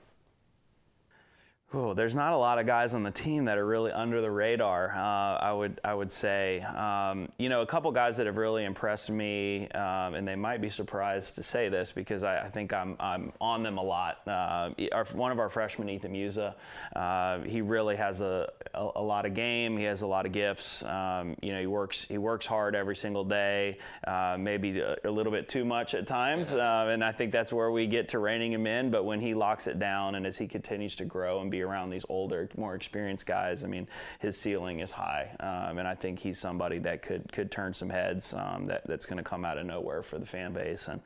Oh, 1.74 1.94
there's 1.94 2.14
not 2.14 2.34
a 2.34 2.38
lot 2.38 2.60
of 2.60 2.66
guys 2.66 2.94
on 2.94 3.04
the 3.04 3.12
team 3.12 3.46
that 3.46 3.58
are 3.58 3.66
really 3.66 3.94
under 3.94 4.20
the 4.20 4.30
radar. 4.30 4.94
Uh, 4.94 5.38
I 5.38 5.54
would 5.54 5.80
I 5.86 5.94
would 5.94 6.12
say, 6.12 6.60
um, 6.60 7.32
you 7.38 7.48
know, 7.48 7.62
a 7.62 7.66
couple 7.66 7.90
guys 7.94 8.18
that 8.18 8.26
have 8.26 8.36
really 8.36 8.66
impressed 8.66 9.10
me, 9.10 9.70
um, 9.70 10.16
and 10.16 10.28
they 10.28 10.36
might 10.36 10.60
be 10.60 10.70
surprised 10.70 11.36
to 11.36 11.44
say 11.44 11.70
this 11.70 11.94
because 11.94 12.24
I, 12.24 12.40
I 12.40 12.50
think 12.50 12.74
I'm 12.74 12.98
I'm 13.00 13.32
on 13.40 13.64
them 13.64 13.78
a 13.78 13.82
lot. 13.82 14.18
Uh, 14.28 14.72
our, 14.92 15.06
one 15.14 15.32
of 15.32 15.40
our 15.40 15.48
freshmen, 15.48 15.88
Ethan 15.88 16.12
Musa, 16.12 16.58
uh, 16.94 17.40
he 17.44 17.62
really 17.62 17.96
has 17.96 18.20
a, 18.20 18.52
a, 18.74 18.90
a 18.98 19.02
lot 19.02 19.26
of 19.26 19.34
game. 19.34 19.78
He 19.78 19.86
has 19.86 20.02
a 20.02 20.08
lot 20.08 20.26
of 20.26 20.34
gifts. 20.34 20.84
Um, 20.84 21.38
you 21.42 21.54
know, 21.54 21.62
he 21.62 21.68
works 21.68 22.04
he 22.04 22.18
works 22.18 22.46
hard 22.46 22.76
every 22.76 22.98
single 22.98 23.24
day, 23.24 23.78
uh, 24.06 24.36
maybe 24.38 24.82
a, 24.82 24.98
a, 25.06 25.10
little 25.10 25.32
bit 25.32 25.48
too 25.48 25.64
much 25.64 25.94
at 25.94 26.06
times, 26.06 26.52
uh, 26.52 26.88
and 26.90 27.02
I 27.02 27.14
think 27.14 27.32
that's 27.32 27.54
where 27.54 27.72
we 27.72 27.88
get 27.88 28.10
to 28.10 28.20
reining 28.20 28.52
him 28.52 28.68
in. 28.68 28.92
But 28.92 29.06
when 29.06 29.22
he 29.22 29.34
locks 29.34 29.68
it 29.68 29.80
down 29.80 30.16
and 30.16 30.28
as 30.28 30.38
he 30.38 30.50
continues 30.50 30.98
to 30.98 31.06
grow 31.06 31.40
and 31.40 31.50
be 31.50 31.61
around 31.62 31.90
these 31.90 32.06
older, 32.10 32.50
more 32.58 32.76
experienced 32.76 33.26
guys. 33.26 33.64
I 33.64 33.68
mean, 33.68 33.88
his 34.20 34.38
ceiling 34.38 34.80
is 34.80 34.92
high, 34.92 35.30
um, 35.40 35.78
and 35.78 35.88
I 35.88 35.96
think 35.96 36.20
he's 36.20 36.40
somebody 36.40 36.80
that 36.80 37.02
could 37.02 37.32
could 37.32 37.52
turn 37.52 37.74
some 37.74 37.90
heads. 37.90 38.34
Um, 38.34 38.68
that 38.68 38.86
that's 38.88 39.06
going 39.06 39.18
to 39.18 39.24
come 39.24 39.46
out 39.46 39.58
of 39.58 39.66
nowhere 39.66 40.04
for 40.04 40.18
the 40.18 40.26
fan 40.26 40.54
base. 40.54 40.88
And 40.88 41.02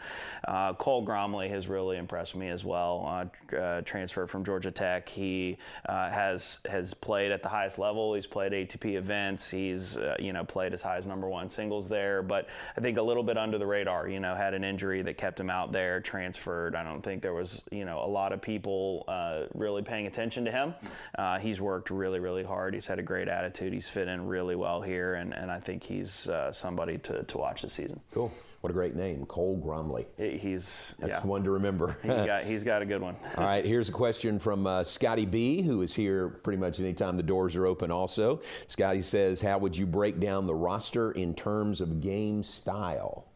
uh, 0.48 0.74
Cole 0.74 1.06
Gromley 1.06 1.50
has 1.50 1.68
really 1.68 1.98
impressed 1.98 2.36
me 2.36 2.50
as 2.50 2.64
well. 2.64 3.06
Uh, 3.52 3.56
uh, 3.56 3.82
transferred 3.82 4.30
from 4.30 4.44
Georgia 4.44 4.72
Tech, 4.72 5.08
he 5.10 5.58
uh, 5.88 6.10
has 6.10 6.60
has 6.70 6.94
played 6.94 7.32
at 7.32 7.42
the 7.42 7.50
highest 7.50 7.80
level. 7.80 8.14
He's 8.14 8.28
played 8.28 8.52
ATP 8.52 8.96
events. 8.96 9.50
He's 9.50 9.98
uh, 9.98 10.16
you 10.20 10.34
know 10.34 10.44
played 10.44 10.74
as 10.74 10.82
high 10.82 10.98
as 10.98 11.06
number 11.06 11.28
one 11.30 11.50
singles 11.50 11.88
there, 11.90 12.22
but 12.22 12.48
I 12.78 12.82
think 12.82 12.98
a 12.98 13.02
little 13.02 13.24
bit 13.24 13.38
under 13.38 13.58
the 13.58 13.66
radar. 13.66 14.08
You 14.08 14.20
know, 14.20 14.36
had 14.36 14.54
an 14.54 14.64
injury 14.64 15.02
that 15.02 15.18
kept 15.18 15.40
him 15.40 15.50
out 15.50 15.72
there. 15.72 16.00
Transferred. 16.02 16.76
I 16.76 16.84
don't 16.84 17.02
think 17.02 17.22
there 17.22 17.34
was 17.34 17.64
you 17.72 17.86
know 17.86 18.04
a 18.04 18.08
lot 18.08 18.32
of 18.32 18.42
people 18.42 19.04
uh, 19.08 19.44
really 19.54 19.82
paying 19.82 20.08
attention 20.08 20.45
to 20.46 20.52
him. 20.52 20.74
Uh, 21.18 21.40
he's 21.40 21.60
worked 21.62 21.90
really 21.90 22.20
really 22.20 22.44
hard. 22.44 22.74
He's 22.74 22.88
had 22.88 23.00
a 23.00 23.04
great 23.04 23.28
attitude. 23.28 23.74
He's 23.74 23.88
fit 23.88 24.08
in 24.08 24.26
really 24.28 24.56
well 24.56 24.82
here, 24.82 25.16
and, 25.16 25.34
and 25.34 25.52
I 25.52 25.60
think 25.60 25.84
he's 25.84 26.30
uh, 26.30 26.52
somebody 26.52 26.98
to, 27.00 27.24
to 27.24 27.38
watch 27.38 27.62
this 27.62 27.74
season. 27.74 28.00
Cool. 28.12 28.32
What 28.66 28.72
a 28.72 28.74
great 28.74 28.96
name, 28.96 29.28
Cole 29.28 29.62
Gromley. 29.64 30.08
He's 30.18 30.96
that's 30.98 31.12
yeah. 31.12 31.24
one 31.24 31.44
to 31.44 31.52
remember. 31.52 31.98
he 32.02 32.08
got, 32.08 32.46
he's 32.46 32.64
got 32.64 32.82
a 32.82 32.86
good 32.86 33.00
one. 33.00 33.16
All 33.38 33.44
right, 33.44 33.64
here's 33.64 33.90
a 33.90 33.92
question 33.92 34.40
from 34.40 34.66
uh, 34.66 34.84
Scotty 34.84 35.28
B, 35.28 35.62
who 35.62 35.84
is 35.84 35.94
here 35.94 36.30
pretty 36.30 36.58
much 36.58 36.80
anytime 36.80 37.16
the 37.16 37.22
doors 37.22 37.56
are 37.56 37.68
open. 37.68 37.92
Also, 37.92 38.42
Scotty 38.66 39.02
says, 39.02 39.40
"How 39.40 39.60
would 39.60 39.78
you 39.78 39.86
break 39.86 40.20
down 40.20 40.48
the 40.48 40.56
roster 40.56 41.12
in 41.12 41.36
terms 41.36 41.80
of 41.80 42.02
game 42.02 42.42
style?" 42.42 43.28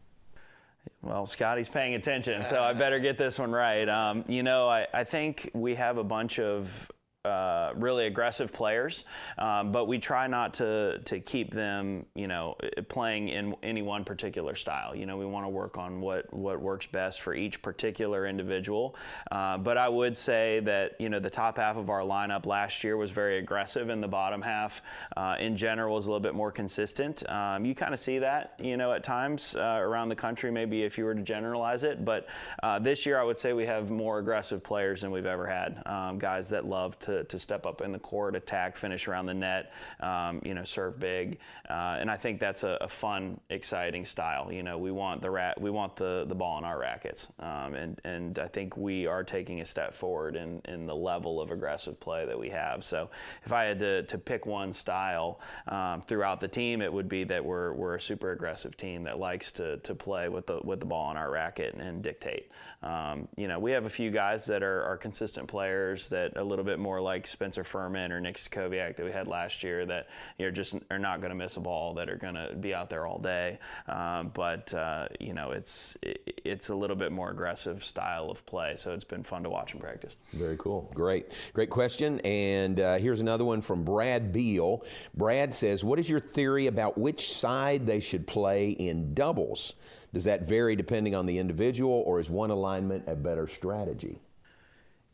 Well, 1.02 1.26
Scotty's 1.26 1.68
paying 1.68 1.94
attention, 1.94 2.44
so 2.44 2.60
I 2.60 2.72
better 2.72 2.98
get 2.98 3.16
this 3.16 3.38
one 3.38 3.52
right. 3.52 3.88
Um, 3.88 4.24
you 4.26 4.42
know, 4.42 4.68
I, 4.68 4.88
I 4.92 5.04
think 5.04 5.48
we 5.54 5.76
have 5.76 5.96
a 5.96 6.04
bunch 6.04 6.40
of 6.40 6.90
uh, 7.24 7.72
really 7.76 8.06
aggressive 8.06 8.50
players, 8.50 9.04
um, 9.38 9.72
but 9.72 9.86
we 9.86 9.98
try 9.98 10.26
not 10.26 10.54
to 10.54 10.98
to 11.04 11.20
keep 11.20 11.52
them, 11.52 12.06
you 12.14 12.26
know, 12.26 12.56
playing 12.88 13.28
in 13.28 13.54
any 13.62 13.82
one 13.82 14.04
particular 14.04 14.54
style. 14.54 14.96
You 14.96 15.04
know, 15.04 15.18
we 15.18 15.26
want 15.26 15.44
to 15.44 15.50
work 15.50 15.76
on 15.76 16.00
what 16.00 16.32
what 16.32 16.60
works 16.62 16.86
best 16.86 17.20
for 17.20 17.34
each 17.34 17.60
particular 17.60 18.26
individual. 18.26 18.96
Uh, 19.30 19.58
but 19.58 19.76
I 19.76 19.88
would 19.88 20.16
say 20.16 20.60
that 20.60 20.92
you 20.98 21.10
know 21.10 21.20
the 21.20 21.28
top 21.28 21.58
half 21.58 21.76
of 21.76 21.90
our 21.90 22.00
lineup 22.00 22.46
last 22.46 22.82
year 22.82 22.96
was 22.96 23.10
very 23.10 23.38
aggressive, 23.38 23.90
and 23.90 24.02
the 24.02 24.08
bottom 24.08 24.40
half, 24.40 24.80
uh, 25.16 25.36
in 25.38 25.58
general, 25.58 25.96
was 25.96 26.06
a 26.06 26.08
little 26.08 26.20
bit 26.20 26.34
more 26.34 26.50
consistent. 26.50 27.28
Um, 27.28 27.66
you 27.66 27.74
kind 27.74 27.92
of 27.92 28.00
see 28.00 28.18
that, 28.20 28.54
you 28.58 28.78
know, 28.78 28.92
at 28.92 29.04
times 29.04 29.56
uh, 29.56 29.78
around 29.80 30.08
the 30.08 30.16
country. 30.16 30.50
Maybe 30.50 30.84
if 30.84 30.96
you 30.96 31.04
were 31.04 31.14
to 31.14 31.22
generalize 31.22 31.84
it, 31.84 32.02
but 32.02 32.28
uh, 32.62 32.78
this 32.78 33.04
year 33.04 33.20
I 33.20 33.24
would 33.24 33.36
say 33.36 33.52
we 33.52 33.66
have 33.66 33.90
more 33.90 34.20
aggressive 34.20 34.62
players 34.64 35.02
than 35.02 35.10
we've 35.10 35.26
ever 35.26 35.46
had. 35.46 35.82
Um, 35.84 36.18
guys 36.18 36.48
that 36.48 36.64
love 36.64 36.98
to 37.00 37.09
to, 37.10 37.24
to 37.24 37.38
step 37.38 37.66
up 37.66 37.80
in 37.80 37.92
the 37.92 37.98
court, 37.98 38.34
attack, 38.36 38.76
finish 38.76 39.08
around 39.08 39.26
the 39.26 39.34
net, 39.34 39.72
um, 40.00 40.40
you 40.44 40.54
know, 40.54 40.64
serve 40.64 40.98
big. 40.98 41.38
Uh, 41.68 41.96
and 42.00 42.10
I 42.10 42.16
think 42.16 42.40
that's 42.40 42.62
a, 42.62 42.78
a, 42.80 42.88
fun, 42.88 43.40
exciting 43.50 44.04
style. 44.04 44.52
You 44.52 44.62
know, 44.62 44.78
we 44.78 44.90
want 44.90 45.22
the 45.22 45.30
rat, 45.30 45.60
we 45.60 45.70
want 45.70 45.96
the, 45.96 46.24
the 46.28 46.34
ball 46.34 46.58
in 46.58 46.64
our 46.64 46.78
rackets. 46.78 47.28
Um, 47.38 47.74
and, 47.74 48.00
and 48.04 48.38
I 48.38 48.48
think 48.48 48.76
we 48.76 49.06
are 49.06 49.24
taking 49.24 49.60
a 49.60 49.66
step 49.66 49.94
forward 49.94 50.36
in, 50.36 50.60
in 50.66 50.86
the 50.86 50.94
level 50.94 51.40
of 51.40 51.50
aggressive 51.50 51.98
play 52.00 52.26
that 52.26 52.38
we 52.38 52.48
have. 52.50 52.84
So 52.84 53.10
if 53.44 53.52
I 53.52 53.64
had 53.64 53.78
to, 53.80 54.02
to 54.04 54.18
pick 54.18 54.46
one 54.46 54.72
style 54.72 55.40
um, 55.68 56.02
throughout 56.02 56.40
the 56.40 56.48
team, 56.48 56.82
it 56.82 56.92
would 56.92 57.08
be 57.08 57.24
that 57.24 57.44
we're, 57.44 57.72
we're 57.72 57.96
a 57.96 58.00
super 58.00 58.32
aggressive 58.32 58.76
team 58.76 59.04
that 59.04 59.18
likes 59.18 59.50
to, 59.52 59.78
to 59.78 59.94
play 59.94 60.28
with 60.28 60.46
the, 60.46 60.60
with 60.64 60.80
the 60.80 60.86
ball 60.86 61.10
in 61.10 61.16
our 61.16 61.30
racket 61.30 61.74
and, 61.74 61.82
and 61.82 62.02
dictate. 62.02 62.50
Um, 62.82 63.28
you 63.36 63.46
know, 63.46 63.58
we 63.58 63.72
have 63.72 63.84
a 63.84 63.90
few 63.90 64.10
guys 64.10 64.46
that 64.46 64.62
are, 64.62 64.84
are 64.84 64.96
consistent 64.96 65.48
players 65.48 66.08
that 66.08 66.36
a 66.36 66.42
little 66.42 66.64
bit 66.64 66.78
more 66.78 66.99
like 67.00 67.26
Spencer 67.26 67.64
Furman 67.64 68.12
or 68.12 68.20
Nick 68.20 68.36
Stachowiak 68.36 68.96
that 68.96 69.04
we 69.04 69.12
had 69.12 69.26
last 69.26 69.62
year 69.62 69.86
that 69.86 70.08
you're 70.38 70.50
just 70.50 70.76
are 70.90 70.98
not 70.98 71.20
going 71.20 71.30
to 71.30 71.36
miss 71.36 71.56
a 71.56 71.60
ball 71.60 71.94
that 71.94 72.08
are 72.08 72.16
going 72.16 72.34
to 72.34 72.54
be 72.54 72.74
out 72.74 72.90
there 72.90 73.06
all 73.06 73.18
day. 73.18 73.58
Um, 73.88 74.30
but 74.34 74.72
uh, 74.74 75.08
you 75.18 75.32
know, 75.32 75.52
it's 75.52 75.96
it, 76.02 76.40
it's 76.44 76.68
a 76.68 76.74
little 76.74 76.96
bit 76.96 77.12
more 77.12 77.30
aggressive 77.30 77.84
style 77.84 78.30
of 78.30 78.44
play, 78.46 78.74
so 78.76 78.92
it's 78.92 79.04
been 79.04 79.22
fun 79.22 79.42
to 79.44 79.50
watch 79.50 79.72
and 79.72 79.80
practice. 79.80 80.16
Very 80.32 80.56
cool, 80.58 80.90
great, 80.94 81.34
great 81.52 81.70
question. 81.70 82.20
And 82.20 82.80
uh, 82.80 82.98
here's 82.98 83.20
another 83.20 83.44
one 83.44 83.60
from 83.60 83.84
Brad 83.84 84.32
Beal. 84.32 84.84
Brad 85.14 85.54
says, 85.54 85.84
"What 85.84 85.98
is 85.98 86.08
your 86.08 86.20
theory 86.20 86.66
about 86.66 86.98
which 86.98 87.32
side 87.32 87.86
they 87.86 88.00
should 88.00 88.26
play 88.26 88.70
in 88.70 89.14
doubles?" 89.14 89.74
Does 90.12 90.24
that 90.24 90.42
vary 90.42 90.74
depending 90.74 91.14
on 91.14 91.26
the 91.26 91.38
individual, 91.38 92.02
or 92.04 92.18
is 92.18 92.28
one 92.28 92.50
alignment 92.50 93.04
a 93.06 93.14
better 93.14 93.46
strategy? 93.46 94.18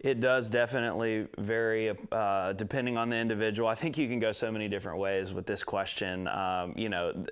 It 0.07 0.21
does 0.21 0.49
definitely 0.49 1.27
vary 1.37 1.93
uh, 2.13 2.53
depending 2.53 2.97
on 2.97 3.11
the 3.11 3.17
individual. 3.17 3.69
I 3.69 3.75
think 3.75 3.99
you 3.99 4.07
can 4.07 4.21
go 4.21 4.31
so 4.31 4.53
many 4.53 4.69
different 4.69 5.01
ways 5.01 5.33
with 5.33 5.47
this 5.47 5.65
question. 5.65 6.29
Um, 6.29 6.75
you 6.77 6.89
know, 6.89 7.27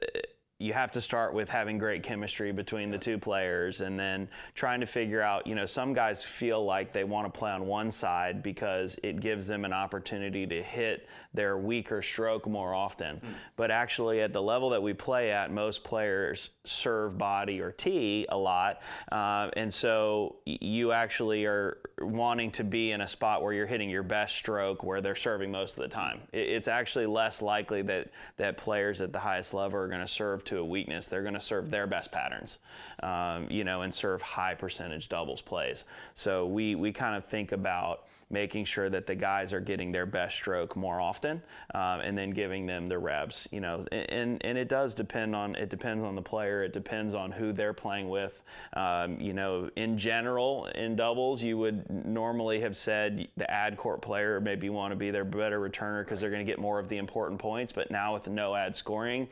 you 0.65 0.73
have 0.73 0.91
to 0.91 1.01
start 1.03 1.35
with 1.35 1.47
having 1.47 1.77
great 1.77 2.03
chemistry 2.03 2.51
between 2.51 2.91
the 2.91 2.97
two 2.97 3.19
players 3.19 3.83
and 3.83 4.01
then 4.01 4.27
trying 4.55 4.81
to 4.81 4.87
figure 4.87 5.21
out, 5.21 5.47
you 5.47 5.55
know, 5.55 5.67
some 5.67 5.93
guys 5.93 6.25
feel 6.25 6.65
like 6.65 6.91
they 6.91 7.05
want 7.05 7.31
to 7.33 7.39
play 7.39 7.51
on 7.51 7.67
one 7.67 7.91
side 7.91 8.43
because 8.43 8.97
it 9.03 9.21
gives 9.21 9.47
them 9.47 9.67
an 9.67 9.75
opportunity 9.75 10.47
to 10.47 10.63
hit 10.63 11.07
their 11.35 11.59
weaker 11.59 12.01
stroke 12.01 12.47
more 12.47 12.73
often. 12.73 13.17
Mm. 13.17 13.35
But 13.57 13.71
actually, 13.71 14.23
at 14.23 14.33
the 14.33 14.41
level 14.41 14.71
that 14.71 14.83
we 14.83 14.95
play 14.95 15.33
at, 15.33 15.53
most 15.53 15.85
players 15.85 16.49
serve 16.65 17.19
body 17.19 17.61
or 17.61 17.71
tee 17.71 18.25
a 18.31 18.39
lot. 18.39 18.81
Uh, 19.13 19.51
and 19.57 19.73
so 19.73 20.37
you 20.47 20.93
actually 20.93 21.45
are 21.45 21.79
wanting 22.01 22.51
to 22.53 22.65
be 22.65 22.93
in 22.93 23.03
a 23.03 23.09
spot 23.09 23.43
where 23.43 23.53
you're 23.53 23.67
hitting 23.67 23.91
your 23.91 24.03
best 24.03 24.37
stroke 24.37 24.83
where 24.83 25.03
they're 25.03 25.15
serving 25.15 25.51
most 25.51 25.77
of 25.77 25.83
the 25.83 25.89
time. 25.89 26.21
It's 26.33 26.69
actually 26.69 27.07
less 27.07 27.43
likely 27.43 27.83
that, 27.83 28.09
that 28.39 28.57
players 28.57 29.03
at 29.03 29.13
the 29.13 29.19
highest 29.19 29.53
level 29.53 29.79
are 29.79 29.89
going 29.89 30.01
to 30.01 30.07
serve 30.07 30.43
to 30.45 30.54
a 30.59 30.65
weakness. 30.65 31.09
They're 31.09 31.23
going 31.23 31.35
to 31.35 31.41
serve 31.41 31.71
their 31.71 31.87
best 31.87 32.13
patterns, 32.13 32.59
um, 33.03 33.49
you 33.51 33.65
know, 33.65 33.83
and 33.83 33.95
serve 33.95 34.23
high 34.23 34.55
percentage 34.55 35.09
doubles 35.09 35.41
plays. 35.41 35.85
So 36.15 36.47
we, 36.47 36.75
we 36.75 36.93
kind 36.93 37.17
of 37.17 37.25
think 37.25 37.53
about 37.53 38.05
making 38.35 38.67
sure 38.67 38.91
that 38.91 39.07
the 39.07 39.15
guys 39.15 39.55
are 39.55 39.61
getting 39.61 39.93
their 39.93 40.05
best 40.05 40.35
stroke 40.35 40.77
more 40.77 41.01
often, 41.01 41.41
um, 41.75 42.01
and 42.01 42.19
then 42.19 42.31
giving 42.31 42.67
them 42.67 42.89
the 42.89 42.99
reps. 42.99 43.49
You 43.51 43.61
know, 43.61 43.85
and 43.91 44.45
and 44.45 44.59
it 44.59 44.69
does 44.69 44.93
depend 44.93 45.35
on 45.35 45.55
it 45.55 45.71
depends 45.71 46.05
on 46.05 46.15
the 46.15 46.23
player. 46.23 46.63
It 46.63 46.75
depends 46.75 47.15
on 47.15 47.33
who 47.33 47.53
they're 47.53 47.73
playing 47.73 48.11
with. 48.11 48.43
Um, 48.75 49.19
you 49.19 49.33
know, 49.33 49.71
in 49.77 49.97
general, 49.97 50.67
in 50.75 50.97
doubles, 50.97 51.43
you 51.43 51.57
would 51.57 51.89
normally 51.91 52.61
have 52.61 52.77
said 52.77 53.29
the 53.39 53.51
ad 53.51 53.79
court 53.79 54.03
player 54.03 54.41
maybe 54.41 54.69
want 54.69 54.93
to 54.93 54.97
be 54.97 55.11
their 55.11 55.25
better 55.25 55.61
returner 55.61 56.05
because 56.05 56.21
they're 56.21 56.31
going 56.31 56.45
to 56.45 56.53
get 56.53 56.59
more 56.59 56.79
of 56.79 56.89
the 56.91 56.99
important 56.99 57.41
points. 57.41 57.73
But 57.73 57.91
now 57.91 58.13
with 58.13 58.29
no 58.29 58.55
ad 58.55 58.77
scoring, 58.77 59.29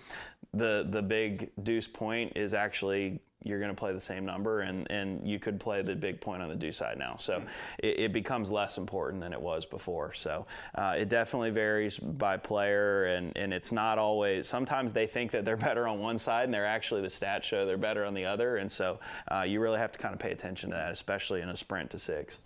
the 0.54 0.86
the 0.88 1.02
big 1.02 1.50
deuce 1.62 1.88
point 1.88 2.32
is 2.36 2.54
actually 2.54 3.20
you're 3.44 3.58
going 3.58 3.70
to 3.70 3.78
play 3.78 3.92
the 3.92 4.00
same 4.00 4.24
number 4.24 4.60
and, 4.60 4.90
and 4.90 5.26
you 5.26 5.38
could 5.38 5.58
play 5.58 5.82
the 5.82 5.94
big 5.94 6.20
point 6.20 6.42
on 6.42 6.48
the 6.48 6.54
deuce 6.54 6.76
side 6.76 6.98
now. 6.98 7.16
So 7.18 7.42
it, 7.78 7.98
it 8.00 8.12
becomes 8.12 8.50
less 8.50 8.78
important 8.78 9.22
than 9.22 9.32
it 9.32 9.40
was 9.40 9.66
before. 9.66 10.12
So 10.14 10.46
uh, 10.74 10.94
it 10.98 11.08
definitely 11.08 11.50
varies 11.50 11.98
by 11.98 12.36
player 12.36 13.06
and, 13.06 13.36
and 13.36 13.52
it's 13.52 13.72
not 13.72 13.98
always, 13.98 14.48
sometimes 14.48 14.92
they 14.92 15.06
think 15.06 15.30
that 15.32 15.44
they're 15.44 15.56
better 15.72 15.88
on 15.88 15.98
one 15.98 16.18
side 16.18 16.44
and 16.44 16.54
they're 16.54 16.66
actually 16.66 17.02
the 17.02 17.08
stats 17.08 17.44
show 17.44 17.66
they're 17.66 17.76
better 17.76 18.04
on 18.04 18.14
the 18.14 18.24
other. 18.24 18.56
And 18.56 18.70
so 18.70 18.98
uh, 19.30 19.42
you 19.42 19.60
really 19.60 19.78
have 19.78 19.92
to 19.92 19.98
kind 19.98 20.14
of 20.14 20.20
pay 20.20 20.32
attention 20.32 20.70
to 20.70 20.76
that, 20.76 20.92
especially 20.92 21.40
in 21.40 21.48
a 21.48 21.56
sprint 21.56 21.90
to 21.90 21.98
six. 21.98 22.38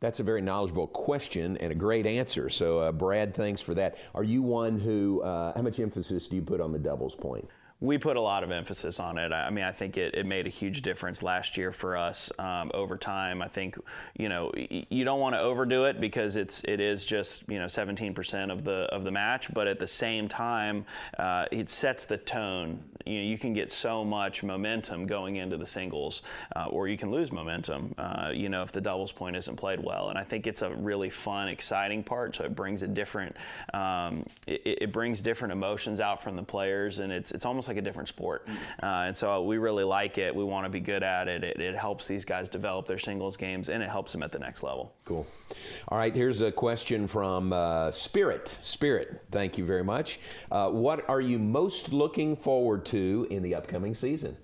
That's 0.00 0.18
a 0.18 0.22
very 0.22 0.40
knowledgeable 0.40 0.86
question 0.86 1.58
and 1.58 1.70
a 1.70 1.74
great 1.74 2.06
answer. 2.06 2.48
So, 2.48 2.78
uh, 2.78 2.92
Brad, 2.92 3.34
thanks 3.34 3.60
for 3.60 3.74
that. 3.74 3.98
Are 4.14 4.24
you 4.24 4.40
one 4.40 4.80
who, 4.80 5.20
uh, 5.20 5.52
how 5.54 5.60
much 5.60 5.78
emphasis 5.78 6.26
do 6.26 6.36
you 6.36 6.42
put 6.42 6.58
on 6.58 6.72
the 6.72 6.78
doubles 6.78 7.14
point? 7.14 7.46
We 7.82 7.96
put 7.96 8.16
a 8.16 8.20
lot 8.20 8.44
of 8.44 8.50
emphasis 8.50 9.00
on 9.00 9.16
it. 9.16 9.32
I 9.32 9.48
mean, 9.48 9.64
I 9.64 9.72
think 9.72 9.96
it, 9.96 10.14
it 10.14 10.26
made 10.26 10.46
a 10.46 10.50
huge 10.50 10.82
difference 10.82 11.22
last 11.22 11.56
year 11.56 11.72
for 11.72 11.96
us 11.96 12.30
um, 12.38 12.70
over 12.74 12.98
time. 12.98 13.40
I 13.40 13.48
think, 13.48 13.78
you 14.18 14.28
know, 14.28 14.52
you 14.54 15.02
don't 15.02 15.18
want 15.18 15.34
to 15.34 15.40
overdo 15.40 15.84
it 15.84 15.98
because 15.98 16.36
it's 16.36 16.62
it 16.64 16.78
is 16.78 17.06
just 17.06 17.48
you 17.48 17.58
know 17.58 17.64
17% 17.64 18.52
of 18.52 18.64
the 18.64 18.82
of 18.92 19.04
the 19.04 19.10
match, 19.10 19.52
but 19.54 19.66
at 19.66 19.78
the 19.78 19.86
same 19.86 20.28
time, 20.28 20.84
uh, 21.18 21.46
it 21.50 21.70
sets 21.70 22.04
the 22.04 22.18
tone. 22.18 22.80
You 23.06 23.16
know, 23.16 23.24
you 23.24 23.38
can 23.38 23.54
get 23.54 23.72
so 23.72 24.04
much 24.04 24.42
momentum 24.42 25.06
going 25.06 25.36
into 25.36 25.56
the 25.56 25.64
singles, 25.64 26.20
uh, 26.54 26.66
or 26.66 26.86
you 26.86 26.98
can 26.98 27.10
lose 27.10 27.32
momentum. 27.32 27.94
Uh, 27.96 28.30
you 28.34 28.50
know, 28.50 28.62
if 28.62 28.72
the 28.72 28.80
doubles 28.80 29.10
point 29.10 29.36
isn't 29.36 29.56
played 29.56 29.82
well, 29.82 30.10
and 30.10 30.18
I 30.18 30.24
think 30.24 30.46
it's 30.46 30.60
a 30.60 30.70
really 30.70 31.08
fun, 31.08 31.48
exciting 31.48 32.04
part. 32.04 32.36
So 32.36 32.44
it 32.44 32.54
brings 32.54 32.82
a 32.82 32.86
different, 32.86 33.34
um, 33.72 34.26
it, 34.46 34.60
it 34.82 34.92
brings 34.92 35.22
different 35.22 35.52
emotions 35.52 35.98
out 35.98 36.22
from 36.22 36.36
the 36.36 36.42
players, 36.42 36.98
and 36.98 37.10
it's 37.10 37.32
it's 37.32 37.46
almost 37.46 37.69
like 37.70 37.78
a 37.78 37.82
different 37.82 38.08
sport. 38.08 38.46
Uh, 38.82 39.06
and 39.06 39.16
so 39.16 39.44
we 39.44 39.58
really 39.58 39.84
like 39.84 40.18
it. 40.18 40.34
We 40.34 40.44
want 40.44 40.66
to 40.66 40.70
be 40.70 40.80
good 40.80 41.02
at 41.02 41.28
it. 41.28 41.44
it. 41.44 41.60
It 41.60 41.76
helps 41.76 42.06
these 42.08 42.24
guys 42.24 42.48
develop 42.48 42.86
their 42.86 42.98
singles 42.98 43.36
games 43.36 43.68
and 43.68 43.82
it 43.82 43.88
helps 43.88 44.12
them 44.12 44.22
at 44.22 44.32
the 44.32 44.38
next 44.38 44.62
level. 44.62 44.92
Cool. 45.04 45.26
All 45.88 45.98
right, 45.98 46.14
here's 46.14 46.40
a 46.40 46.50
question 46.50 47.06
from 47.06 47.52
uh, 47.52 47.90
Spirit. 47.92 48.48
Spirit, 48.48 49.22
thank 49.30 49.56
you 49.56 49.64
very 49.64 49.84
much. 49.84 50.20
Uh, 50.50 50.68
what 50.70 51.08
are 51.08 51.20
you 51.20 51.38
most 51.38 51.92
looking 51.92 52.34
forward 52.34 52.84
to 52.86 53.26
in 53.30 53.42
the 53.42 53.54
upcoming 53.54 53.94
season? 53.94 54.36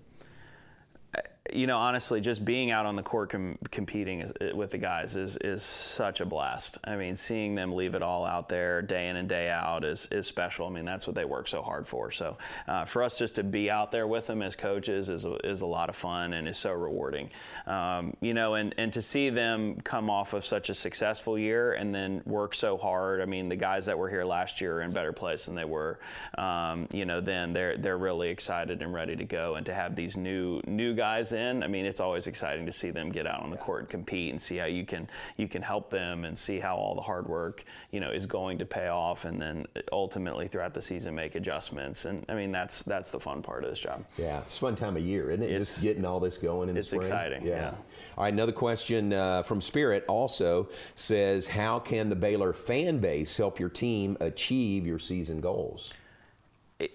You 1.53 1.67
know, 1.67 1.79
honestly, 1.79 2.21
just 2.21 2.45
being 2.45 2.71
out 2.71 2.87
on 2.87 2.97
the 2.97 3.03
court 3.03 3.31
com- 3.31 3.59
competing 3.71 4.21
is, 4.21 4.33
with 4.55 4.71
the 4.71 4.79
guys 4.79 5.17
is 5.17 5.37
is 5.39 5.63
such 5.63 6.21
a 6.21 6.27
blast. 6.27 6.79
I 6.85 6.97
mean, 6.97 7.17
seeing 7.17 7.55
them 7.55 7.75
leave 7.75 7.95
it 7.95 8.03
all 8.03 8.25
out 8.25 8.49
there 8.49 8.83
day 8.83 9.09
in 9.09 9.17
and 9.17 9.29
day 9.29 9.49
out 9.49 9.85
is 9.85 10.09
is 10.11 10.27
special. 10.27 10.67
I 10.67 10.71
mean, 10.71 10.85
that's 10.85 11.07
what 11.07 11.15
they 11.15 11.25
work 11.25 11.49
so 11.49 11.63
hard 11.63 11.87
for. 11.87 12.11
So, 12.11 12.37
uh, 12.69 12.85
for 12.85 13.03
us 13.03 13.19
just 13.19 13.37
to 13.37 13.43
be 13.45 13.71
out 13.71 13.91
there 13.91 14.07
with 14.07 14.27
them 14.27 14.43
as 14.43 14.57
coaches 14.57 15.09
is 15.09 15.25
a, 15.25 15.35
is 15.47 15.61
a 15.61 15.67
lot 15.67 15.89
of 15.89 15.97
fun 15.97 16.33
and 16.33 16.49
is 16.49 16.59
so 16.59 16.73
rewarding. 16.73 17.31
Um, 17.67 18.17
you 18.21 18.35
know, 18.35 18.55
and 18.55 18.75
and 18.79 18.93
to 18.93 19.03
see 19.03 19.31
them 19.31 19.81
come 19.83 20.11
off 20.11 20.33
of 20.33 20.45
such 20.45 20.71
a 20.71 20.75
successful 20.75 21.39
year 21.39 21.75
and 21.75 21.95
then 21.95 22.23
work 22.27 22.55
so 22.55 22.77
hard. 22.77 23.21
I 23.21 23.27
mean, 23.27 23.49
the 23.49 23.57
guys 23.57 23.87
that 23.87 23.99
were 23.99 24.09
here 24.09 24.25
last 24.25 24.61
year 24.61 24.79
are 24.79 24.83
in 24.83 24.91
better 24.91 25.13
place 25.13 25.47
than 25.47 25.55
they 25.55 25.65
were. 25.65 25.99
Um, 26.39 26.89
you 26.93 27.05
know, 27.05 27.21
then 27.21 27.53
they're 27.53 27.77
they're 27.77 27.99
really 27.99 28.29
excited 28.31 28.83
and 28.83 28.93
ready 28.93 29.17
to 29.17 29.25
go, 29.25 29.55
and 29.57 29.67
to 29.67 29.75
have 29.75 29.95
these 29.97 30.17
new 30.17 30.61
new 30.67 30.95
guys 30.95 31.33
in. 31.37 31.63
I 31.63 31.69
mean, 31.69 31.85
it's 31.85 32.01
always 32.01 32.27
exciting 32.27 32.67
to 32.67 32.73
see 32.73 32.91
them 32.91 33.11
get 33.11 33.27
out 33.27 33.43
on 33.43 33.51
the 33.51 33.57
court 33.57 33.83
and 33.83 33.89
compete 33.89 34.31
and 34.31 34.41
see 34.41 34.57
how 34.57 34.67
you 34.67 34.85
can 34.85 35.09
you 35.37 35.49
can 35.49 35.63
help 35.63 35.91
them 35.91 36.25
and 36.25 36.37
see 36.37 36.59
how 36.59 36.77
all 36.77 36.95
the 36.95 37.01
hard 37.01 37.29
work 37.29 37.65
you 37.93 38.01
know 38.01 38.11
is 38.11 38.27
going 38.27 38.59
to 38.59 38.67
pay 38.67 38.89
off, 38.89 39.25
and 39.25 39.41
then 39.41 39.67
ultimately 39.93 40.49
throughout 40.49 40.75
the 40.75 40.83
season 40.83 41.15
make 41.15 41.35
adjustments. 41.35 42.05
And 42.05 42.25
I 42.29 42.35
mean, 42.35 42.51
that's 42.51 42.83
that's 42.83 43.11
the 43.11 43.21
fun 43.21 43.43
part 43.43 43.65
of 43.65 43.71
this 43.71 43.79
job. 43.79 44.05
Yeah, 44.17 44.41
it's 44.41 44.57
a 44.57 44.61
fun 44.61 44.75
time 44.75 44.97
of 44.97 45.03
year, 45.03 45.31
isn't 45.31 45.45
it? 45.45 45.57
Just 45.57 45.83
getting 45.83 46.05
all 46.05 46.21
this 46.21 46.39
going 46.39 46.69
in 46.69 46.75
the 46.75 46.81
it's 46.81 46.89
spring. 46.89 47.03
exciting, 47.03 47.47
yeah. 47.47 47.75
All 48.17 48.25
right, 48.25 48.33
another 48.33 48.53
question 48.53 49.13
uh, 49.13 49.43
from 49.43 49.61
Spirit 49.61 50.05
also 50.09 50.69
says, 50.95 51.47
"How 51.47 51.79
can 51.79 52.09
the 52.09 52.17
Baylor 52.17 52.53
fan 52.53 52.99
base 52.99 53.37
help 53.37 53.61
your 53.61 53.69
team 53.69 54.17
achieve 54.21 54.87
your 54.87 54.99
season 54.99 55.41
goals?" 55.41 55.93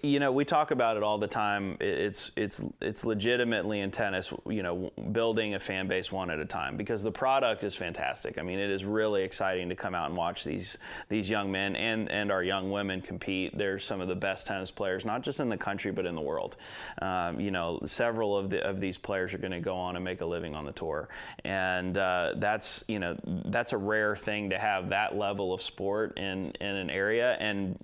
You 0.02 0.20
know 0.20 0.30
we 0.30 0.44
talk 0.44 0.70
about 0.70 0.96
it 0.96 1.02
all 1.02 1.18
the 1.18 1.26
time. 1.26 1.76
It's 1.80 2.30
it's 2.36 2.60
it's 2.80 3.04
legitimately 3.04 3.80
in 3.80 3.90
tennis 3.90 4.32
you 4.48 4.62
know 4.62 4.92
building 5.10 5.54
a 5.54 5.60
fan 5.60 5.88
base 5.88 6.12
one 6.12 6.30
at 6.30 6.38
a 6.38 6.44
time 6.44 6.76
because 6.76 7.02
the 7.02 7.10
product 7.10 7.64
is 7.64 7.74
fantastic. 7.74 8.38
I 8.38 8.42
mean 8.42 8.60
it 8.60 8.70
is 8.70 8.84
really 8.84 9.24
exciting 9.24 9.68
to 9.70 9.74
come 9.74 9.94
out 9.94 10.08
and 10.08 10.16
watch 10.16 10.44
these 10.44 10.78
these 11.08 11.28
young 11.28 11.50
men 11.50 11.74
and 11.74 12.08
and 12.12 12.30
our 12.30 12.44
young 12.44 12.70
women 12.70 13.00
compete. 13.00 13.58
They're 13.58 13.80
some 13.80 14.00
of 14.00 14.06
the 14.06 14.14
best 14.14 14.46
tennis 14.46 14.70
players 14.70 15.04
not 15.04 15.22
just 15.22 15.40
in 15.40 15.48
the 15.48 15.58
country 15.58 15.90
but 15.90 16.06
in 16.06 16.14
the 16.14 16.20
world. 16.20 16.56
Um, 17.00 17.40
you 17.40 17.50
know 17.50 17.80
several 17.84 18.36
of 18.36 18.50
the 18.50 18.64
of 18.64 18.78
these 18.78 18.96
players 18.96 19.34
are 19.34 19.38
going 19.38 19.50
to 19.50 19.60
go 19.60 19.74
on 19.74 19.96
and 19.96 20.04
make 20.04 20.20
a 20.20 20.26
living 20.26 20.54
on 20.54 20.64
the 20.64 20.72
tour. 20.72 21.08
And 21.44 21.98
uh, 21.98 22.34
that's 22.36 22.84
you 22.86 23.00
know 23.00 23.16
that's 23.46 23.72
a 23.72 23.78
rare 23.78 24.14
thing 24.14 24.50
to 24.50 24.58
have 24.60 24.90
that 24.90 25.16
level 25.16 25.52
of 25.52 25.60
sport 25.60 26.18
in 26.18 26.52
in 26.60 26.76
an 26.76 26.88
area. 26.88 27.36
And 27.40 27.78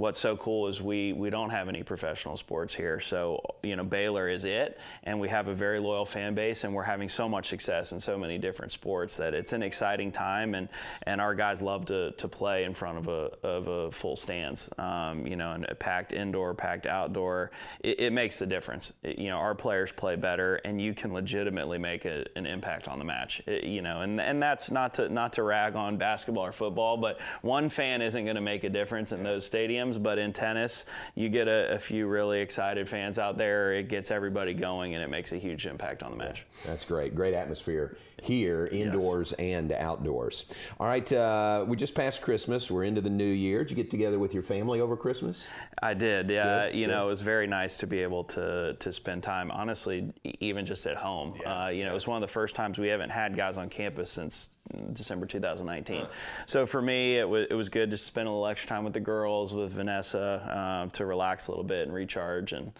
what's 0.00 0.18
so 0.18 0.34
cool 0.38 0.66
is 0.66 0.80
we 0.80 1.12
we 1.12 1.28
don't 1.28 1.50
have 1.50 1.68
any 1.68 1.82
professional 1.82 2.36
sports 2.36 2.74
here. 2.74 3.00
So 3.00 3.40
you 3.62 3.76
know 3.76 3.84
Baylor 3.84 4.28
is 4.28 4.46
it, 4.46 4.78
and 5.04 5.20
we 5.20 5.28
have 5.28 5.48
a 5.48 5.54
very 5.54 5.78
loyal 5.78 6.06
fan 6.06 6.34
base, 6.34 6.64
and 6.64 6.74
we're 6.74 6.82
having 6.82 7.08
so 7.08 7.28
much 7.28 7.48
success 7.48 7.92
in 7.92 8.00
so 8.00 8.18
many 8.18 8.38
different 8.38 8.72
sports 8.72 9.16
that 9.16 9.34
it's 9.34 9.52
an 9.52 9.62
exciting 9.62 10.10
time, 10.10 10.54
and 10.54 10.68
and 11.02 11.20
our 11.20 11.34
guys 11.34 11.60
love 11.60 11.84
to 11.86 12.12
to 12.12 12.28
play 12.28 12.64
in 12.64 12.72
front 12.72 12.96
of 12.98 13.08
a 13.08 13.46
of 13.46 13.68
a 13.68 13.92
full 13.92 14.16
stands, 14.16 14.70
um, 14.78 15.26
you 15.26 15.36
know, 15.36 15.52
and 15.52 15.66
packed 15.78 16.14
indoor, 16.14 16.54
packed 16.54 16.86
outdoor. 16.86 17.50
It, 17.80 18.00
it 18.00 18.12
makes 18.12 18.38
the 18.38 18.46
difference. 18.46 18.92
It, 19.02 19.18
you 19.18 19.28
know, 19.28 19.36
our 19.36 19.54
players 19.54 19.92
play 19.92 20.16
better, 20.16 20.56
and 20.64 20.80
you 20.80 20.94
can 20.94 21.12
legitimately 21.12 21.76
make 21.76 22.06
a, 22.06 22.24
an 22.36 22.46
impact 22.46 22.88
on 22.88 22.98
the 22.98 23.04
match. 23.04 23.42
It, 23.46 23.64
you 23.64 23.82
know, 23.82 24.00
and 24.00 24.18
and 24.18 24.42
that's 24.42 24.70
not 24.70 24.94
to 24.94 25.10
not 25.10 25.34
to 25.34 25.42
rag 25.42 25.76
on 25.76 25.98
basketball 25.98 26.46
or 26.46 26.52
football, 26.52 26.96
but 26.96 27.18
one 27.42 27.68
fan 27.68 28.00
isn't 28.00 28.24
going 28.24 28.36
to 28.36 28.40
make 28.40 28.64
a 28.64 28.70
difference 28.70 29.12
in 29.12 29.22
those 29.22 29.48
stadiums. 29.48 29.89
But 29.98 30.18
in 30.18 30.32
tennis, 30.32 30.84
you 31.14 31.28
get 31.28 31.48
a, 31.48 31.74
a, 31.74 31.78
few 31.78 32.06
really 32.06 32.40
excited 32.40 32.88
fans 32.88 33.18
out 33.18 33.36
there. 33.36 33.74
It 33.74 33.88
gets 33.88 34.10
everybody 34.10 34.54
going, 34.54 34.94
and 34.94 35.02
it 35.02 35.08
makes 35.08 35.32
a 35.32 35.36
huge 35.36 35.66
impact 35.66 36.02
on 36.02 36.10
the 36.10 36.16
match. 36.16 36.44
That's 36.64 36.84
great. 36.84 37.14
Great 37.14 37.34
atmosphere 37.34 37.96
here, 38.22 38.66
indoors 38.66 39.34
yes. 39.38 39.40
and 39.40 39.72
outdoors. 39.72 40.44
All 40.78 40.86
right, 40.86 41.10
uh, 41.12 41.64
we 41.66 41.76
just 41.76 41.94
passed 41.94 42.22
Christmas. 42.22 42.70
We're 42.70 42.84
into 42.84 43.00
the 43.00 43.10
new 43.10 43.24
year. 43.24 43.60
Did 43.60 43.70
you 43.70 43.76
get 43.76 43.90
together 43.90 44.18
with 44.18 44.34
your 44.34 44.42
family 44.42 44.80
over 44.80 44.96
Christmas? 44.96 45.46
I 45.82 45.94
did. 45.94 46.30
Yeah, 46.30 46.66
Good. 46.66 46.76
you 46.76 46.86
Good. 46.86 46.92
know, 46.92 47.06
it 47.06 47.08
was 47.08 47.20
very 47.20 47.46
nice 47.46 47.76
to 47.78 47.86
be 47.86 48.00
able 48.00 48.24
to 48.24 48.76
to 48.78 48.92
spend 48.92 49.22
time. 49.22 49.50
Honestly, 49.50 50.12
even 50.40 50.66
just 50.66 50.86
at 50.86 50.96
home. 50.96 51.34
Yeah. 51.40 51.64
Uh, 51.64 51.68
you 51.68 51.84
know, 51.84 51.90
it 51.90 51.94
was 51.94 52.06
one 52.06 52.22
of 52.22 52.28
the 52.28 52.32
first 52.32 52.54
times 52.54 52.78
we 52.78 52.88
haven't 52.88 53.10
had 53.10 53.36
guys 53.36 53.56
on 53.56 53.68
campus 53.68 54.10
since 54.10 54.50
December 54.92 55.26
2019. 55.26 56.06
So 56.46 56.66
for 56.66 56.82
me, 56.82 57.18
it 57.18 57.28
was 57.28 57.46
it 57.50 57.54
was 57.54 57.68
good 57.68 57.90
to 57.90 57.98
spend 57.98 58.28
a 58.28 58.30
little 58.30 58.46
extra 58.46 58.68
time 58.68 58.84
with 58.84 58.92
the 58.92 59.00
girls, 59.00 59.54
with 59.54 59.72
Vanessa, 59.72 60.88
uh, 60.90 60.90
to 60.96 61.06
relax 61.06 61.48
a 61.48 61.50
little 61.50 61.64
bit 61.64 61.86
and 61.86 61.94
recharge, 61.94 62.52
and 62.52 62.72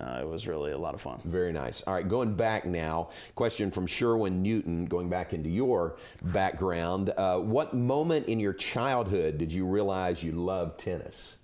uh, 0.00 0.20
it 0.20 0.26
was 0.26 0.46
really 0.46 0.72
a 0.72 0.78
lot 0.78 0.94
of 0.94 1.00
fun. 1.00 1.20
Very 1.24 1.52
nice. 1.52 1.82
All 1.82 1.94
right, 1.94 2.06
going 2.06 2.34
back 2.34 2.64
now, 2.64 3.10
question 3.34 3.70
from 3.70 3.86
Sherwin 3.86 4.42
Newton, 4.42 4.86
going 4.86 5.08
back 5.08 5.32
into 5.32 5.48
your 5.48 5.96
background. 6.22 7.10
Uh, 7.10 7.38
what 7.38 7.74
moment 7.74 8.26
in 8.26 8.40
your 8.40 8.54
childhood 8.54 9.38
did 9.38 9.52
you 9.52 9.66
realize 9.66 10.22
you 10.22 10.32
loved 10.32 10.78
tennis? 10.78 11.38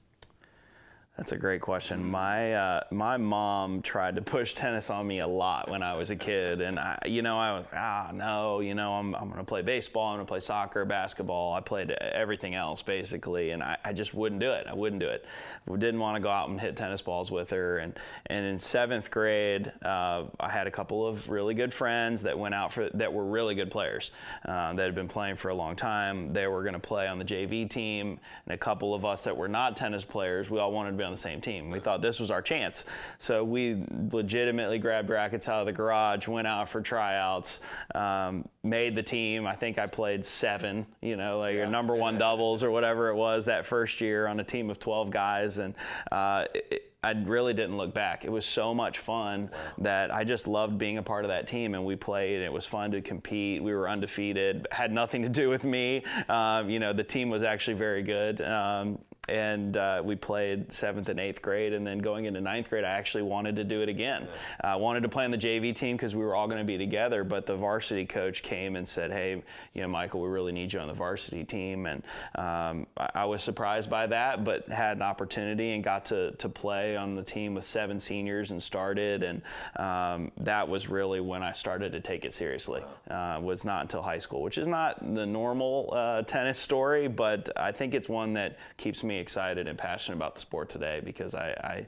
That's 1.19 1.33
a 1.33 1.37
great 1.37 1.61
question. 1.61 2.09
My 2.09 2.55
uh, 2.55 2.85
my 2.93 3.17
mom 3.17 3.83
tried 3.83 4.15
to 4.15 4.23
push 4.23 4.55
tennis 4.55 4.89
on 4.89 5.05
me 5.05 5.19
a 5.19 5.27
lot 5.27 5.69
when 5.69 5.83
I 5.83 5.95
was 5.95 6.11
a 6.11 6.17
kid, 6.17 6.61
and 6.61 6.79
I, 6.79 6.97
you 7.07 7.23
know, 7.23 7.37
I 7.37 7.59
was 7.59 7.67
ah 7.75 8.11
no, 8.15 8.61
you 8.61 8.77
know, 8.77 8.93
I'm 8.93 9.17
I'm 9.17 9.29
gonna 9.29 9.43
play 9.43 9.63
baseball, 9.63 10.13
I'm 10.13 10.19
gonna 10.19 10.27
play 10.27 10.39
soccer, 10.39 10.85
basketball. 10.85 11.55
I 11.55 11.61
played 11.61 11.91
everything 11.91 12.55
else 12.55 12.83
basically, 12.83 13.51
and 13.51 13.65
I, 13.65 13.77
I 13.85 13.93
just 13.93 14.15
wouldn't 14.15 14.41
do 14.41 14.53
it. 14.53 14.69
I 14.69 14.75
wouldn't 14.75 15.01
do 15.01 15.09
it. 15.09 15.25
We 15.67 15.77
didn't 15.77 15.99
want 15.99 16.15
to 16.15 16.21
go 16.21 16.31
out 16.31 16.51
and 16.51 16.61
hit 16.61 16.77
tennis 16.77 17.03
balls 17.03 17.33
with 17.33 17.51
her, 17.51 17.79
and 17.79 17.99
and 18.27 18.47
in 18.47 18.57
seventh 18.57 19.11
grade, 19.11 19.73
uh, 19.85 20.23
I 20.39 20.49
had 20.49 20.69
a 20.69 20.71
couple 20.71 21.05
of 21.05 21.29
really 21.29 21.55
good 21.55 21.75
friends 21.75 22.23
that 22.23 22.39
went 22.39 22.55
out 22.55 22.73
for 22.73 22.91
that 22.95 23.13
were 23.13 23.25
really 23.25 23.57
good 23.57 23.73
players 23.73 24.13
uh, 24.45 24.73
that 24.75 24.85
had 24.85 24.95
been 24.95 25.09
playing 25.09 25.35
for 25.35 25.49
a 25.49 25.55
long 25.55 25.75
time. 25.75 26.33
They 26.33 26.47
were 26.47 26.63
gonna 26.63 26.79
play 26.79 27.09
on 27.09 27.19
the 27.19 27.25
JV 27.25 27.69
team, 27.69 28.21
and 28.47 28.55
a 28.55 28.59
couple 28.59 28.95
of 28.95 29.05
us 29.05 29.25
that 29.25 29.37
were 29.37 29.49
not 29.49 29.77
tennis 29.77 30.05
players, 30.05 30.49
we 30.49 30.61
all 30.61 30.71
wanted 30.71 30.93
to 30.93 30.97
be 30.97 31.08
on 31.09 31.15
the 31.15 31.21
same 31.21 31.41
team. 31.41 31.71
We 31.71 31.81
thought 31.81 32.03
this 32.03 32.21
was 32.21 32.31
our 32.31 32.43
chance. 32.43 32.85
So 33.19 33.43
we 33.43 33.83
legitimately 34.13 34.79
grabbed 34.79 35.09
rackets 35.09 35.49
out 35.49 35.61
of 35.61 35.67
the 35.67 35.73
garage, 35.73 36.29
went 36.29 36.47
out 36.47 36.69
for 36.69 36.81
tryouts, 36.81 37.61
um, 37.95 38.47
made 38.63 38.95
the 38.95 39.03
team. 39.03 39.47
I 39.47 39.57
think 39.57 39.79
I 39.79 39.87
played 39.87 40.25
seven, 40.25 40.87
you 41.01 41.17
know, 41.17 41.39
like 41.41 41.57
yeah. 41.57 41.69
number 41.69 41.97
one 41.97 42.19
doubles 42.19 42.63
or 42.63 42.71
whatever 42.71 43.09
it 43.09 43.15
was 43.15 43.47
that 43.47 43.67
first 43.67 44.01
year 44.01 44.27
on 44.27 44.39
a 44.39 44.45
team 44.45 44.69
of 44.71 44.79
12 44.79 45.11
guys. 45.11 45.59
And 45.59 45.75
uh, 46.13 46.45
it, 46.55 46.89
I 47.03 47.13
really 47.13 47.55
didn't 47.55 47.77
look 47.77 47.95
back. 47.95 48.25
It 48.25 48.31
was 48.31 48.45
so 48.45 48.75
much 48.75 48.99
fun 48.99 49.51
that 49.79 50.13
I 50.13 50.25
just 50.25 50.49
loved 50.49 50.79
being 50.79 50.99
a 50.99 51.03
part 51.03 51.25
of 51.25 51.29
that 51.29 51.47
team, 51.47 51.75
and 51.75 51.85
we 51.85 51.95
played. 51.95 52.43
It 52.43 52.53
was 52.53 52.67
fun 52.67 52.91
to 52.91 53.01
compete. 53.01 53.63
We 53.63 53.73
were 53.73 53.89
undefeated. 53.89 54.67
Had 54.73 54.93
nothing 54.93 55.23
to 55.23 55.29
do 55.29 55.49
with 55.49 55.63
me. 55.63 56.05
Um, 56.29 56.69
you 56.69 56.81
know, 56.81 56.93
the 56.93 57.05
team 57.05 57.31
was 57.31 57.45
actually 57.45 57.75
very 57.75 58.03
good. 58.03 58.41
Um, 58.41 58.99
and 59.29 59.77
uh, 59.77 60.03
we 60.05 60.17
played 60.17 60.73
seventh 60.73 61.09
and 61.09 61.21
eighth 61.21 61.43
grade. 61.43 61.73
And 61.73 61.87
then 61.87 61.99
going 61.99 62.25
into 62.25 62.41
ninth 62.41 62.71
grade, 62.71 62.85
I 62.85 62.91
actually 62.91 63.23
wanted 63.23 63.57
to 63.57 63.65
do 63.65 63.83
it 63.83 63.89
again. 63.89 64.27
I 64.63 64.73
uh, 64.73 64.79
wanted 64.79 65.03
to 65.03 65.09
play 65.09 65.25
on 65.25 65.31
the 65.31 65.39
JV 65.39 65.75
team 65.75 65.97
because 65.97 66.15
we 66.15 66.25
were 66.25 66.35
all 66.35 66.47
going 66.47 66.59
to 66.59 66.65
be 66.65 66.79
together. 66.79 67.25
But 67.25 67.47
the 67.47 67.57
varsity 67.57 68.07
coach 68.07 68.43
came 68.43 68.77
and 68.77 68.89
said, 68.89 69.11
"Hey, 69.13 69.43
you 69.75 69.83
know, 69.83 69.89
Michael, 69.89 70.23
we 70.23 70.29
really 70.29 70.53
need 70.53 70.73
you 70.73 70.81
on 70.81 70.89
the 70.89 70.95
varsity 70.95 71.45
team." 71.45 71.87
And 71.87 72.03
um, 72.35 72.87
I, 72.97 73.11
I, 73.15 73.25
was 73.27 73.43
surprised 73.43 73.91
by 73.91 74.07
that, 74.07 74.45
but 74.45 74.69
had 74.69 74.97
an 74.97 75.03
opportunity 75.03 75.73
and 75.73 75.85
got 75.85 76.07
to 76.07 76.33
to 76.33 76.49
play 76.49 76.97
on 76.97 77.15
the 77.15 77.23
team 77.23 77.55
with 77.55 77.65
seven 77.65 77.99
seniors 77.99 78.51
and 78.51 78.63
started. 78.63 79.23
And 79.23 79.43
um, 79.77 80.33
that 80.39 80.69
was 80.69 80.89
really 80.89 81.21
when 81.21 81.43
I 81.43 81.53
started 81.53 81.93
to 81.93 82.01
take 82.01 82.25
it 82.25 82.33
seriously. 82.33 82.83
Uh, 83.11 83.39
was 83.43 83.65
not 83.65 83.83
until 83.83 84.03
high 84.03 84.19
school, 84.19 84.43
which 84.43 84.59
is 84.59 84.67
not 84.67 84.99
the 85.15 85.27
normal 85.27 85.93
uh, 85.95 86.23
tennis 86.23 86.59
story, 86.59 87.09
but 87.09 87.51
I 87.57 87.73
think 87.73 87.95
it's 87.95 88.09
one 88.09 88.33
that 88.35 88.59
keeps 88.77 89.03
me 89.03 89.18
excited 89.19 89.69
and 89.69 89.79
passionate 89.79 90.17
about 90.17 90.35
the 90.35 90.41
sport 90.41 90.69
today 90.69 91.01
because 91.05 91.35
I, 91.35 91.49
I 91.51 91.87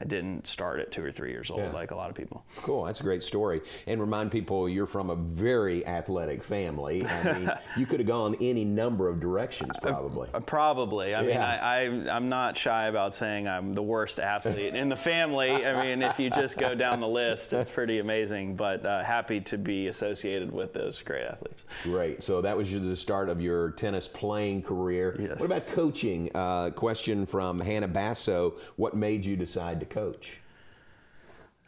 I 0.00 0.04
didn't 0.04 0.46
start 0.46 0.80
at 0.80 0.90
two 0.90 1.04
or 1.04 1.12
three 1.12 1.30
years 1.30 1.50
old 1.50 1.60
yeah. 1.60 1.72
like 1.72 1.90
a 1.90 1.94
lot 1.94 2.08
of 2.08 2.16
people. 2.16 2.42
Cool, 2.62 2.84
that's 2.84 3.00
a 3.00 3.02
great 3.02 3.22
story. 3.22 3.60
And 3.86 4.00
remind 4.00 4.30
people 4.30 4.66
you're 4.66 4.86
from 4.86 5.10
a 5.10 5.14
very 5.14 5.86
athletic 5.86 6.42
family. 6.42 7.04
I 7.04 7.32
mean, 7.38 7.52
you 7.76 7.84
could 7.84 8.00
have 8.00 8.06
gone 8.06 8.34
any 8.40 8.64
number 8.64 9.08
of 9.08 9.20
directions, 9.20 9.72
probably. 9.82 10.30
Uh, 10.32 10.40
probably. 10.40 11.14
I 11.14 11.20
yeah. 11.20 11.26
mean, 11.26 11.36
I, 11.36 12.12
I, 12.12 12.16
am 12.16 12.30
not 12.30 12.56
shy 12.56 12.86
about 12.86 13.14
saying 13.14 13.46
I'm 13.46 13.74
the 13.74 13.82
worst 13.82 14.18
athlete 14.18 14.74
in 14.74 14.88
the 14.88 14.96
family. 14.96 15.66
I 15.66 15.84
mean, 15.84 16.02
if 16.02 16.18
you 16.18 16.30
just 16.30 16.56
go 16.56 16.74
down 16.74 17.00
the 17.00 17.08
list, 17.08 17.52
it's 17.52 17.70
pretty 17.70 17.98
amazing. 17.98 18.56
But 18.56 18.86
uh, 18.86 19.04
happy 19.04 19.40
to 19.42 19.58
be 19.58 19.88
associated 19.88 20.50
with 20.50 20.72
those 20.72 21.02
great 21.02 21.26
athletes. 21.26 21.64
Great. 21.82 22.24
So 22.24 22.40
that 22.40 22.56
was 22.56 22.72
the 22.72 22.96
start 22.96 23.28
of 23.28 23.42
your 23.42 23.72
tennis 23.72 24.08
playing 24.08 24.62
career. 24.62 25.14
Yes. 25.20 25.38
What 25.38 25.44
about 25.46 25.66
coaching? 25.66 26.30
Uh, 26.34 26.70
question 26.70 27.26
from 27.26 27.60
Hannah 27.60 27.88
Basso: 27.88 28.54
What 28.76 28.96
made 28.96 29.26
you 29.26 29.36
decide 29.36 29.78
to 29.80 29.89
coach? 29.90 30.40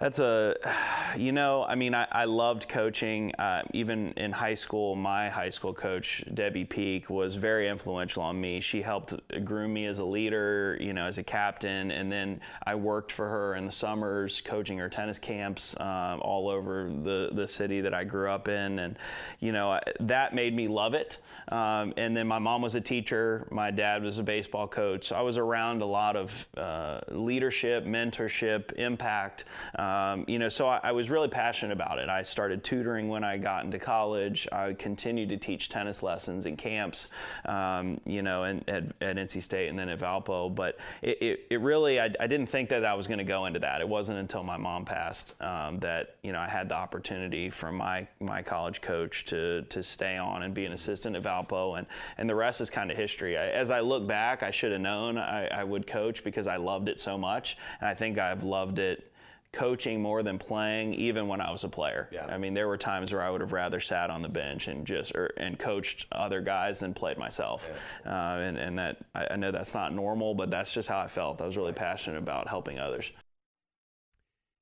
That's 0.03 0.19
a, 0.19 0.57
you 1.17 1.31
know, 1.31 1.65
I 1.65 1.77
mean, 1.77 1.95
I, 1.95 2.09
I 2.11 2.25
loved 2.25 2.69
coaching. 2.69 3.33
Uh, 3.37 3.63
even 3.73 4.13
in 4.17 4.33
high 4.33 4.55
school, 4.55 4.97
my 4.97 5.29
high 5.29 5.51
school 5.51 5.73
coach, 5.73 6.25
Debbie 6.35 6.65
Peak, 6.65 7.09
was 7.09 7.37
very 7.37 7.69
influential 7.69 8.25
on 8.25 8.41
me. 8.41 8.61
She 8.61 8.83
helped 8.83 9.15
groom 9.45 9.73
me 9.73 9.87
as 9.87 10.01
a 10.01 10.05
leader, 10.05 10.77
you 10.81 10.93
know, 10.93 11.07
as 11.07 11.19
a 11.19 11.23
captain. 11.23 11.93
And 11.93 12.11
then 12.11 12.41
I 12.67 12.75
worked 12.75 13.13
for 13.13 13.29
her 13.29 13.55
in 13.55 13.65
the 13.65 13.73
summers, 13.73 14.41
coaching 14.41 14.77
her 14.79 14.89
tennis 14.89 15.21
camps 15.21 15.79
um, 15.79 16.21
all 16.21 16.49
over 16.49 16.91
the, 17.05 17.31
the 17.33 17.47
city 17.47 17.81
that 17.81 17.95
I 17.95 18.03
grew 18.03 18.29
up 18.29 18.49
in. 18.49 18.81
And, 18.81 18.99
you 19.39 19.53
know, 19.53 19.79
that 20.01 20.35
made 20.35 20.57
me 20.57 20.67
love 20.67 20.95
it. 20.95 21.19
Um, 21.49 21.93
and 21.97 22.17
then 22.17 22.27
my 22.27 22.39
mom 22.39 22.63
was 22.63 22.75
a 22.75 22.81
teacher, 22.81 23.47
my 23.51 23.71
dad 23.71 24.03
was 24.03 24.19
a 24.19 24.23
baseball 24.23 24.69
coach. 24.69 25.09
So 25.09 25.17
I 25.17 25.23
was 25.23 25.37
around 25.37 25.83
a 25.83 25.87
lot 25.87 26.17
of 26.17 26.47
uh, 26.57 27.01
leadership, 27.11 27.85
mentorship, 27.85 28.73
impact. 28.75 29.45
Um, 29.79 30.25
you 30.29 30.39
know, 30.39 30.49
so 30.49 30.69
I, 30.69 30.81
I, 30.85 30.93
was 30.93 31.11
really 31.11 31.29
passionate 31.29 31.73
about 31.73 31.99
it. 31.99 32.09
I 32.09 32.23
started 32.23 32.63
tutoring 32.63 33.09
when 33.09 33.25
I 33.25 33.39
got 33.39 33.65
into 33.65 33.79
college. 33.79 34.47
I 34.53 34.75
continued 34.75 35.29
to 35.31 35.37
teach 35.37 35.69
tennis 35.69 36.03
lessons 36.03 36.47
in 36.47 36.57
camps, 36.57 37.09
um, 37.45 38.01
you 38.07 38.23
know, 38.23 38.45
and, 38.45 38.69
at, 38.69 38.85
at, 39.01 39.17
NC 39.17 39.43
State 39.43 39.69
and 39.69 39.79
then 39.79 39.89
at 39.89 39.99
Valpo. 39.99 40.55
But 40.55 40.79
it, 41.03 41.23
it, 41.23 41.41
it 41.51 41.61
really, 41.61 42.01
I, 42.01 42.11
I, 42.21 42.27
didn't 42.27 42.47
think 42.47 42.69
that 42.69 42.85
I 42.85 42.95
was 42.95 43.07
going 43.07 43.19
to 43.19 43.25
go 43.25 43.47
into 43.47 43.59
that. 43.61 43.81
It 43.81 43.89
wasn't 43.89 44.19
until 44.19 44.43
my 44.43 44.57
mom 44.57 44.85
passed 44.85 45.35
um, 45.43 45.79
that, 45.81 46.17
you 46.23 46.33
know, 46.33 46.41
I 46.41 46.49
had 46.49 46.69
the 46.69 46.75
opportunity 46.75 47.51
from 47.51 47.77
my, 47.77 48.07
my 48.21 48.43
college 48.43 48.81
coach 48.81 49.25
to, 49.27 49.63
to 49.63 49.83
stay 49.83 50.17
on 50.17 50.43
and 50.43 50.55
be 50.55 50.65
an 50.65 50.73
assistant 50.73 51.17
at 51.17 51.23
Valpo 51.23 51.42
Valpo, 51.49 51.79
and, 51.79 51.87
and 52.19 52.29
the 52.29 52.35
rest 52.35 52.61
is 52.61 52.71
kind 52.71 52.91
of 52.91 52.97
history. 52.97 53.37
I, 53.37 53.49
as 53.49 53.71
I 53.71 53.81
look 53.81 54.07
back, 54.07 54.43
I 54.43 54.51
should 54.51 54.73
have 54.73 54.81
known 54.81 55.19
I, 55.19 55.47
I 55.47 55.65
would 55.65 55.87
coach 55.87 56.25
because 56.25 56.47
I 56.47 56.57
loved 56.57 56.89
it 56.89 57.01
so 57.01 57.19
much, 57.19 57.57
and 57.81 57.89
I 57.89 57.95
think 57.95 58.19
I've 58.19 58.43
loved 58.43 58.79
it 58.79 59.13
coaching 59.53 60.01
more 60.01 60.23
than 60.23 60.39
playing, 60.39 60.95
even 60.95 61.29
when 61.29 61.41
I 61.41 61.51
was 61.51 61.63
a 61.65 61.69
player. 61.69 62.09
Yeah. 62.11 62.25
I 62.27 62.39
mean, 62.39 62.55
there 62.55 62.69
were 62.69 62.79
times 62.79 63.13
where 63.13 63.21
I 63.21 63.29
would 63.29 63.43
have 63.43 63.53
rather 63.53 63.81
sat 63.81 64.09
on 64.09 64.23
the 64.23 64.29
bench 64.29 64.67
and 64.67 64.87
just 64.87 65.15
or, 65.15 65.27
and 65.37 65.59
coached 65.59 66.07
other 66.11 66.41
guys 66.41 66.81
than 66.81 66.95
played 66.95 67.19
myself. 67.19 67.69
Yeah. 68.07 68.35
Uh, 68.35 68.39
and, 68.39 68.57
and 68.57 68.79
that 68.79 68.97
I, 69.15 69.27
I 69.33 69.37
know 69.37 69.53
that's 69.53 69.75
not 69.75 69.93
normal, 69.93 70.35
but 70.35 70.51
that's 70.51 70.73
just 70.73 70.89
how 70.89 71.01
I 71.01 71.09
felt. 71.09 71.43
I 71.43 71.47
was 71.47 71.57
really 71.57 71.75
passionate 71.75 72.17
about 72.17 72.49
helping 72.49 72.79
others. 72.79 73.11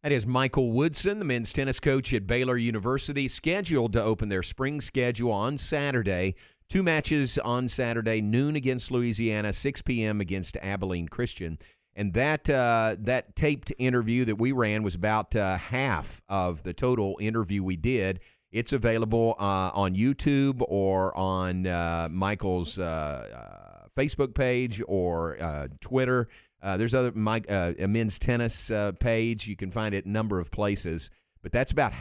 That 0.03 0.13
is 0.13 0.27
Michael 0.27 0.73
Woodson, 0.73 1.19
the 1.19 1.27
men's 1.27 1.53
tennis 1.53 1.79
coach 1.79 2.13
at 2.15 2.27
Baylor 2.27 2.57
University, 2.57 3.29
scheduled 3.29 3.93
to 3.93 4.03
open 4.03 4.31
their 4.31 4.43
spring 4.43 4.81
schedule 4.81 5.31
on 5.31 5.59
Saturday. 5.59 6.35
Two 6.71 6.85
matches 6.85 7.37
on 7.37 7.67
Saturday, 7.67 8.21
noon 8.21 8.55
against 8.55 8.93
Louisiana, 8.93 9.53
6 9.53 9.83
p.m. 9.83 10.21
against 10.21 10.57
Abilene 10.59 11.09
Christian. 11.09 11.59
And 11.97 12.13
that 12.15 12.49
uh, 12.49 12.95
that 13.01 13.35
taped 13.35 13.73
interview 13.77 14.25
that 14.27 14.37
we 14.37 14.53
ran 14.53 14.85
was 14.85 14.95
about 14.95 15.35
uh, 15.35 15.57
half 15.57 16.23
of 16.29 16.63
the 16.63 16.73
total 16.73 17.17
interview 17.21 17.65
we 17.65 17.75
did. 17.75 18.21
It's 18.53 18.73
available 18.73 19.35
uh, 19.41 19.73
on 19.75 19.97
YouTube 19.97 20.63
or 20.69 21.17
on 21.19 21.67
uh, 21.67 22.07
Michael's 22.09 22.79
uh, 22.79 22.85
uh, 22.85 23.89
Facebook 24.01 24.37
page 24.37 24.81
or 24.87 25.69
Twitter. 25.81 26.29
there's 26.63 26.95
other 26.95 27.11
Mike, 27.11 27.47
a 27.49 27.89
men's 27.89 28.21
tennis 28.21 28.71
page. 29.01 29.49
You 29.49 29.57
can 29.57 29.73
find 29.73 29.93
it 29.93 30.07
a 30.07 30.09
number 30.09 30.39
of 30.39 30.53
places, 30.53 31.11
but 31.43 31.51
that's 31.51 31.73
about 31.73 31.95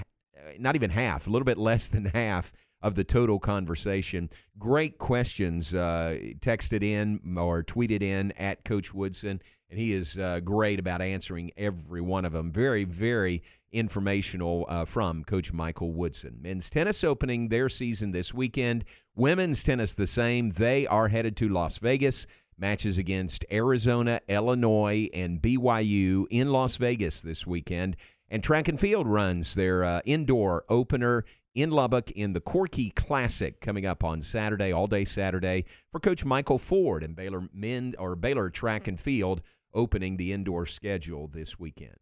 not 0.60 0.76
even 0.76 0.92
half, 0.92 1.26
a 1.26 1.32
little 1.32 1.46
bit 1.46 1.58
less 1.58 1.88
than 1.88 2.06
half 2.06 2.54
of 2.82 2.96
the 2.96 3.04
total 3.04 3.40
conversation. 3.40 4.30
Great 4.58 4.98
questions 4.98 5.74
uh, 5.74 6.18
texted 6.40 6.84
in 6.84 7.20
or 7.38 7.64
tweeted 7.64 8.02
in 8.02 8.32
at 8.34 8.64
Coach 8.64 8.94
Woodson, 8.94 9.42
and 9.70 9.80
he 9.80 9.94
is 9.94 10.18
uh, 10.18 10.40
great 10.40 10.80
about 10.80 11.02
answering 11.02 11.52
every 11.58 12.02
one 12.02 12.26
of 12.26 12.34
them. 12.34 12.52
Very, 12.52 12.84
very 12.84 13.44
informational 13.72 14.66
uh, 14.68 14.86
from 14.86 15.24
Coach 15.24 15.54
Michael 15.54 15.94
Woodson. 15.94 16.40
Men's 16.42 16.70
tennis 16.70 17.04
opening 17.04 17.50
their 17.50 17.70
season 17.70 18.12
this 18.12 18.34
weekend. 18.34 18.84
Women's 19.16 19.64
tennis 19.64 19.94
the 19.94 20.08
same. 20.08 20.52
They 20.52 20.88
are 20.88 21.10
headed 21.10 21.36
to 21.38 21.50
Las 21.50 21.78
Vegas. 21.78 22.26
Matches 22.58 22.98
against 22.98 23.46
Arizona, 23.52 24.20
Illinois, 24.28 25.08
and 25.14 25.42
BYU 25.42 26.26
in 26.30 26.50
Las 26.50 26.76
Vegas 26.76 27.22
this 27.22 27.48
weekend. 27.48 27.96
And 28.30 28.44
track 28.44 28.68
and 28.68 28.80
field 28.80 29.08
runs 29.08 29.56
their 29.56 29.84
uh, 29.84 30.02
indoor 30.04 30.66
opener 30.68 31.24
in 31.62 31.72
Lubbock 31.72 32.12
in 32.12 32.34
the 32.34 32.40
Corky 32.40 32.90
Classic 32.92 33.60
coming 33.60 33.86
up 33.86 34.04
on 34.04 34.22
Saturday, 34.22 34.72
all 34.72 34.88
day 34.88 35.06
Saturday, 35.06 35.66
for 35.92 36.00
Coach 36.00 36.24
Michael 36.24 36.58
Ford 36.58 37.04
and 37.04 37.16
Baylor 37.16 37.50
men 37.54 37.96
or 38.00 38.16
Baylor 38.16 38.50
Track 38.50 38.88
and 38.88 39.00
Field 39.00 39.42
opening 39.74 40.18
the 40.18 40.32
indoor 40.34 40.66
schedule 40.66 41.28
this 41.28 41.60
weekend. 41.60 41.98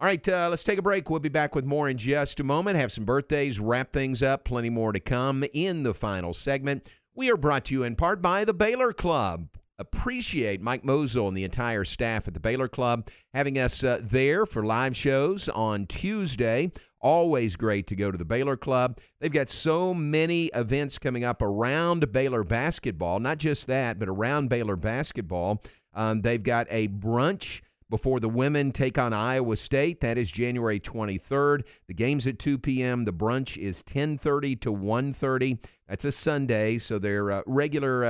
All 0.00 0.06
right, 0.06 0.26
uh, 0.28 0.48
let's 0.48 0.64
take 0.64 0.78
a 0.78 0.82
break. 0.82 1.10
We'll 1.10 1.20
be 1.20 1.28
back 1.28 1.54
with 1.54 1.64
more 1.64 1.88
in 1.88 1.98
just 1.98 2.38
a 2.38 2.44
moment. 2.44 2.76
Have 2.76 2.92
some 2.92 3.04
birthdays, 3.04 3.58
wrap 3.58 3.92
things 3.92 4.22
up, 4.22 4.44
plenty 4.44 4.70
more 4.70 4.92
to 4.92 5.00
come 5.00 5.44
in 5.52 5.82
the 5.82 5.94
final 5.94 6.32
segment. 6.32 6.88
We 7.14 7.30
are 7.30 7.36
brought 7.36 7.64
to 7.66 7.74
you 7.74 7.82
in 7.82 7.96
part 7.96 8.22
by 8.22 8.44
the 8.44 8.54
Baylor 8.54 8.92
Club. 8.92 9.48
Appreciate 9.76 10.60
Mike 10.60 10.84
Mosel 10.84 11.28
and 11.28 11.36
the 11.36 11.44
entire 11.44 11.84
staff 11.84 12.26
at 12.26 12.34
the 12.34 12.40
Baylor 12.40 12.68
Club 12.68 13.08
having 13.34 13.58
us 13.58 13.84
uh, 13.84 13.98
there 14.02 14.46
for 14.46 14.64
live 14.64 14.96
shows 14.96 15.48
on 15.48 15.86
Tuesday. 15.86 16.72
Always 17.00 17.56
great 17.56 17.86
to 17.88 17.96
go 17.96 18.10
to 18.10 18.18
the 18.18 18.24
Baylor 18.24 18.56
Club. 18.56 18.98
They've 19.20 19.32
got 19.32 19.48
so 19.48 19.94
many 19.94 20.46
events 20.46 20.98
coming 20.98 21.24
up 21.24 21.40
around 21.42 22.10
Baylor 22.12 22.42
basketball. 22.42 23.20
Not 23.20 23.38
just 23.38 23.66
that, 23.68 23.98
but 23.98 24.08
around 24.08 24.48
Baylor 24.48 24.76
basketball. 24.76 25.62
Um, 25.94 26.22
they've 26.22 26.42
got 26.42 26.66
a 26.70 26.88
brunch 26.88 27.60
before 27.90 28.20
the 28.20 28.28
women 28.28 28.72
take 28.72 28.98
on 28.98 29.12
Iowa 29.12 29.56
State. 29.56 30.00
That 30.00 30.18
is 30.18 30.30
January 30.30 30.80
23rd. 30.80 31.62
The 31.86 31.94
game's 31.94 32.26
at 32.26 32.38
2 32.38 32.58
p.m. 32.58 33.04
The 33.04 33.12
brunch 33.12 33.56
is 33.56 33.82
10:30 33.82 34.60
to 34.62 34.72
1:30. 34.72 35.58
That's 35.88 36.04
a 36.04 36.12
Sunday, 36.12 36.78
so 36.78 36.98
they're 36.98 37.30
uh, 37.30 37.42
regular, 37.46 38.04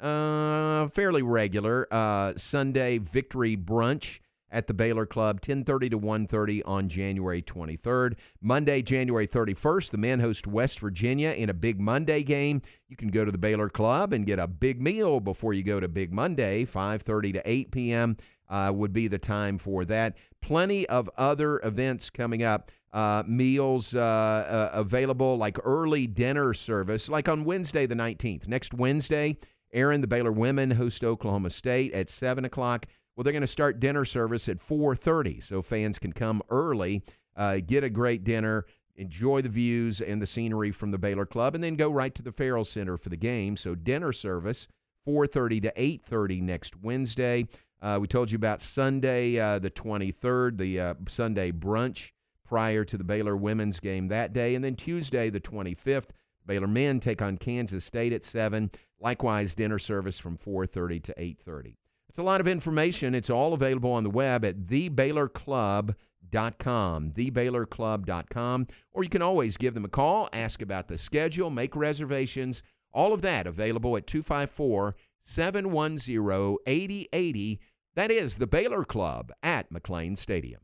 uh, 0.00 0.04
uh, 0.04 0.88
fairly 0.88 1.22
regular 1.22 1.86
uh, 1.90 2.34
Sunday 2.36 2.98
victory 2.98 3.56
brunch 3.56 4.18
at 4.52 4.66
the 4.66 4.74
Baylor 4.74 5.06
Club, 5.06 5.40
10:30 5.40 5.90
to 5.90 5.98
1:30 5.98 6.62
on 6.64 6.88
January 6.88 7.42
23rd. 7.42 8.14
Monday, 8.40 8.82
January 8.82 9.26
31st, 9.26 9.90
the 9.90 9.96
men 9.96 10.20
host 10.20 10.46
West 10.46 10.78
Virginia 10.78 11.30
in 11.30 11.48
a 11.48 11.54
Big 11.54 11.80
Monday 11.80 12.22
game. 12.22 12.60
You 12.88 12.96
can 12.96 13.08
go 13.08 13.24
to 13.24 13.32
the 13.32 13.38
Baylor 13.38 13.70
Club 13.70 14.12
and 14.12 14.26
get 14.26 14.38
a 14.38 14.46
big 14.46 14.80
meal 14.80 15.18
before 15.18 15.54
you 15.54 15.62
go 15.62 15.80
to 15.80 15.88
Big 15.88 16.12
Monday, 16.12 16.64
5:30 16.64 17.32
to 17.32 17.42
8 17.44 17.70
p.m. 17.72 18.16
Uh, 18.48 18.70
would 18.74 18.92
be 18.92 19.08
the 19.08 19.18
time 19.18 19.56
for 19.56 19.84
that. 19.86 20.14
Plenty 20.42 20.86
of 20.88 21.08
other 21.16 21.58
events 21.64 22.10
coming 22.10 22.42
up. 22.42 22.70
Uh, 22.92 23.22
meals 23.26 23.94
uh, 23.94 24.00
uh 24.00 24.70
available, 24.74 25.38
like 25.38 25.58
early 25.64 26.06
dinner 26.06 26.52
service, 26.52 27.08
like 27.08 27.26
on 27.26 27.42
Wednesday 27.46 27.86
the 27.86 27.94
19th. 27.94 28.46
Next 28.46 28.74
Wednesday, 28.74 29.38
Aaron, 29.72 30.02
the 30.02 30.06
Baylor 30.06 30.32
women 30.32 30.72
host 30.72 31.02
Oklahoma 31.02 31.48
State 31.48 31.94
at 31.94 32.10
7 32.10 32.44
o'clock. 32.44 32.84
Well, 33.14 33.24
they're 33.24 33.32
going 33.32 33.42
to 33.42 33.46
start 33.46 33.78
dinner 33.78 34.04
service 34.04 34.48
at 34.48 34.58
4:30, 34.58 35.42
so 35.42 35.60
fans 35.60 35.98
can 35.98 36.12
come 36.12 36.42
early, 36.48 37.02
uh, 37.36 37.58
get 37.64 37.84
a 37.84 37.90
great 37.90 38.24
dinner, 38.24 38.64
enjoy 38.96 39.42
the 39.42 39.48
views 39.48 40.00
and 40.00 40.20
the 40.22 40.26
scenery 40.26 40.70
from 40.70 40.92
the 40.92 40.98
Baylor 40.98 41.26
Club, 41.26 41.54
and 41.54 41.62
then 41.62 41.76
go 41.76 41.90
right 41.90 42.14
to 42.14 42.22
the 42.22 42.32
Ferrell 42.32 42.64
Center 42.64 42.96
for 42.96 43.10
the 43.10 43.16
game. 43.16 43.56
So 43.56 43.74
dinner 43.74 44.12
service 44.12 44.66
4:30 45.04 45.60
to 45.60 45.72
8:30 45.76 46.40
next 46.40 46.76
Wednesday. 46.76 47.46
Uh, 47.82 47.98
we 48.00 48.06
told 48.06 48.30
you 48.30 48.36
about 48.36 48.60
Sunday, 48.60 49.38
uh, 49.38 49.58
the 49.58 49.70
23rd, 49.70 50.56
the 50.56 50.80
uh, 50.80 50.94
Sunday 51.08 51.50
brunch 51.50 52.12
prior 52.44 52.84
to 52.84 52.96
the 52.96 53.04
Baylor 53.04 53.36
women's 53.36 53.80
game 53.80 54.08
that 54.08 54.32
day, 54.32 54.54
and 54.54 54.64
then 54.64 54.76
Tuesday, 54.76 55.28
the 55.30 55.40
25th. 55.40 56.10
Baylor 56.46 56.66
men 56.66 57.00
take 57.00 57.20
on 57.20 57.38
Kansas 57.38 57.84
State 57.84 58.12
at 58.12 58.24
7. 58.24 58.70
Likewise, 59.00 59.54
dinner 59.54 59.78
service 59.78 60.18
from 60.18 60.36
4:30 60.36 61.00
to 61.00 61.14
8:30. 61.20 61.76
It's 62.12 62.18
a 62.18 62.22
lot 62.22 62.42
of 62.42 62.46
information. 62.46 63.14
It's 63.14 63.30
all 63.30 63.54
available 63.54 63.90
on 63.90 64.04
the 64.04 64.10
web 64.10 64.44
at 64.44 64.66
thebaylorclub.com, 64.66 67.12
thebaylorclub.com, 67.12 68.66
or 68.92 69.02
you 69.02 69.08
can 69.08 69.22
always 69.22 69.56
give 69.56 69.72
them 69.72 69.86
a 69.86 69.88
call, 69.88 70.28
ask 70.30 70.60
about 70.60 70.88
the 70.88 70.98
schedule, 70.98 71.48
make 71.48 71.74
reservations. 71.74 72.62
All 72.92 73.14
of 73.14 73.22
that 73.22 73.46
available 73.46 73.96
at 73.96 74.06
254 74.06 74.94
710 75.22 76.58
8080. 76.66 77.60
That 77.94 78.10
is 78.10 78.36
the 78.36 78.46
Baylor 78.46 78.84
Club 78.84 79.32
at 79.42 79.72
McLane 79.72 80.18
Stadium. 80.18 80.60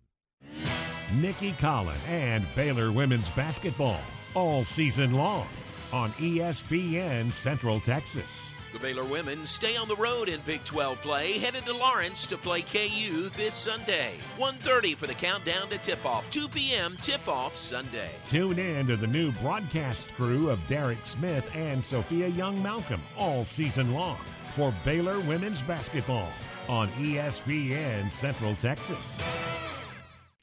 Nicki 1.15 1.53
Collen 1.53 1.97
and 2.07 2.47
Baylor 2.55 2.93
women's 2.93 3.31
basketball 3.31 4.03
all 4.35 4.67
season 4.67 5.15
long 5.15 5.49
on 5.95 6.11
ESPN 6.13 7.33
Central 7.33 7.81
Texas. 7.81 8.53
The 8.73 8.79
Baylor 8.79 9.05
women 9.05 9.47
stay 9.47 9.77
on 9.77 9.89
the 9.89 9.97
road 9.97 10.29
in 10.29 10.43
Big 10.43 10.63
12 10.65 11.01
play, 11.01 11.39
headed 11.39 11.65
to 11.65 11.73
Lawrence 11.73 12.27
to 12.27 12.37
play 12.37 12.61
KU 12.61 13.31
this 13.31 13.55
Sunday. 13.55 14.19
1.30 14.37 14.95
for 14.95 15.07
the 15.07 15.15
countdown 15.15 15.71
to 15.71 15.79
tip-off. 15.79 16.31
2 16.31 16.49
p.m. 16.49 16.99
tip-off 17.01 17.57
Sunday. 17.57 18.11
Tune 18.27 18.59
in 18.59 18.87
to 18.87 18.97
the 18.97 19.07
new 19.07 19.33
broadcast 19.33 20.13
crew 20.15 20.51
of 20.51 20.61
Derek 20.67 20.99
Smith 21.05 21.49
and 21.55 21.83
Sophia 21.83 22.29
Young-Malcolm 22.29 23.01
all 23.17 23.45
season 23.47 23.95
long 23.95 24.19
for 24.55 24.75
Baylor 24.85 25.19
women's 25.21 25.63
basketball 25.63 26.31
on 26.69 26.89
ESPN 26.93 28.13
Central 28.13 28.55
Texas. 28.57 29.23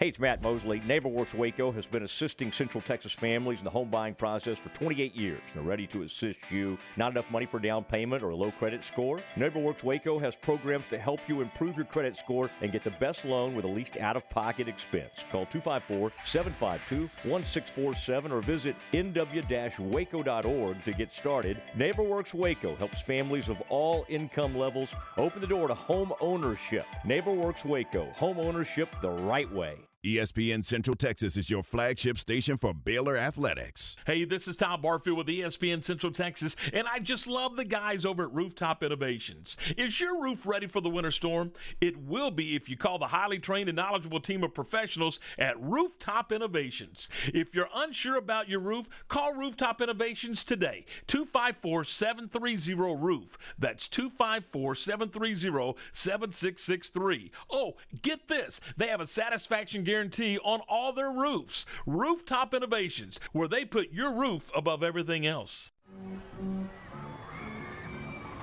Hey, 0.00 0.08
it's 0.08 0.18
Matt 0.18 0.42
Mosley. 0.42 0.80
NeighborWorks 0.80 1.34
Waco 1.34 1.70
has 1.70 1.86
been 1.86 2.02
assisting 2.02 2.50
Central 2.50 2.82
Texas 2.82 3.12
families 3.12 3.60
in 3.60 3.64
the 3.64 3.70
home 3.70 3.90
buying 3.90 4.14
process 4.14 4.58
for 4.58 4.68
28 4.70 5.14
years. 5.14 5.40
They're 5.54 5.62
ready 5.62 5.86
to 5.86 6.02
assist 6.02 6.40
you. 6.50 6.76
Not 6.96 7.12
enough 7.12 7.30
money 7.30 7.46
for 7.46 7.60
down 7.60 7.84
payment 7.84 8.20
or 8.20 8.30
a 8.30 8.36
low 8.36 8.50
credit 8.50 8.82
score? 8.82 9.20
NeighborWorks 9.36 9.84
Waco 9.84 10.18
has 10.18 10.34
programs 10.34 10.88
to 10.88 10.98
help 10.98 11.20
you 11.28 11.42
improve 11.42 11.76
your 11.76 11.84
credit 11.84 12.16
score 12.16 12.50
and 12.60 12.72
get 12.72 12.82
the 12.82 12.90
best 12.90 13.24
loan 13.24 13.54
with 13.54 13.66
the 13.66 13.70
least 13.70 13.96
out 13.96 14.16
of 14.16 14.28
pocket 14.30 14.68
expense. 14.68 15.24
Call 15.30 15.46
254 15.46 16.10
752 16.24 17.02
1647 17.30 18.32
or 18.32 18.40
visit 18.40 18.74
nw 18.92 19.78
waco.org 19.78 20.84
to 20.84 20.92
get 20.92 21.12
started. 21.12 21.62
NeighborWorks 21.78 22.34
Waco 22.34 22.74
helps 22.74 23.00
families 23.00 23.48
of 23.48 23.62
all 23.68 24.04
income 24.08 24.58
levels 24.58 24.92
open 25.18 25.40
the 25.40 25.46
door 25.46 25.68
to 25.68 25.74
home 25.74 26.12
ownership. 26.20 26.84
NeighborWorks 27.06 27.64
Waco, 27.64 28.10
home 28.16 28.40
ownership 28.40 28.88
the 29.00 29.10
right 29.10 29.50
way. 29.52 29.83
ESPN 30.04 30.62
Central 30.62 30.94
Texas 30.94 31.38
is 31.38 31.48
your 31.48 31.62
flagship 31.62 32.18
station 32.18 32.58
for 32.58 32.74
Baylor 32.74 33.16
Athletics. 33.16 33.96
Hey, 34.06 34.26
this 34.26 34.46
is 34.46 34.54
Tom 34.54 34.82
Barfield 34.82 35.16
with 35.16 35.28
ESPN 35.28 35.82
Central 35.82 36.12
Texas, 36.12 36.56
and 36.74 36.86
I 36.86 36.98
just 36.98 37.26
love 37.26 37.56
the 37.56 37.64
guys 37.64 38.04
over 38.04 38.24
at 38.24 38.34
Rooftop 38.34 38.82
Innovations. 38.82 39.56
Is 39.78 39.98
your 39.98 40.20
roof 40.20 40.44
ready 40.44 40.66
for 40.66 40.82
the 40.82 40.90
winter 40.90 41.10
storm? 41.10 41.52
It 41.80 41.96
will 41.96 42.30
be 42.30 42.54
if 42.54 42.68
you 42.68 42.76
call 42.76 42.98
the 42.98 43.06
highly 43.06 43.38
trained 43.38 43.70
and 43.70 43.76
knowledgeable 43.76 44.20
team 44.20 44.44
of 44.44 44.52
professionals 44.52 45.20
at 45.38 45.58
Rooftop 45.58 46.32
Innovations. 46.32 47.08
If 47.32 47.54
you're 47.54 47.70
unsure 47.74 48.18
about 48.18 48.46
your 48.46 48.60
roof, 48.60 48.86
call 49.08 49.32
Rooftop 49.32 49.80
Innovations 49.80 50.44
today. 50.44 50.84
254 51.06 51.84
730 51.84 52.74
Roof. 52.74 53.38
That's 53.58 53.88
254 53.88 54.74
730 54.74 55.78
7663. 55.92 57.32
Oh, 57.50 57.76
get 58.02 58.28
this 58.28 58.60
they 58.76 58.88
have 58.88 59.00
a 59.00 59.06
satisfaction 59.06 59.82
guarantee 59.82 59.93
guarantee 59.94 60.38
on 60.42 60.60
all 60.68 60.92
their 60.92 61.12
roofs. 61.12 61.66
Rooftop 61.86 62.52
Innovations, 62.52 63.20
where 63.30 63.46
they 63.46 63.64
put 63.64 63.92
your 63.92 64.12
roof 64.12 64.50
above 64.52 64.82
everything 64.82 65.24
else. 65.24 65.70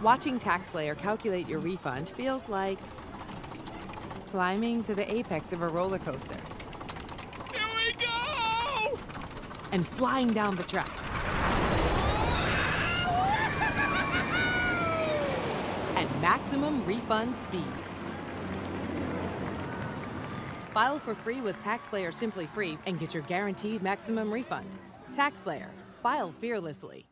Watching 0.01 0.39
TaxSlayer 0.39 0.97
calculate 0.97 1.49
your 1.49 1.59
refund 1.59 2.07
feels 2.09 2.47
like 2.47 2.79
climbing 4.27 4.81
to 4.83 4.95
the 4.95 5.13
apex 5.13 5.51
of 5.51 5.61
a 5.61 5.67
roller 5.67 5.99
coaster. 5.99 6.37
Here 7.53 7.61
we 7.75 7.91
go! 7.99 8.97
And 9.73 9.85
flying 9.85 10.31
down 10.31 10.55
the 10.55 10.63
tracks. 10.63 11.09
At 15.97 16.07
maximum 16.21 16.85
refund 16.85 17.35
speed. 17.35 17.65
File 20.74 20.99
for 20.99 21.13
free 21.13 21.41
with 21.41 21.61
TaxSlayer 21.61 22.13
Simply 22.13 22.45
Free 22.45 22.78
and 22.86 22.97
get 22.97 23.13
your 23.13 23.24
guaranteed 23.24 23.84
maximum 23.84 24.32
refund. 24.32 24.69
TaxSlayer. 25.11 25.67
File 26.01 26.32
fearlessly. 26.32 27.05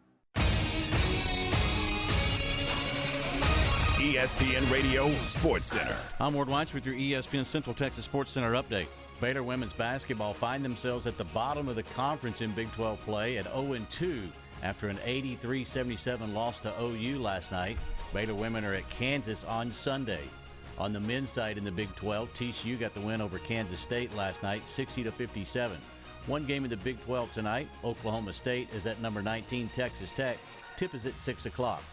ESPN 3.97 4.71
Radio 4.71 5.11
Sports 5.23 5.67
Center. 5.67 5.97
I'm 6.21 6.33
Ward 6.33 6.47
Weitz 6.47 6.73
with 6.73 6.85
your 6.85 6.95
ESPN 6.95 7.45
Central 7.45 7.75
Texas 7.75 8.05
Sports 8.05 8.31
Center 8.31 8.53
update. 8.53 8.87
Baylor 9.19 9.43
women's 9.43 9.73
basketball 9.73 10.33
find 10.33 10.63
themselves 10.63 11.05
at 11.05 11.17
the 11.17 11.25
bottom 11.25 11.67
of 11.67 11.75
the 11.75 11.83
conference 11.83 12.39
in 12.39 12.51
Big 12.51 12.71
12 12.71 13.01
play 13.01 13.37
at 13.37 13.43
0 13.43 13.77
2 13.89 14.23
after 14.63 14.87
an 14.87 14.97
83 15.03 15.65
77 15.65 16.33
loss 16.33 16.61
to 16.61 16.73
OU 16.81 17.19
last 17.19 17.51
night. 17.51 17.77
Baylor 18.13 18.35
women 18.35 18.63
are 18.63 18.73
at 18.73 18.89
Kansas 18.89 19.43
on 19.43 19.73
Sunday. 19.73 20.23
On 20.79 20.93
the 20.93 20.99
men's 20.99 21.29
side 21.29 21.57
in 21.57 21.65
the 21.65 21.71
Big 21.71 21.93
12, 21.95 22.33
TCU 22.33 22.79
got 22.79 22.93
the 22.93 23.01
win 23.01 23.19
over 23.19 23.37
Kansas 23.39 23.81
State 23.81 24.15
last 24.15 24.41
night, 24.43 24.61
60 24.67 25.03
to 25.03 25.11
57. 25.11 25.77
One 26.25 26.45
game 26.45 26.63
in 26.63 26.69
the 26.69 26.77
Big 26.77 27.03
12 27.03 27.33
tonight. 27.33 27.67
Oklahoma 27.83 28.31
State 28.33 28.69
is 28.73 28.85
at 28.85 29.01
number 29.01 29.21
19 29.21 29.69
Texas 29.69 30.11
Tech. 30.15 30.37
Tip 30.77 30.95
is 30.95 31.05
at 31.05 31.19
6 31.19 31.45
o'clock. 31.47 31.83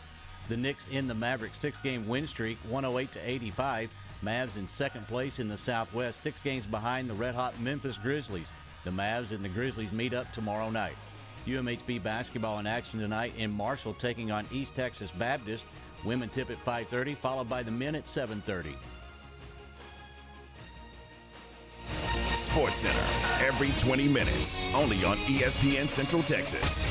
The 0.49 0.57
Knicks 0.57 0.85
in 0.93 1.09
the 1.09 1.15
Mavericks 1.15 1.59
six-game 1.59 2.07
win 2.07 2.29
streak, 2.29 2.59
108 2.69 3.11
to 3.13 3.29
85. 3.29 3.91
Mavs 4.23 4.57
in 4.57 4.69
second 4.69 5.07
place 5.09 5.41
in 5.41 5.49
the 5.49 5.59
Southwest, 5.59 6.21
six 6.21 6.41
games 6.41 6.65
behind 6.65 7.11
the 7.11 7.15
red-hot 7.15 7.59
Memphis 7.61 7.99
Grizzlies. 7.99 8.51
The 8.85 8.91
Mavs 8.91 9.33
and 9.33 9.45
the 9.45 9.49
Grizzlies 9.49 9.91
meet 9.91 10.15
up 10.15 10.33
tomorrow 10.33 10.71
night. 10.71 10.97
UMHB 11.47 12.03
basketball 12.03 12.61
in 12.61 12.67
action 12.67 13.01
tonight 13.01 13.33
in 13.37 13.51
Marshall 13.51 13.95
taking 13.95 14.31
on 14.31 14.47
East 14.53 14.75
Texas 14.77 15.11
Baptist. 15.11 15.65
Women 16.05 16.29
tip 16.29 16.51
at 16.51 16.59
5:30, 16.65 17.17
followed 17.17 17.49
by 17.49 17.63
the 17.63 17.71
men 17.71 17.95
at 17.95 18.09
7:30. 18.09 18.77
Sports 22.33 22.79
Center 22.79 23.05
every 23.41 23.71
20 23.81 24.09
minutes, 24.09 24.61
only 24.75 25.05
on 25.05 25.17
ESPN 25.27 25.89
Central 25.89 26.23
Texas. 26.23 26.85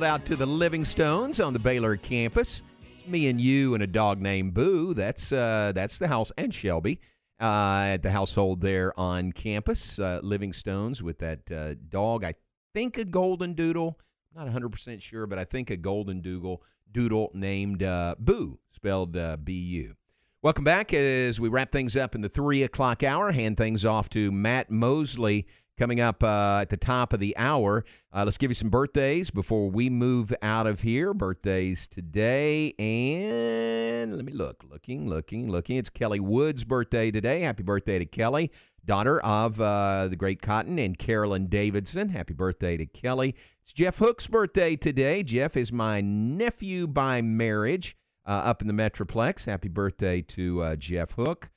Shout 0.00 0.08
out 0.08 0.24
to 0.24 0.36
the 0.36 0.46
Livingstones 0.46 1.46
on 1.46 1.52
the 1.52 1.58
Baylor 1.58 1.94
campus. 1.94 2.62
It's 2.96 3.06
me 3.06 3.28
and 3.28 3.38
you 3.38 3.74
and 3.74 3.82
a 3.82 3.86
dog 3.86 4.18
named 4.18 4.54
Boo. 4.54 4.94
That's 4.94 5.30
uh, 5.30 5.72
that's 5.74 5.98
the 5.98 6.08
house 6.08 6.32
and 6.38 6.54
Shelby 6.54 7.00
uh, 7.38 7.82
at 7.88 7.98
the 7.98 8.10
household 8.10 8.62
there 8.62 8.98
on 8.98 9.32
campus. 9.32 9.98
Uh, 9.98 10.22
Livingstones 10.22 11.02
with 11.02 11.18
that 11.18 11.52
uh, 11.52 11.74
dog. 11.90 12.24
I 12.24 12.32
think 12.72 12.96
a 12.96 13.04
golden 13.04 13.52
doodle. 13.52 13.98
Not 14.34 14.46
100% 14.46 15.02
sure, 15.02 15.26
but 15.26 15.38
I 15.38 15.44
think 15.44 15.68
a 15.68 15.76
golden 15.76 16.22
doodle 16.22 16.62
doodle 16.90 17.30
named 17.34 17.82
uh, 17.82 18.14
Boo, 18.18 18.58
spelled 18.70 19.18
uh, 19.18 19.36
B-U. 19.36 19.96
Welcome 20.40 20.64
back 20.64 20.94
as 20.94 21.38
we 21.38 21.50
wrap 21.50 21.72
things 21.72 21.94
up 21.94 22.14
in 22.14 22.22
the 22.22 22.30
three 22.30 22.62
o'clock 22.62 23.02
hour. 23.02 23.32
Hand 23.32 23.58
things 23.58 23.84
off 23.84 24.08
to 24.10 24.32
Matt 24.32 24.70
Mosley 24.70 25.46
coming 25.80 25.98
up 25.98 26.22
uh, 26.22 26.58
at 26.60 26.68
the 26.68 26.76
top 26.76 27.14
of 27.14 27.20
the 27.20 27.34
hour. 27.38 27.86
Uh, 28.12 28.22
let's 28.22 28.36
give 28.36 28.50
you 28.50 28.54
some 28.54 28.68
birthdays 28.68 29.30
before 29.30 29.70
we 29.70 29.88
move 29.88 30.34
out 30.42 30.66
of 30.66 30.82
here. 30.82 31.14
Birthdays 31.14 31.86
today, 31.86 32.74
and 32.78 34.14
let 34.14 34.26
me 34.26 34.32
look, 34.34 34.62
looking, 34.70 35.08
looking, 35.08 35.50
looking. 35.50 35.78
It's 35.78 35.88
Kelly 35.88 36.20
Wood's 36.20 36.64
birthday 36.64 37.10
today. 37.10 37.40
Happy 37.40 37.62
birthday 37.62 37.98
to 37.98 38.04
Kelly, 38.04 38.52
daughter 38.84 39.20
of 39.20 39.58
uh, 39.58 40.08
the 40.08 40.16
great 40.16 40.42
Cotton 40.42 40.78
and 40.78 40.98
Carolyn 40.98 41.46
Davidson. 41.46 42.10
Happy 42.10 42.34
birthday 42.34 42.76
to 42.76 42.84
Kelly. 42.84 43.34
It's 43.62 43.72
Jeff 43.72 43.96
Hook's 43.96 44.26
birthday 44.26 44.76
today. 44.76 45.22
Jeff 45.22 45.56
is 45.56 45.72
my 45.72 46.02
nephew 46.02 46.88
by 46.88 47.22
marriage 47.22 47.96
uh, 48.26 48.32
up 48.32 48.60
in 48.60 48.68
the 48.68 48.74
Metroplex. 48.74 49.46
Happy 49.46 49.68
birthday 49.68 50.20
to 50.20 50.62
uh, 50.62 50.76
Jeff 50.76 51.12
Hook. 51.12 51.48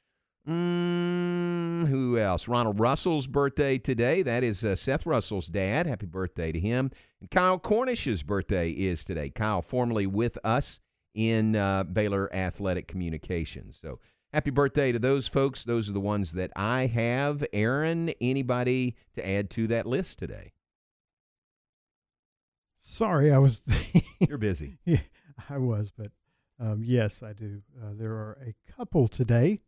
Mm, 0.48 1.88
who 1.88 2.18
else? 2.18 2.48
Ronald 2.48 2.80
Russell's 2.80 3.28
birthday 3.28 3.78
today. 3.78 4.22
That 4.24 4.44
is 4.44 4.64
uh, 4.66 4.76
Seth 4.76 5.06
Russell's 5.06 5.48
dad. 5.48 5.88
Happy 5.88 6.06
birthday 6.06 6.52
to 6.52 6.60
him. 6.60 6.92
And 7.22 7.32
Kyle 7.32 7.58
Cornish's 7.58 8.24
birthday 8.24 8.72
is 8.72 9.04
today. 9.06 9.30
Kyle, 9.30 9.62
formerly 9.62 10.06
with 10.06 10.38
us 10.44 10.82
in 11.16 11.56
uh, 11.56 11.84
Baylor 11.84 12.34
Athletic 12.36 12.88
Communications. 12.88 13.80
So 13.82 14.00
happy 14.34 14.50
birthday 14.52 14.92
to 14.92 15.00
those 15.00 15.28
folks. 15.28 15.64
Those 15.64 15.90
are 15.90 15.94
the 15.94 16.02
ones 16.02 16.34
that 16.34 16.52
I 16.58 16.88
have. 16.88 17.46
Aaron, 17.54 18.10
anybody 18.20 18.96
to 19.16 19.26
add 19.28 19.50
to 19.52 19.68
that 19.68 19.86
list 19.86 20.20
today? 20.20 20.52
Sorry, 22.80 23.32
I 23.32 23.38
was. 23.38 23.62
You're 24.28 24.38
busy. 24.38 24.78
yeah, 24.86 24.98
I 25.50 25.58
was, 25.58 25.90
but 25.98 26.12
um, 26.60 26.82
yes, 26.84 27.24
I 27.24 27.32
do. 27.32 27.62
Uh, 27.82 27.92
there 27.94 28.12
are 28.12 28.38
a 28.46 28.54
couple 28.74 29.08
today. 29.08 29.60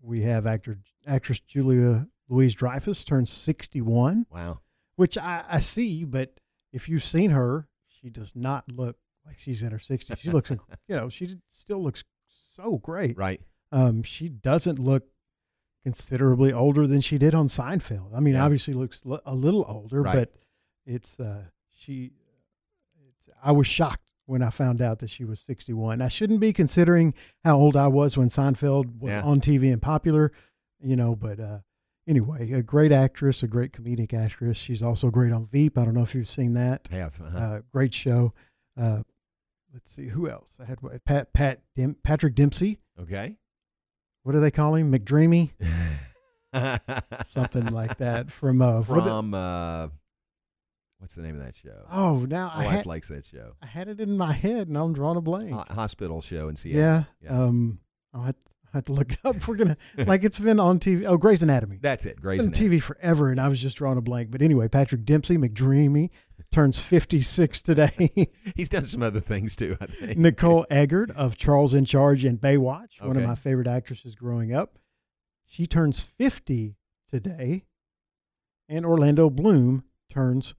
We 0.00 0.22
have 0.22 0.46
actor 0.46 0.78
actress 1.06 1.40
Julia 1.40 2.06
Louise 2.28 2.54
Dreyfus 2.54 3.04
turns 3.04 3.30
61. 3.32 4.26
Wow. 4.30 4.60
Which 4.96 5.18
I, 5.18 5.44
I 5.48 5.60
see, 5.60 6.04
but 6.04 6.38
if 6.72 6.88
you've 6.88 7.04
seen 7.04 7.30
her, 7.30 7.68
she 7.88 8.08
does 8.10 8.34
not 8.34 8.64
look 8.72 8.96
like 9.26 9.38
she's 9.38 9.62
in 9.62 9.72
her 9.72 9.78
60s. 9.78 10.18
She 10.18 10.30
looks, 10.30 10.50
you 10.88 10.96
know, 10.96 11.08
she 11.08 11.36
still 11.50 11.82
looks 11.82 12.04
so 12.54 12.78
great. 12.78 13.16
Right. 13.16 13.40
Um, 13.72 14.02
she 14.02 14.28
doesn't 14.28 14.78
look 14.78 15.04
considerably 15.82 16.52
older 16.52 16.86
than 16.86 17.00
she 17.00 17.18
did 17.18 17.34
on 17.34 17.48
Seinfeld. 17.48 18.14
I 18.14 18.20
mean, 18.20 18.34
Yeah. 18.34 18.44
obviously 18.44 18.74
looks 18.74 19.02
l- 19.06 19.20
a 19.26 19.34
little 19.34 19.64
older, 19.68 20.02
Right. 20.02 20.14
but 20.14 20.32
it's 20.84 21.18
uh, 21.20 21.44
she. 21.70 22.12
It's, 23.08 23.28
I 23.42 23.52
was 23.52 23.66
shocked 23.66 24.02
when 24.26 24.42
I 24.42 24.50
found 24.50 24.82
out 24.82 24.98
that 24.98 25.10
she 25.10 25.24
was 25.24 25.40
61. 25.40 26.02
I 26.02 26.08
shouldn't 26.08 26.40
be 26.40 26.52
considering 26.52 27.14
how 27.44 27.56
old 27.56 27.76
I 27.76 27.86
was 27.88 28.16
when 28.16 28.28
Seinfeld 28.28 28.98
was 29.00 29.10
Yeah. 29.10 29.22
on 29.22 29.40
TV 29.40 29.72
and 29.72 29.80
popular, 29.80 30.32
you 30.80 30.96
know. 30.96 31.14
But 31.16 31.40
uh, 31.40 31.58
anyway, 32.06 32.50
a 32.52 32.62
great 32.62 32.92
actress, 32.92 33.42
a 33.42 33.46
great 33.46 33.72
comedic 33.72 34.12
actress. 34.12 34.56
She's 34.58 34.82
also 34.82 35.10
great 35.10 35.32
on 35.32 35.46
Veep. 35.46 35.78
I 35.78 35.84
don't 35.84 35.94
know 35.94 36.02
if 36.02 36.14
you've 36.14 36.28
seen 36.28 36.54
that. 36.54 36.88
Have, 36.90 37.20
uh-huh. 37.20 37.38
Uh, 37.38 37.60
great 37.72 37.94
show. 37.94 38.32
Uh, 38.78 39.02
let's 39.72 39.90
see 39.92 40.08
who 40.08 40.28
else. 40.28 40.58
I 40.60 40.64
had 40.64 40.78
Pat 41.04 41.32
Pat 41.32 41.62
Dim, 41.74 41.96
Patrick 42.02 42.34
Dempsey. 42.34 42.78
Okay. 43.00 43.36
What 44.24 44.32
do 44.32 44.40
they 44.40 44.50
call 44.50 44.74
him? 44.74 44.92
McDreamy. 44.92 45.52
Something 47.28 47.66
like 47.66 47.98
that 47.98 48.30
from 48.32 48.62
uh, 48.62 48.82
From 48.82 49.34
uh, 49.34 49.88
what's 50.98 51.14
the 51.14 51.22
name 51.22 51.36
of 51.38 51.44
that 51.44 51.54
show? 51.56 51.84
Oh, 51.90 52.26
now 52.28 52.48
My 52.54 52.62
I 52.62 52.66
wife 52.66 52.76
had- 52.76 52.86
likes 52.86 53.08
that 53.08 53.24
show. 53.26 53.52
I 53.62 53.66
had 53.66 53.88
it 53.88 54.00
in 54.00 54.16
my 54.16 54.32
head 54.32 54.68
and 54.68 54.76
I'm 54.76 54.92
drawing 54.92 55.16
a 55.16 55.20
blank. 55.20 55.50
Ho- 55.52 55.64
hospital 55.70 56.20
show 56.20 56.48
in 56.48 56.56
Seattle. 56.56 56.80
yeah. 56.82 57.04
yeah. 57.22 57.42
Um, 57.42 57.80
I'll 58.14 58.22
have, 58.22 58.36
I'll 58.66 58.70
have 58.78 58.84
to 58.84 58.92
look 58.92 59.12
it 59.12 59.18
up. 59.24 59.46
We're 59.46 59.56
gonna 59.56 59.76
like 59.98 60.24
it's 60.24 60.38
been 60.38 60.58
on 60.60 60.78
TV. 60.80 61.04
Oh, 61.06 61.16
Grey's 61.16 61.42
Anatomy. 61.42 61.78
That's 61.80 62.06
it. 62.06 62.20
Grey's 62.20 62.44
It's 62.44 62.58
been 62.58 62.66
on 62.72 62.72
TV 62.78 62.82
forever, 62.82 63.30
and 63.30 63.40
I 63.40 63.48
was 63.48 63.60
just 63.60 63.76
drawing 63.76 63.98
a 63.98 64.02
blank. 64.02 64.30
But 64.30 64.42
anyway, 64.42 64.68
Patrick 64.68 65.04
Dempsey, 65.04 65.36
McDreamy, 65.36 66.10
turns 66.50 66.78
56 66.80 67.62
today. 67.62 68.30
He's 68.56 68.68
done 68.68 68.84
some 68.84 69.02
other 69.02 69.20
things 69.20 69.54
too. 69.56 69.76
I 69.80 69.86
think. 69.86 70.18
Nicole 70.18 70.64
Eggert 70.70 71.10
of 71.12 71.36
Charles 71.36 71.74
in 71.74 71.84
Charge 71.84 72.24
and 72.24 72.40
Baywatch, 72.40 73.00
one 73.00 73.16
of 73.16 73.22
my 73.22 73.34
favorite 73.34 73.66
actresses 73.66 74.14
growing 74.14 74.54
up. 74.54 74.78
She 75.48 75.66
turns 75.66 76.00
50 76.00 76.76
today. 77.10 77.64
And 78.68 78.84
Orlando 78.84 79.30
Bloom 79.30 79.84
turns 80.10 80.54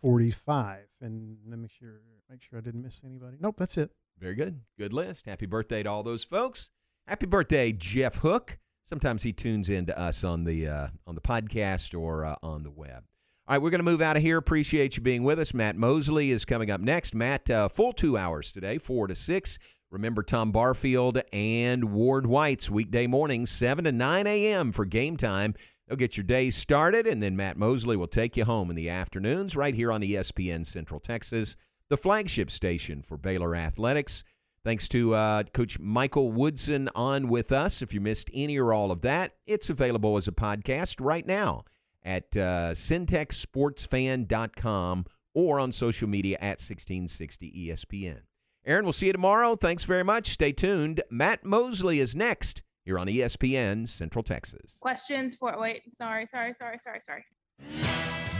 45. 0.00 0.84
And 1.00 1.38
let 1.48 1.58
me 1.58 1.68
sure 1.68 2.00
make 2.28 2.42
sure 2.42 2.58
I 2.58 2.62
didn't 2.62 2.82
miss 2.82 3.00
anybody. 3.04 3.36
Nope, 3.40 3.56
that's 3.58 3.76
it. 3.76 3.90
Very 4.18 4.34
good. 4.34 4.60
Good 4.78 4.92
list. 4.92 5.26
Happy 5.26 5.46
birthday 5.46 5.82
to 5.82 5.90
all 5.90 6.02
those 6.02 6.24
folks. 6.24 6.70
Happy 7.06 7.26
birthday, 7.26 7.72
Jeff 7.72 8.16
Hook. 8.16 8.58
Sometimes 8.84 9.22
he 9.22 9.32
tunes 9.32 9.70
in 9.70 9.86
to 9.86 9.98
us 9.98 10.24
on 10.24 10.44
the 10.44 10.66
uh, 10.66 10.88
on 11.06 11.14
the 11.14 11.20
podcast 11.20 11.98
or 11.98 12.24
uh, 12.24 12.36
on 12.42 12.62
the 12.62 12.70
web. 12.70 13.04
All 13.46 13.56
right, 13.56 13.62
we're 13.62 13.70
going 13.70 13.80
to 13.80 13.84
move 13.84 14.00
out 14.00 14.16
of 14.16 14.22
here. 14.22 14.36
Appreciate 14.36 14.96
you 14.96 15.02
being 15.02 15.22
with 15.22 15.40
us. 15.40 15.54
Matt 15.54 15.76
Mosley 15.76 16.30
is 16.30 16.44
coming 16.44 16.70
up 16.70 16.80
next. 16.80 17.14
Matt, 17.14 17.50
uh, 17.50 17.68
full 17.68 17.92
two 17.92 18.16
hours 18.16 18.52
today, 18.52 18.78
four 18.78 19.06
to 19.06 19.14
six. 19.14 19.58
Remember 19.90 20.22
Tom 20.22 20.52
Barfield 20.52 21.20
and 21.32 21.92
Ward 21.92 22.26
White's 22.26 22.70
weekday 22.70 23.08
mornings, 23.08 23.50
seven 23.50 23.84
to 23.84 23.92
nine 23.92 24.26
a.m. 24.26 24.70
for 24.70 24.84
game 24.84 25.16
time. 25.16 25.54
They'll 25.90 25.96
get 25.96 26.16
your 26.16 26.24
day 26.24 26.50
started, 26.50 27.08
and 27.08 27.20
then 27.20 27.34
Matt 27.34 27.58
Mosley 27.58 27.96
will 27.96 28.06
take 28.06 28.36
you 28.36 28.44
home 28.44 28.70
in 28.70 28.76
the 28.76 28.88
afternoons 28.88 29.56
right 29.56 29.74
here 29.74 29.90
on 29.90 30.02
ESPN 30.02 30.64
Central 30.64 31.00
Texas, 31.00 31.56
the 31.88 31.96
flagship 31.96 32.48
station 32.48 33.02
for 33.02 33.16
Baylor 33.16 33.56
Athletics. 33.56 34.22
Thanks 34.62 34.88
to 34.90 35.16
uh, 35.16 35.42
Coach 35.52 35.80
Michael 35.80 36.30
Woodson 36.30 36.88
on 36.94 37.26
with 37.26 37.50
us. 37.50 37.82
If 37.82 37.92
you 37.92 38.00
missed 38.00 38.30
any 38.32 38.56
or 38.56 38.72
all 38.72 38.92
of 38.92 39.00
that, 39.00 39.32
it's 39.48 39.68
available 39.68 40.16
as 40.16 40.28
a 40.28 40.32
podcast 40.32 41.04
right 41.04 41.26
now 41.26 41.64
at 42.04 42.36
uh, 42.36 42.70
centexsportsfan.com 42.70 45.06
or 45.34 45.58
on 45.58 45.72
social 45.72 46.08
media 46.08 46.36
at 46.36 46.60
1660 46.60 47.68
ESPN. 47.68 48.20
Aaron, 48.64 48.84
we'll 48.84 48.92
see 48.92 49.06
you 49.06 49.12
tomorrow. 49.12 49.56
Thanks 49.56 49.82
very 49.82 50.04
much. 50.04 50.28
Stay 50.28 50.52
tuned. 50.52 51.02
Matt 51.10 51.44
Mosley 51.44 51.98
is 51.98 52.14
next 52.14 52.62
here 52.90 52.98
on 52.98 53.06
ESPN 53.06 53.88
Central 53.88 54.24
Texas. 54.24 54.76
Questions 54.80 55.36
for 55.36 55.56
wait, 55.60 55.82
sorry, 55.94 56.26
sorry, 56.26 56.52
sorry, 56.52 56.76
sorry, 56.80 57.00
sorry. 57.00 57.24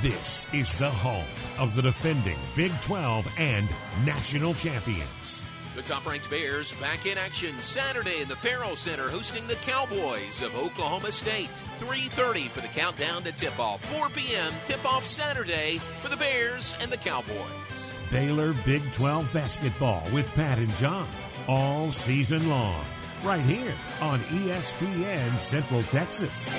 This 0.02 0.48
is 0.52 0.76
the 0.76 0.90
home 0.90 1.28
of 1.56 1.76
the 1.76 1.82
defending 1.82 2.38
Big 2.56 2.72
12 2.80 3.28
and 3.38 3.68
national 4.04 4.54
champions. 4.54 5.40
The 5.76 5.82
top-ranked 5.82 6.28
Bears 6.28 6.72
back 6.80 7.06
in 7.06 7.16
action 7.16 7.56
Saturday 7.60 8.22
in 8.22 8.26
the 8.26 8.34
Ferrell 8.34 8.74
Center 8.74 9.08
hosting 9.08 9.46
the 9.46 9.54
Cowboys 9.56 10.42
of 10.42 10.56
Oklahoma 10.56 11.12
State. 11.12 11.50
3.30 11.78 12.48
for 12.48 12.60
the 12.60 12.66
countdown 12.66 13.22
to 13.22 13.30
tip-off. 13.30 13.84
4 13.84 14.08
p.m. 14.08 14.52
tip-off 14.64 15.04
Saturday 15.04 15.78
for 16.00 16.08
the 16.08 16.16
Bears 16.16 16.74
and 16.80 16.90
the 16.90 16.96
Cowboys. 16.96 17.94
Baylor 18.10 18.52
Big 18.64 18.82
12 18.94 19.32
basketball 19.32 20.02
with 20.12 20.26
Pat 20.32 20.58
and 20.58 20.74
John 20.74 21.06
all 21.46 21.92
season 21.92 22.48
long 22.48 22.84
right 23.22 23.40
here 23.40 23.74
on 24.00 24.20
ESPN 24.24 25.38
Central 25.38 25.82
Texas. 25.84 26.54